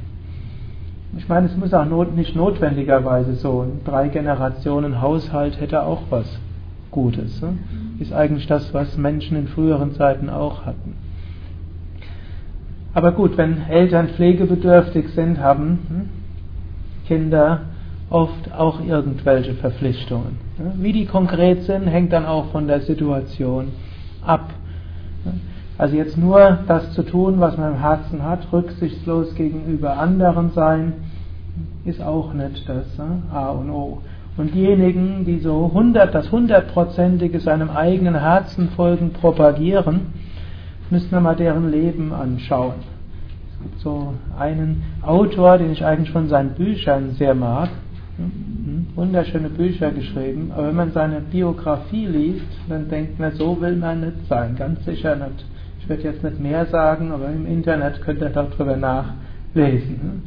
Ich 1.17 1.29
meine, 1.29 1.47
es 1.47 1.57
muss 1.57 1.73
auch 1.73 1.87
not, 1.87 2.15
nicht 2.15 2.37
notwendigerweise 2.37 3.35
so. 3.35 3.63
Ein 3.63 3.81
drei 3.85 4.09
Generationen 4.09 5.01
Haushalt 5.01 5.61
hätte 5.61 5.83
auch 5.83 6.03
was 6.11 6.27
Gutes. 6.91 7.41
Ne? 7.41 7.55
Ist 7.99 8.13
eigentlich 8.13 8.47
das, 8.47 8.75
was 8.75 8.97
Menschen 8.97 9.37
in 9.37 9.49
früheren 9.49 9.93
Zeiten 9.95 10.29
auch 10.29 10.67
hatten. 10.67 10.95
Aber 12.95 13.13
gut, 13.13 13.37
wenn 13.37 13.63
Eltern 13.69 14.09
pflegebedürftig 14.09 15.09
sind, 15.11 15.39
haben 15.39 15.79
hm, 15.89 16.09
Kinder 17.07 17.61
oft 18.11 18.53
auch 18.53 18.81
irgendwelche 18.85 19.55
Verpflichtungen. 19.55 20.39
Wie 20.77 20.93
die 20.93 21.07
konkret 21.07 21.63
sind, 21.63 21.87
hängt 21.87 22.13
dann 22.13 22.27
auch 22.27 22.47
von 22.47 22.67
der 22.67 22.81
Situation 22.81 23.69
ab. 24.25 24.51
Also 25.79 25.95
jetzt 25.95 26.19
nur 26.19 26.59
das 26.67 26.93
zu 26.93 27.05
tun, 27.05 27.39
was 27.39 27.57
man 27.57 27.75
im 27.75 27.81
Herzen 27.81 28.25
hat, 28.25 28.53
rücksichtslos 28.53 29.35
gegenüber 29.37 29.97
anderen 29.97 30.51
sein, 30.51 30.95
ist 31.85 32.03
auch 32.03 32.35
nicht 32.35 32.69
das 32.69 32.87
A 33.33 33.51
und 33.51 33.71
O. 33.71 34.03
Und 34.37 34.55
diejenigen, 34.55 35.25
die 35.25 35.39
so 35.39 35.67
100, 35.67 36.13
das 36.13 36.31
hundertprozentige 36.33 37.39
seinem 37.39 37.71
eigenen 37.71 38.19
Herzen 38.19 38.71
folgen, 38.71 39.13
propagieren, 39.13 40.13
müssen 40.91 41.13
wir 41.13 41.21
mal 41.21 41.37
deren 41.37 41.71
Leben 41.71 42.13
anschauen. 42.13 42.75
Es 43.53 43.63
gibt 43.63 43.81
so 43.81 44.15
einen 44.39 44.83
Autor, 45.03 45.59
den 45.59 45.71
ich 45.73 45.85
eigentlich 45.85 46.11
von 46.11 46.29
seinen 46.29 46.51
Büchern 46.51 47.13
sehr 47.13 47.35
mag. 47.35 47.69
Hm, 48.17 48.87
wunderschöne 48.97 49.49
Bücher 49.49 49.93
geschrieben, 49.93 50.51
aber 50.53 50.69
wenn 50.69 50.77
man 50.77 50.91
seine 50.91 51.21
Biografie 51.21 52.07
liest, 52.07 52.47
dann 52.69 52.89
denkt 52.89 53.21
man, 53.21 53.33
so 53.33 53.61
will 53.61 53.77
man 53.77 54.01
nicht 54.01 54.27
sein, 54.29 54.57
ganz 54.57 54.85
sicher 54.85 55.15
nicht. 55.15 55.45
Ich 55.89 55.91
werde 55.91 56.03
jetzt 56.03 56.23
nicht 56.23 56.39
mehr 56.39 56.67
sagen, 56.67 57.13
aber 57.13 57.31
im 57.31 57.47
Internet 57.47 58.03
könnt 58.03 58.21
ihr 58.21 58.29
darüber 58.29 58.77
nachlesen. 58.77 60.23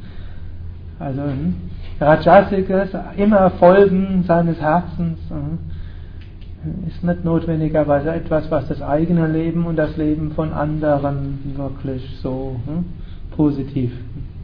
Also 0.98 1.22
hm, 1.22 1.54
Rajasiges, 2.00 2.90
immer 3.16 3.52
Folgen 3.52 4.24
seines 4.28 4.60
Herzens, 4.60 5.20
äh, 5.30 6.88
ist 6.88 7.04
nicht 7.04 7.24
notwendigerweise 7.24 8.12
etwas, 8.12 8.50
was 8.50 8.70
das 8.70 8.82
eigene 8.82 9.28
Leben 9.28 9.68
und 9.68 9.76
das 9.76 9.98
Leben 9.98 10.32
von 10.32 10.52
anderen 10.52 11.54
wirklich 11.56 12.10
so 12.24 12.56
hm, 12.66 12.86
positiv 13.36 13.92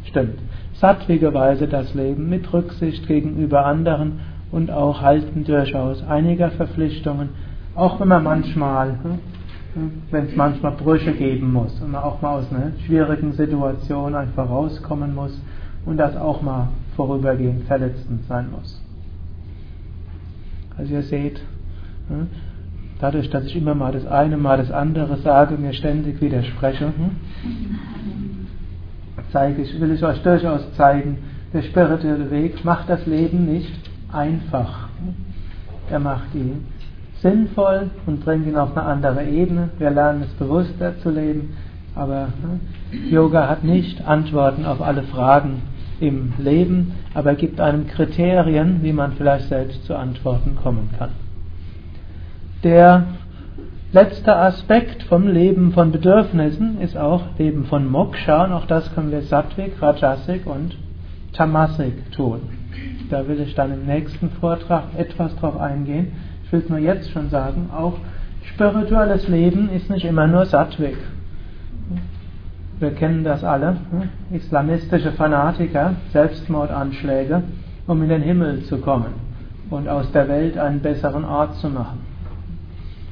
stimmt. 0.03 0.37
Sattwigerweise 0.73 1.67
das 1.67 1.95
Leben 1.95 2.29
mit 2.29 2.53
Rücksicht 2.53 3.07
gegenüber 3.07 3.65
anderen 3.65 4.19
und 4.51 4.69
auch 4.69 5.01
Halten 5.01 5.45
durchaus 5.45 6.07
einiger 6.07 6.51
Verpflichtungen, 6.51 7.29
auch 7.73 7.99
wenn 7.99 8.07
man 8.07 8.23
manchmal, 8.23 8.89
hm, 9.01 9.19
wenn 10.11 10.25
es 10.25 10.35
manchmal 10.35 10.73
Brüche 10.73 11.13
geben 11.13 11.51
muss 11.53 11.79
und 11.81 11.91
man 11.91 12.03
auch 12.03 12.21
mal 12.21 12.39
aus 12.39 12.51
einer 12.51 12.71
schwierigen 12.85 13.33
Situation 13.33 14.15
einfach 14.15 14.49
rauskommen 14.49 15.13
muss 15.13 15.39
und 15.85 15.97
das 15.97 16.15
auch 16.15 16.41
mal 16.41 16.69
vorübergehend 16.95 17.63
verletzend 17.65 18.25
sein 18.27 18.51
muss. 18.51 18.81
Also 20.77 20.93
ihr 20.93 21.03
seht, 21.03 21.41
hm, 22.09 22.27
dadurch, 22.99 23.29
dass 23.29 23.45
ich 23.45 23.55
immer 23.55 23.75
mal 23.75 23.91
das 23.91 24.05
eine, 24.05 24.37
mal 24.37 24.57
das 24.57 24.71
andere 24.71 25.17
sage, 25.17 25.57
mir 25.57 25.73
ständig 25.73 26.21
widerspreche, 26.21 26.85
hm, 26.85 28.47
zeige 29.31 29.61
ich, 29.61 29.79
will 29.79 29.91
ich 29.91 30.03
euch 30.03 30.21
durchaus 30.21 30.71
zeigen, 30.73 31.17
der 31.53 31.61
spirituelle 31.63 32.29
Weg 32.29 32.63
macht 32.65 32.89
das 32.89 33.05
Leben 33.05 33.45
nicht 33.45 33.89
einfach. 34.11 34.89
Er 35.89 35.99
macht 35.99 36.35
ihn 36.35 36.65
sinnvoll 37.21 37.89
und 38.05 38.23
bringt 38.23 38.47
ihn 38.47 38.57
auf 38.57 38.75
eine 38.75 38.85
andere 38.85 39.25
Ebene. 39.25 39.69
Wir 39.77 39.89
lernen 39.89 40.23
es 40.23 40.33
bewusster 40.33 40.97
zu 40.99 41.09
leben, 41.09 41.55
aber 41.95 42.29
hm, 42.41 43.09
Yoga 43.11 43.47
hat 43.47 43.63
nicht 43.63 44.05
Antworten 44.05 44.65
auf 44.65 44.81
alle 44.81 45.03
Fragen, 45.03 45.61
im 45.99 46.33
Leben, 46.37 46.93
aber 47.13 47.35
gibt 47.35 47.59
einem 47.59 47.87
Kriterien, 47.87 48.83
wie 48.83 48.93
man 48.93 49.13
vielleicht 49.13 49.47
selbst 49.47 49.85
zu 49.85 49.95
Antworten 49.95 50.55
kommen 50.55 50.89
kann. 50.97 51.11
Der 52.63 53.05
letzte 53.91 54.35
Aspekt 54.35 55.03
vom 55.03 55.27
Leben 55.27 55.71
von 55.71 55.91
Bedürfnissen 55.91 56.81
ist 56.81 56.97
auch 56.97 57.23
Leben 57.37 57.65
von 57.65 57.89
Moksha 57.89 58.45
und 58.45 58.51
auch 58.51 58.65
das 58.65 58.93
können 58.93 59.11
wir 59.11 59.21
Sattvik, 59.21 59.81
Rajasik 59.81 60.45
und 60.45 60.77
Tamasik 61.33 62.11
tun. 62.11 62.41
Da 63.09 63.27
will 63.27 63.39
ich 63.39 63.55
dann 63.55 63.73
im 63.73 63.85
nächsten 63.85 64.29
Vortrag 64.31 64.83
etwas 64.97 65.35
drauf 65.37 65.59
eingehen. 65.59 66.11
Ich 66.47 66.53
will 66.53 66.61
es 66.61 66.69
nur 66.69 66.79
jetzt 66.79 67.11
schon 67.11 67.29
sagen, 67.29 67.69
auch 67.75 67.97
spirituelles 68.41 69.27
Leben 69.27 69.69
ist 69.69 69.89
nicht 69.89 70.05
immer 70.05 70.27
nur 70.27 70.45
Sattvik. 70.45 70.95
Wir 72.79 72.91
kennen 72.91 73.25
das 73.25 73.43
alle. 73.43 73.77
Hm? 73.91 74.35
Islamistische 74.37 75.11
Fanatiker, 75.11 75.95
Selbstmordanschläge, 76.13 77.43
um 77.85 78.01
in 78.01 78.07
den 78.07 78.21
Himmel 78.21 78.61
zu 78.63 78.77
kommen 78.77 79.13
und 79.69 79.89
aus 79.89 80.09
der 80.13 80.29
Welt 80.29 80.57
einen 80.57 80.79
besseren 80.79 81.25
Ort 81.25 81.55
zu 81.55 81.69
machen. 81.69 81.99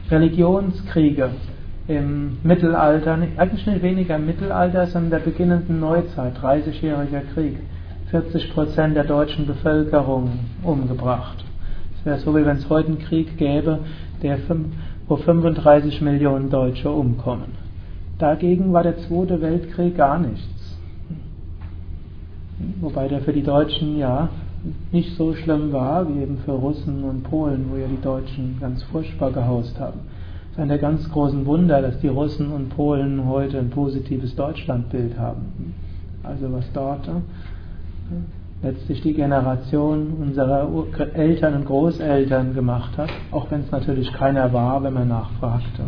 Religionskriege 0.09 1.31
im 1.87 2.37
Mittelalter, 2.43 3.17
eigentlich 3.37 3.67
nicht 3.67 3.81
weniger 3.81 4.15
im 4.15 4.27
Mittelalter, 4.27 4.87
sondern 4.87 5.11
der 5.11 5.29
beginnenden 5.29 5.81
Neuzeit, 5.81 6.37
30-jähriger 6.37 7.21
Krieg, 7.33 7.57
40 8.11 8.53
Prozent 8.53 8.95
der 8.95 9.03
deutschen 9.03 9.45
Bevölkerung 9.45 10.39
umgebracht. 10.63 11.44
Wäre 12.05 12.19
so, 12.19 12.35
wie 12.35 12.45
wenn 12.45 12.57
es 12.57 12.69
heute 12.69 12.89
einen 12.89 12.99
Krieg 12.99 13.37
gäbe, 13.37 13.79
der, 14.21 14.37
wo 15.07 15.17
35 15.17 16.01
Millionen 16.01 16.49
Deutsche 16.49 16.89
umkommen. 16.89 17.65
Dagegen 18.19 18.71
war 18.71 18.83
der 18.83 18.97
Zweite 18.99 19.41
Weltkrieg 19.41 19.97
gar 19.97 20.19
nichts. 20.19 20.77
Wobei 22.79 23.07
der 23.07 23.21
für 23.21 23.33
die 23.33 23.43
Deutschen 23.43 23.97
ja 23.97 24.29
nicht 24.91 25.15
so 25.15 25.33
schlimm 25.33 25.73
war 25.73 26.07
wie 26.07 26.21
eben 26.21 26.37
für 26.39 26.53
Russen 26.53 27.03
und 27.03 27.23
Polen, 27.23 27.65
wo 27.69 27.75
ja 27.75 27.87
die 27.87 28.01
Deutschen 28.01 28.57
ganz 28.59 28.81
furchtbar 28.83 29.31
gehaust 29.31 29.79
haben. 29.79 29.99
Es 30.45 30.51
ist 30.53 30.59
ein 30.59 30.69
der 30.69 30.77
ganz 30.77 31.09
großen 31.11 31.45
Wunder, 31.45 31.81
dass 31.81 31.99
die 31.99 32.07
Russen 32.07 32.51
und 32.51 32.69
Polen 32.69 33.27
heute 33.27 33.59
ein 33.59 33.69
positives 33.71 34.35
Deutschlandbild 34.35 35.17
haben. 35.17 35.73
Also 36.23 36.51
was 36.51 36.71
dort 36.71 37.09
letztlich 38.65 39.01
die 39.01 39.13
Generation 39.13 40.13
unserer 40.19 40.67
Eltern 41.13 41.53
und 41.53 41.65
Großeltern 41.65 42.55
gemacht 42.55 42.97
hat, 42.97 43.09
auch 43.31 43.49
wenn 43.51 43.61
es 43.61 43.71
natürlich 43.71 44.11
keiner 44.11 44.51
war, 44.53 44.83
wenn 44.83 44.93
man 44.93 45.07
nachfragte. 45.07 45.83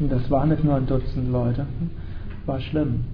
Und 0.00 0.10
das 0.10 0.28
war 0.30 0.46
nicht 0.46 0.64
nur 0.64 0.74
ein 0.74 0.86
Dutzend 0.86 1.30
Leute, 1.30 1.66
war 2.46 2.60
schlimm. 2.60 3.04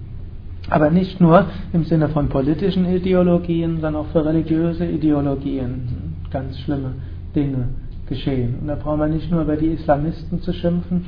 Aber 0.69 0.89
nicht 0.89 1.21
nur 1.21 1.45
im 1.71 1.83
Sinne 1.83 2.09
von 2.09 2.29
politischen 2.29 2.85
Ideologien, 2.85 3.75
sondern 3.75 3.97
auch 3.97 4.07
für 4.07 4.25
religiöse 4.25 4.85
Ideologien 4.85 6.15
ganz 6.31 6.59
schlimme 6.59 6.93
Dinge 7.35 7.69
geschehen. 8.07 8.55
Und 8.61 8.67
da 8.67 8.75
brauchen 8.75 8.99
wir 8.99 9.07
nicht 9.07 9.29
nur 9.29 9.41
über 9.43 9.55
die 9.55 9.67
Islamisten 9.67 10.41
zu 10.41 10.51
schimpfen, 10.53 11.05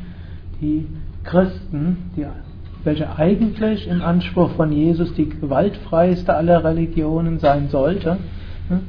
die 0.61 0.85
Christen, 1.23 1.97
die 2.15 2.25
welche 2.83 3.17
eigentlich 3.17 3.87
im 3.87 4.01
Anspruch 4.01 4.51
von 4.51 4.71
Jesus 4.71 5.13
die 5.13 5.29
gewaltfreiste 5.29 6.33
aller 6.33 6.63
Religionen 6.63 7.39
sein 7.39 7.69
sollte, 7.69 8.17
ne, 8.69 8.81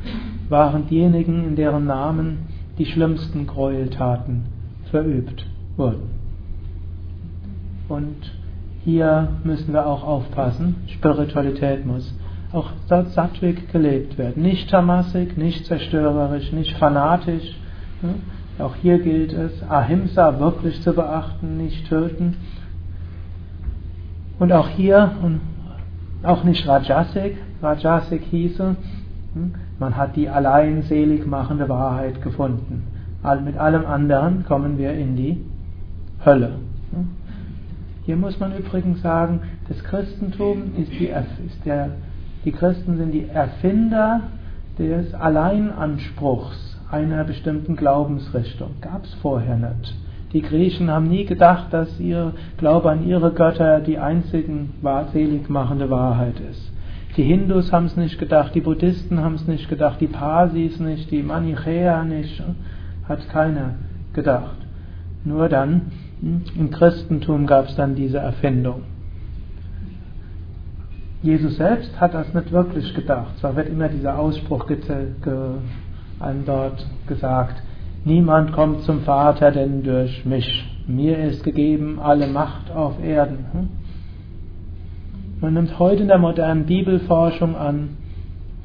waren 0.48 0.86
diejenigen, 0.88 1.44
in 1.44 1.56
deren 1.56 1.86
Namen 1.86 2.46
die 2.78 2.86
schlimmsten 2.86 3.46
Gräueltaten 3.46 4.42
verübt 4.90 5.46
wurden. 5.76 6.10
Und 7.88 8.32
hier 8.84 9.28
müssen 9.44 9.72
wir 9.72 9.86
auch 9.86 10.04
aufpassen, 10.04 10.76
Spiritualität 10.88 11.86
muss 11.86 12.12
auch 12.52 12.70
sattwig 12.86 13.72
gelebt 13.72 14.16
werden. 14.16 14.42
Nicht 14.42 14.70
tamasik, 14.70 15.36
nicht 15.36 15.66
zerstörerisch, 15.66 16.52
nicht 16.52 16.76
fanatisch. 16.76 17.56
Ne. 18.00 18.14
Auch 18.60 18.76
hier 18.76 19.00
gilt 19.00 19.32
es, 19.32 19.68
Ahimsa 19.68 20.38
wirklich 20.38 20.80
zu 20.82 20.92
beachten, 20.92 21.56
nicht 21.56 21.88
töten 21.88 22.36
und 24.44 24.52
auch 24.52 24.68
hier, 24.68 25.10
auch 26.22 26.44
nicht 26.44 26.68
Rajasik, 26.68 27.38
Rajasik 27.62 28.24
hieße, 28.30 28.76
hm, 29.32 29.54
man 29.78 29.96
hat 29.96 30.16
die 30.16 30.28
allein 30.28 30.82
selig 30.82 31.26
machende 31.26 31.66
Wahrheit 31.70 32.20
gefunden. 32.20 32.82
Mit 33.42 33.56
allem 33.56 33.86
anderen 33.86 34.44
kommen 34.44 34.76
wir 34.76 34.92
in 34.92 35.16
die 35.16 35.40
Hölle. 36.26 36.58
Hm. 36.92 37.08
Hier 38.04 38.16
muss 38.16 38.38
man 38.38 38.54
übrigens 38.54 39.00
sagen, 39.00 39.40
das 39.66 39.82
Christentum 39.82 40.72
ist, 40.76 40.92
die, 40.92 41.06
ist 41.06 41.64
der, 41.64 41.92
die 42.44 42.52
Christen 42.52 42.98
sind 42.98 43.12
die 43.12 43.26
Erfinder 43.26 44.24
des 44.78 45.14
Alleinanspruchs 45.14 46.78
einer 46.90 47.24
bestimmten 47.24 47.76
Glaubensrichtung. 47.76 48.72
Gab 48.82 49.04
es 49.04 49.14
vorher 49.22 49.56
nicht. 49.56 49.94
Die 50.34 50.42
Griechen 50.42 50.90
haben 50.90 51.08
nie 51.08 51.24
gedacht, 51.24 51.72
dass 51.72 51.98
ihr 52.00 52.32
Glaube 52.58 52.90
an 52.90 53.06
ihre 53.06 53.32
Götter 53.32 53.80
die 53.80 53.98
einzigen 53.98 54.74
seligmachende 55.12 55.88
Wahrheit 55.88 56.40
ist. 56.50 56.72
Die 57.16 57.22
Hindus 57.22 57.72
haben 57.72 57.86
es 57.86 57.96
nicht 57.96 58.18
gedacht, 58.18 58.52
die 58.56 58.60
Buddhisten 58.60 59.20
haben 59.20 59.36
es 59.36 59.46
nicht 59.46 59.68
gedacht, 59.68 60.00
die 60.00 60.08
Parsis 60.08 60.80
nicht, 60.80 61.12
die 61.12 61.22
Manichäer 61.22 62.02
nicht, 62.02 62.42
hat 63.08 63.28
keiner 63.28 63.76
gedacht. 64.12 64.56
Nur 65.24 65.48
dann, 65.48 65.92
im 66.20 66.70
Christentum 66.70 67.46
gab 67.46 67.68
es 67.68 67.76
dann 67.76 67.94
diese 67.94 68.18
Erfindung. 68.18 68.82
Jesus 71.22 71.56
selbst 71.56 71.98
hat 72.00 72.12
das 72.12 72.34
nicht 72.34 72.50
wirklich 72.50 72.92
gedacht. 72.92 73.38
Zwar 73.38 73.54
wird 73.54 73.68
immer 73.68 73.88
dieser 73.88 74.18
Ausspruch 74.18 74.66
einem 76.18 76.44
dort 76.44 76.84
gesagt, 77.06 77.62
Niemand 78.04 78.52
kommt 78.52 78.82
zum 78.82 79.00
Vater 79.00 79.50
denn 79.50 79.82
durch 79.82 80.26
mich. 80.26 80.70
Mir 80.86 81.16
ist 81.18 81.42
gegeben 81.42 81.98
alle 82.00 82.26
Macht 82.26 82.70
auf 82.70 83.02
Erden. 83.02 83.46
Hm? 83.52 83.68
Man 85.40 85.54
nimmt 85.54 85.78
heute 85.78 86.02
in 86.02 86.08
der 86.08 86.18
modernen 86.18 86.66
Bibelforschung 86.66 87.56
an, 87.56 87.96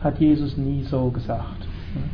hat 0.02 0.20
Jesus 0.20 0.58
nie 0.58 0.84
so 0.84 1.10
gesagt. 1.12 1.66
Hm? 1.94 2.10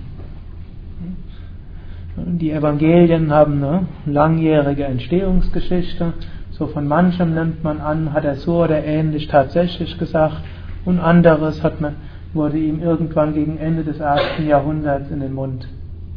Die 2.37 2.51
Evangelien 2.51 3.31
haben 3.31 3.63
eine 3.63 3.87
langjährige 4.05 4.83
Entstehungsgeschichte. 4.85 6.13
So 6.51 6.67
von 6.67 6.87
manchem 6.87 7.33
nimmt 7.33 7.63
man 7.63 7.81
an, 7.81 8.13
hat 8.13 8.23
er 8.23 8.35
so 8.35 8.63
oder 8.63 8.85
ähnlich 8.85 9.27
tatsächlich 9.27 9.97
gesagt. 9.97 10.43
Und 10.85 10.99
anderes 10.99 11.63
hat 11.63 11.81
man, 11.81 11.95
wurde 12.33 12.59
ihm 12.59 12.83
irgendwann 12.83 13.33
gegen 13.33 13.57
Ende 13.57 13.83
des 13.83 13.99
ersten 13.99 14.47
Jahrhunderts 14.47 15.09
in 15.09 15.21
den 15.21 15.33
Mund 15.33 15.67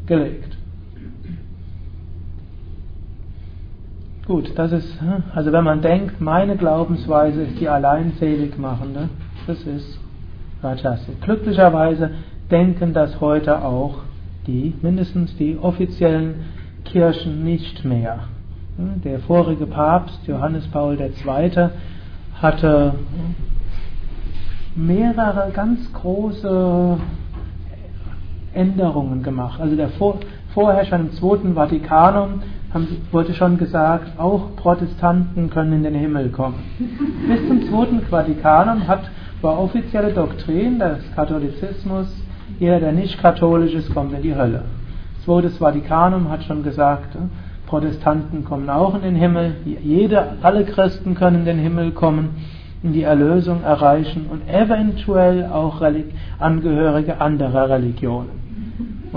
gelegt. 0.06 0.57
Gut, 4.28 4.52
das 4.56 4.72
ist, 4.72 5.00
hm, 5.00 5.22
also 5.34 5.52
wenn 5.52 5.64
man 5.64 5.80
denkt, 5.80 6.20
meine 6.20 6.58
Glaubensweise 6.58 7.44
ist 7.44 7.58
die 7.60 7.68
allein 7.70 8.12
selig 8.20 8.58
machende, 8.58 9.08
das 9.46 9.62
ist 9.62 9.98
Rajasik. 10.62 11.22
Glücklicherweise 11.22 12.10
denken 12.50 12.92
das 12.92 13.22
heute 13.22 13.64
auch 13.64 14.00
die, 14.46 14.74
mindestens 14.82 15.34
die 15.38 15.56
offiziellen 15.56 16.44
Kirchen 16.84 17.42
nicht 17.42 17.86
mehr. 17.86 18.24
Hm, 18.76 19.00
der 19.00 19.20
vorige 19.20 19.64
Papst, 19.64 20.20
Johannes 20.26 20.68
Paul 20.68 21.00
II., 21.00 21.70
hatte 22.34 22.96
mehrere 24.76 25.50
ganz 25.54 25.90
große 25.94 26.98
Änderungen 28.52 29.22
gemacht. 29.22 29.58
Also 29.58 29.74
der 29.74 29.88
Vorherrscher 30.52 30.96
im 30.96 31.12
Zweiten 31.12 31.54
Vatikanum 31.54 32.42
wurde 33.12 33.34
schon 33.34 33.58
gesagt, 33.58 34.18
auch 34.18 34.56
Protestanten 34.56 35.50
können 35.50 35.72
in 35.72 35.82
den 35.84 35.94
Himmel 35.94 36.30
kommen. 36.30 36.56
Bis 37.28 37.46
zum 37.48 37.62
Zweiten 37.68 38.02
Vatikanum 38.02 38.86
hat, 38.86 39.10
war 39.40 39.58
offizielle 39.58 40.12
Doktrin 40.12 40.78
des 40.78 40.98
Katholizismus, 41.14 42.08
jeder, 42.58 42.80
der 42.80 42.92
nicht 42.92 43.20
katholisch 43.20 43.74
ist, 43.74 43.92
kommt 43.94 44.12
in 44.12 44.22
die 44.22 44.34
Hölle. 44.34 44.64
Zweites 45.24 45.58
Vatikanum 45.58 46.30
hat 46.30 46.42
schon 46.44 46.62
gesagt, 46.62 47.14
äh, 47.14 47.18
Protestanten 47.66 48.44
kommen 48.44 48.70
auch 48.70 48.94
in 48.94 49.02
den 49.02 49.14
Himmel, 49.14 49.56
jede, 49.64 50.38
alle 50.42 50.64
Christen 50.64 51.14
können 51.14 51.40
in 51.40 51.44
den 51.44 51.58
Himmel 51.58 51.92
kommen, 51.92 52.30
in 52.82 52.92
die 52.92 53.02
Erlösung 53.02 53.62
erreichen 53.62 54.26
und 54.30 54.48
eventuell 54.48 55.46
auch 55.46 55.82
Angehörige 56.38 57.20
anderer 57.20 57.68
Religionen. 57.68 58.37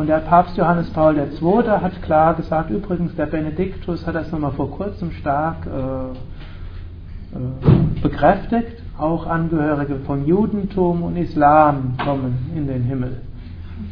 Und 0.01 0.07
der 0.07 0.17
Papst 0.17 0.57
Johannes 0.57 0.89
Paul 0.89 1.15
II. 1.15 1.69
hat 1.79 2.01
klar 2.01 2.33
gesagt, 2.33 2.71
übrigens 2.71 3.15
der 3.17 3.27
Benediktus 3.27 4.07
hat 4.07 4.15
das 4.15 4.31
nochmal 4.31 4.53
vor 4.53 4.71
kurzem 4.71 5.11
stark 5.11 5.57
äh, 5.67 7.37
äh, 7.37 8.01
bekräftigt, 8.01 8.81
auch 8.97 9.27
Angehörige 9.27 9.97
von 10.07 10.25
Judentum 10.25 11.03
und 11.03 11.17
Islam 11.17 11.97
kommen 12.03 12.51
in 12.55 12.65
den 12.65 12.81
Himmel. 12.81 13.17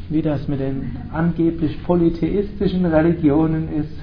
Wie 0.10 0.24
das 0.24 0.47
mit 0.47 0.60
den 0.60 0.97
angeblich 1.14 1.84
polytheistischen 1.84 2.88
Religionen 2.88 3.70
ist, 3.72 3.93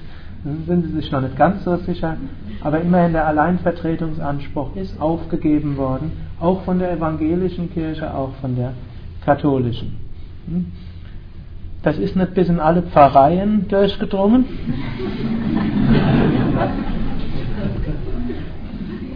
sind 0.65 0.85
sie 0.85 0.93
sich 0.93 1.11
noch 1.11 1.19
nicht 1.19 1.35
ganz 1.35 1.65
so 1.65 1.75
sicher, 1.75 2.15
aber 2.61 2.79
immerhin 2.79 3.11
der 3.11 3.27
Alleinvertretungsanspruch 3.27 4.77
ist 4.77 4.97
aufgegeben 5.01 5.75
worden, 5.75 6.13
auch 6.39 6.61
von 6.61 6.79
der 6.79 6.89
evangelischen 6.93 7.69
Kirche, 7.73 8.13
auch 8.15 8.33
von 8.35 8.55
der 8.55 8.71
katholischen. 9.25 9.97
Hm? 10.47 10.71
Das 11.83 11.97
ist 11.97 12.15
nicht 12.15 12.33
bis 12.33 12.49
in 12.49 12.59
alle 12.59 12.81
Pfarreien 12.81 13.67
durchgedrungen. 13.67 14.45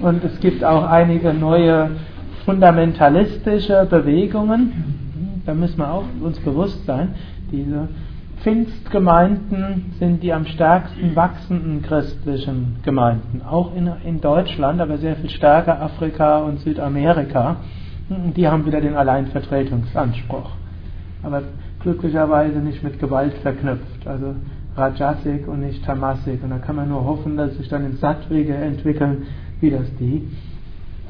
Und 0.02 0.24
es 0.24 0.40
gibt 0.40 0.64
auch 0.64 0.88
einige 0.88 1.34
neue 1.34 1.92
fundamentalistische 2.46 3.86
Bewegungen. 3.90 5.42
Da 5.46 5.54
müssen 5.54 5.78
wir 5.78 5.92
auch 5.92 6.06
uns 6.22 6.40
bewusst 6.40 6.86
sein. 6.86 7.16
Diese 7.52 7.88
Pfingstgemeinden 8.42 9.94
sind 10.00 10.24
die 10.24 10.34
am 10.34 10.46
stärksten 10.46 11.16
wachsenden 11.16 11.84
christlichen 11.84 12.78
Gemeinden. 12.84 13.42
Auch 13.48 13.76
in, 13.76 13.92
in 14.04 14.22
Deutschland, 14.22 14.82
aber 14.82 14.98
sehr 14.98 15.16
viel 15.18 15.30
stärker 15.30 15.82
Afrika 15.82 16.40
und 16.40 16.60
Südamerika. 16.62 17.58
Die 18.36 18.48
haben 18.48 18.66
wieder 18.66 18.82
den 18.82 18.96
Alleinvertretungsanspruch. 18.96 20.50
Aber 21.24 21.44
glücklicherweise 21.84 22.60
nicht 22.60 22.84
mit 22.84 23.00
Gewalt 23.00 23.34
verknüpft, 23.36 24.06
also 24.06 24.36
Rajasik 24.76 25.48
und 25.48 25.62
nicht 25.62 25.84
Tamasik. 25.84 26.44
Und 26.44 26.52
da 26.52 26.58
kann 26.58 26.76
man 26.76 26.90
nur 26.90 27.04
hoffen, 27.04 27.38
dass 27.38 27.56
sich 27.58 27.68
dann 27.68 27.86
in 27.86 27.98
Sattwege 27.98 28.54
entwickeln, 28.54 29.28
wie 29.60 29.70
das 29.70 29.88
die 30.00 30.28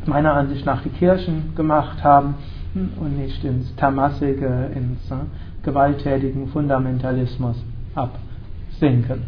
meiner 0.05 0.33
Ansicht 0.33 0.65
nach 0.65 0.81
die 0.81 0.89
Kirchen 0.89 1.53
gemacht 1.55 2.03
haben 2.03 2.35
und 2.73 3.17
nicht 3.17 3.43
ins 3.43 3.75
Tamasike, 3.75 4.71
ins 4.73 5.11
äh, 5.11 5.15
gewalttätigen 5.63 6.47
Fundamentalismus 6.47 7.63
absinken. 7.93 9.23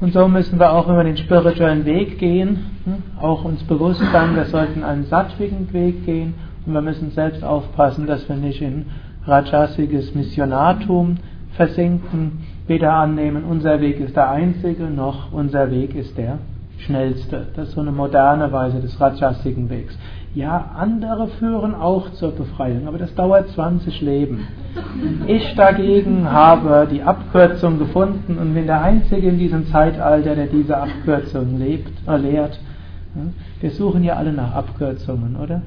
Und 0.00 0.12
so 0.12 0.28
müssen 0.28 0.58
wir 0.58 0.72
auch 0.72 0.88
über 0.88 1.04
den 1.04 1.16
spirituellen 1.16 1.84
Weg 1.84 2.18
gehen, 2.18 2.58
hm? 2.84 3.02
auch 3.20 3.44
uns 3.44 3.62
bewusst 3.64 4.02
sein, 4.12 4.34
wir 4.34 4.44
sollten 4.46 4.82
einen 4.82 5.04
sattwigen 5.04 5.72
Weg 5.72 6.04
gehen 6.04 6.34
und 6.66 6.72
wir 6.72 6.82
müssen 6.82 7.10
selbst 7.10 7.44
aufpassen, 7.44 8.06
dass 8.06 8.28
wir 8.28 8.36
nicht 8.36 8.60
in 8.60 8.86
rajasiges 9.26 10.14
Missionartum 10.14 11.16
versinken, 11.56 12.44
weder 12.66 12.94
annehmen, 12.94 13.44
unser 13.44 13.80
Weg 13.80 14.00
ist 14.00 14.16
der 14.16 14.30
einzige, 14.30 14.84
noch 14.84 15.32
unser 15.32 15.70
Weg 15.70 15.94
ist 15.94 16.16
der 16.16 16.38
schnellste. 16.78 17.46
Das 17.54 17.68
ist 17.68 17.74
so 17.74 17.80
eine 17.80 17.92
moderne 17.92 18.50
Weise 18.52 18.80
des 18.80 19.00
rajasigen 19.00 19.70
Wegs. 19.70 19.96
Ja, 20.34 20.72
andere 20.76 21.28
führen 21.28 21.74
auch 21.74 22.10
zur 22.12 22.32
Befreiung, 22.32 22.88
aber 22.88 22.98
das 22.98 23.14
dauert 23.14 23.50
20 23.50 24.00
Leben. 24.00 24.48
Ich 25.28 25.54
dagegen 25.54 26.30
habe 26.30 26.88
die 26.90 27.02
Abkürzung 27.02 27.78
gefunden 27.78 28.38
und 28.38 28.52
bin 28.52 28.66
der 28.66 28.82
Einzige 28.82 29.28
in 29.28 29.38
diesem 29.38 29.68
Zeitalter, 29.68 30.34
der 30.34 30.46
diese 30.46 30.76
Abkürzung 30.76 31.58
lebt, 31.58 31.92
äh, 32.08 32.16
lehrt. 32.16 32.58
Wir 33.60 33.70
suchen 33.70 34.02
ja 34.02 34.14
alle 34.14 34.32
nach 34.32 34.52
Abkürzungen, 34.54 35.36
oder? 35.36 35.62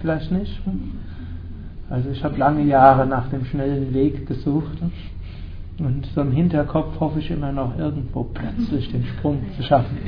Vielleicht 0.00 0.30
nicht? 0.30 0.60
Also 1.90 2.08
ich 2.10 2.22
habe 2.22 2.38
lange 2.38 2.62
Jahre 2.62 3.04
nach 3.04 3.28
dem 3.30 3.44
schnellen 3.44 3.92
Weg 3.92 4.26
gesucht 4.26 4.78
und 5.80 6.06
so 6.14 6.20
im 6.20 6.30
Hinterkopf 6.30 7.00
hoffe 7.00 7.18
ich 7.18 7.30
immer 7.30 7.50
noch 7.50 7.76
irgendwo 7.76 8.22
plötzlich 8.22 8.92
den 8.92 9.04
Sprung 9.04 9.40
zu 9.56 9.62
schaffen. 9.64 9.98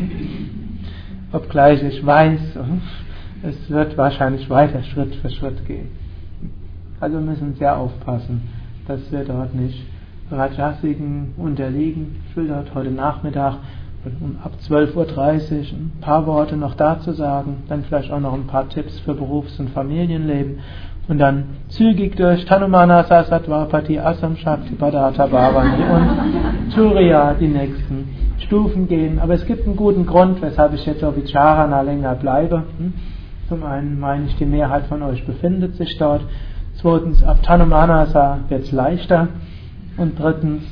Obgleich 1.33 1.83
ich 1.83 2.05
weiß, 2.05 2.41
es 3.43 3.71
wird 3.71 3.99
wahrscheinlich 3.99 4.49
weiter 4.49 4.83
Schritt 4.85 5.15
für 5.17 5.31
Schritt 5.31 5.67
gehen. 5.67 5.89
Also 7.01 7.17
wir 7.17 7.25
müssen 7.25 7.55
sehr 7.57 7.77
aufpassen, 7.77 8.43
dass 8.87 9.01
wir 9.11 9.25
dort 9.25 9.55
nicht 9.55 9.85
Rajasigen 10.31 11.35
unterliegen. 11.37 12.23
Ich 12.29 12.37
will 12.37 12.47
dort 12.47 12.73
heute 12.75 12.93
Nachmittag 12.93 13.57
um 14.21 14.37
ab 14.43 14.53
12.30 14.69 14.93
Uhr 14.95 15.79
ein 15.79 15.93
paar 16.01 16.27
Worte 16.27 16.57
noch 16.57 16.75
dazu 16.75 17.13
sagen, 17.13 17.65
dann 17.69 17.85
vielleicht 17.85 18.11
auch 18.11 18.21
noch 18.21 18.35
ein 18.35 18.47
paar 18.47 18.69
Tipps 18.69 18.99
für 19.01 19.15
Berufs- 19.15 19.59
und 19.59 19.71
Familienleben 19.71 20.59
und 21.09 21.19
dann 21.19 21.45
zügig 21.69 22.17
durch 22.17 22.45
Tanumana 22.45 23.05
Sasattvapati 23.05 23.99
Asam 23.99 24.37
Shakti 24.37 24.75
Padata 24.75 25.27
Bhavani 25.27 25.83
und 25.85 26.75
Turiya 26.75 27.35
die 27.35 27.49
nächsten 27.49 28.09
Stufen 28.39 28.89
gehen. 28.89 29.19
Aber 29.19 29.35
es 29.35 29.45
gibt 29.47 29.67
einen 29.67 29.77
guten 29.77 30.07
Grund, 30.07 30.41
weshalb 30.43 30.75
ich 30.75 30.87
jetzt 30.87 31.03
auf 31.03 31.17
Vicharana 31.17 31.83
länger 31.83 32.15
bleibe. 32.15 32.63
Hm? 32.79 32.93
Zum 33.49 33.65
einen 33.65 33.99
meine 33.99 34.27
ich, 34.27 34.37
die 34.37 34.47
Mehrheit 34.47 34.87
von 34.87 35.03
euch 35.03 35.27
befindet 35.27 35.75
sich 35.77 35.99
dort. 35.99 36.23
Zweitens, 36.75 37.23
ab 37.23 37.43
Tanumanasa 37.43 38.39
wird 38.49 38.63
es 38.63 38.73
leichter. 38.73 39.29
Und 39.97 40.19
drittens, 40.19 40.63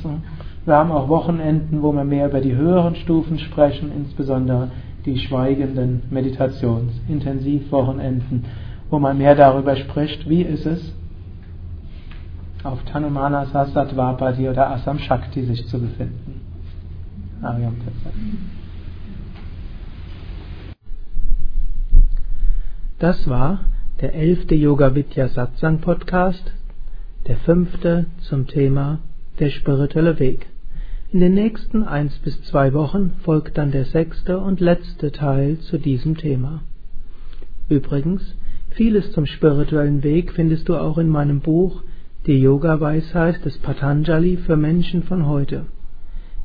wir 0.65 0.75
haben 0.75 0.91
auch 0.91 1.07
Wochenenden, 1.09 1.83
wo 1.83 1.91
wir 1.91 2.03
mehr 2.03 2.27
über 2.27 2.41
die 2.41 2.55
höheren 2.55 2.95
Stufen 2.95 3.39
sprechen, 3.39 3.91
insbesondere 3.95 4.69
die 5.05 5.17
schweigenden 5.17 6.03
Meditations-Intensivwochenenden, 6.09 8.45
wo 8.91 8.99
man 8.99 9.17
mehr 9.17 9.35
darüber 9.35 9.75
spricht, 9.77 10.29
wie 10.29 10.43
ist 10.43 10.65
es, 10.65 10.93
auf 12.63 12.83
Tanumanasa 12.83 13.65
Sattvapati 13.65 14.47
oder 14.47 14.69
Asam 14.69 14.99
Shakti 14.99 15.43
sich 15.43 15.65
zu 15.67 15.79
befinden. 15.79 16.41
Ariam. 17.41 17.75
Das 22.99 23.27
war 23.27 23.61
der 24.01 24.13
elfte 24.13 24.53
Yoga 24.53 24.93
Vidya 24.93 25.29
Satsang 25.29 25.79
Podcast, 25.79 26.53
der 27.27 27.37
fünfte 27.37 28.05
zum 28.19 28.45
Thema 28.45 28.99
der 29.39 29.49
spirituelle 29.49 30.19
Weg. 30.19 30.47
In 31.11 31.19
den 31.19 31.33
nächsten 31.33 31.83
eins 31.83 32.19
bis 32.19 32.41
zwei 32.43 32.73
Wochen 32.73 33.13
folgt 33.23 33.57
dann 33.57 33.71
der 33.71 33.85
sechste 33.85 34.37
und 34.39 34.59
letzte 34.59 35.11
Teil 35.11 35.59
zu 35.59 35.77
diesem 35.77 36.15
Thema. 36.15 36.61
Übrigens, 37.69 38.35
vieles 38.71 39.11
zum 39.11 39.25
spirituellen 39.25 40.03
Weg 40.03 40.33
findest 40.33 40.69
du 40.69 40.75
auch 40.75 40.97
in 40.97 41.09
meinem 41.09 41.41
Buch 41.41 41.83
Die 42.27 42.39
Yoga-Weisheit 42.39 43.43
des 43.45 43.57
Patanjali 43.57 44.37
für 44.37 44.55
Menschen 44.55 45.03
von 45.03 45.27
heute. 45.27 45.65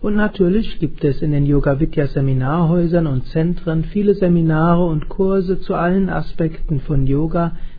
Und 0.00 0.14
natürlich 0.14 0.78
gibt 0.78 1.02
es 1.02 1.20
in 1.20 1.32
den 1.32 1.46
Yoga 1.46 1.76
Seminarhäusern 2.06 3.08
und 3.08 3.26
Zentren 3.26 3.82
viele 3.84 4.14
Seminare 4.14 4.86
und 4.86 5.08
Kurse 5.08 5.60
zu 5.60 5.74
allen 5.74 6.08
Aspekten 6.08 6.78
von 6.80 7.08
Yoga, 7.08 7.56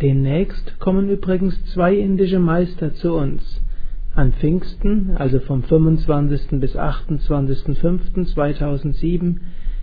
Demnächst 0.00 0.78
kommen 0.78 1.10
übrigens 1.10 1.60
zwei 1.72 1.96
indische 1.96 2.38
Meister 2.38 2.94
zu 2.94 3.14
uns. 3.14 3.60
An 4.14 4.32
Pfingsten, 4.32 5.16
also 5.16 5.40
vom 5.40 5.64
25. 5.64 6.60
bis 6.60 6.76
28.05.2007, 6.76 9.38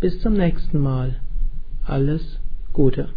Bis 0.00 0.20
zum 0.20 0.34
nächsten 0.34 0.78
Mal. 0.78 1.16
Alles 1.84 2.38
Gute. 2.72 3.08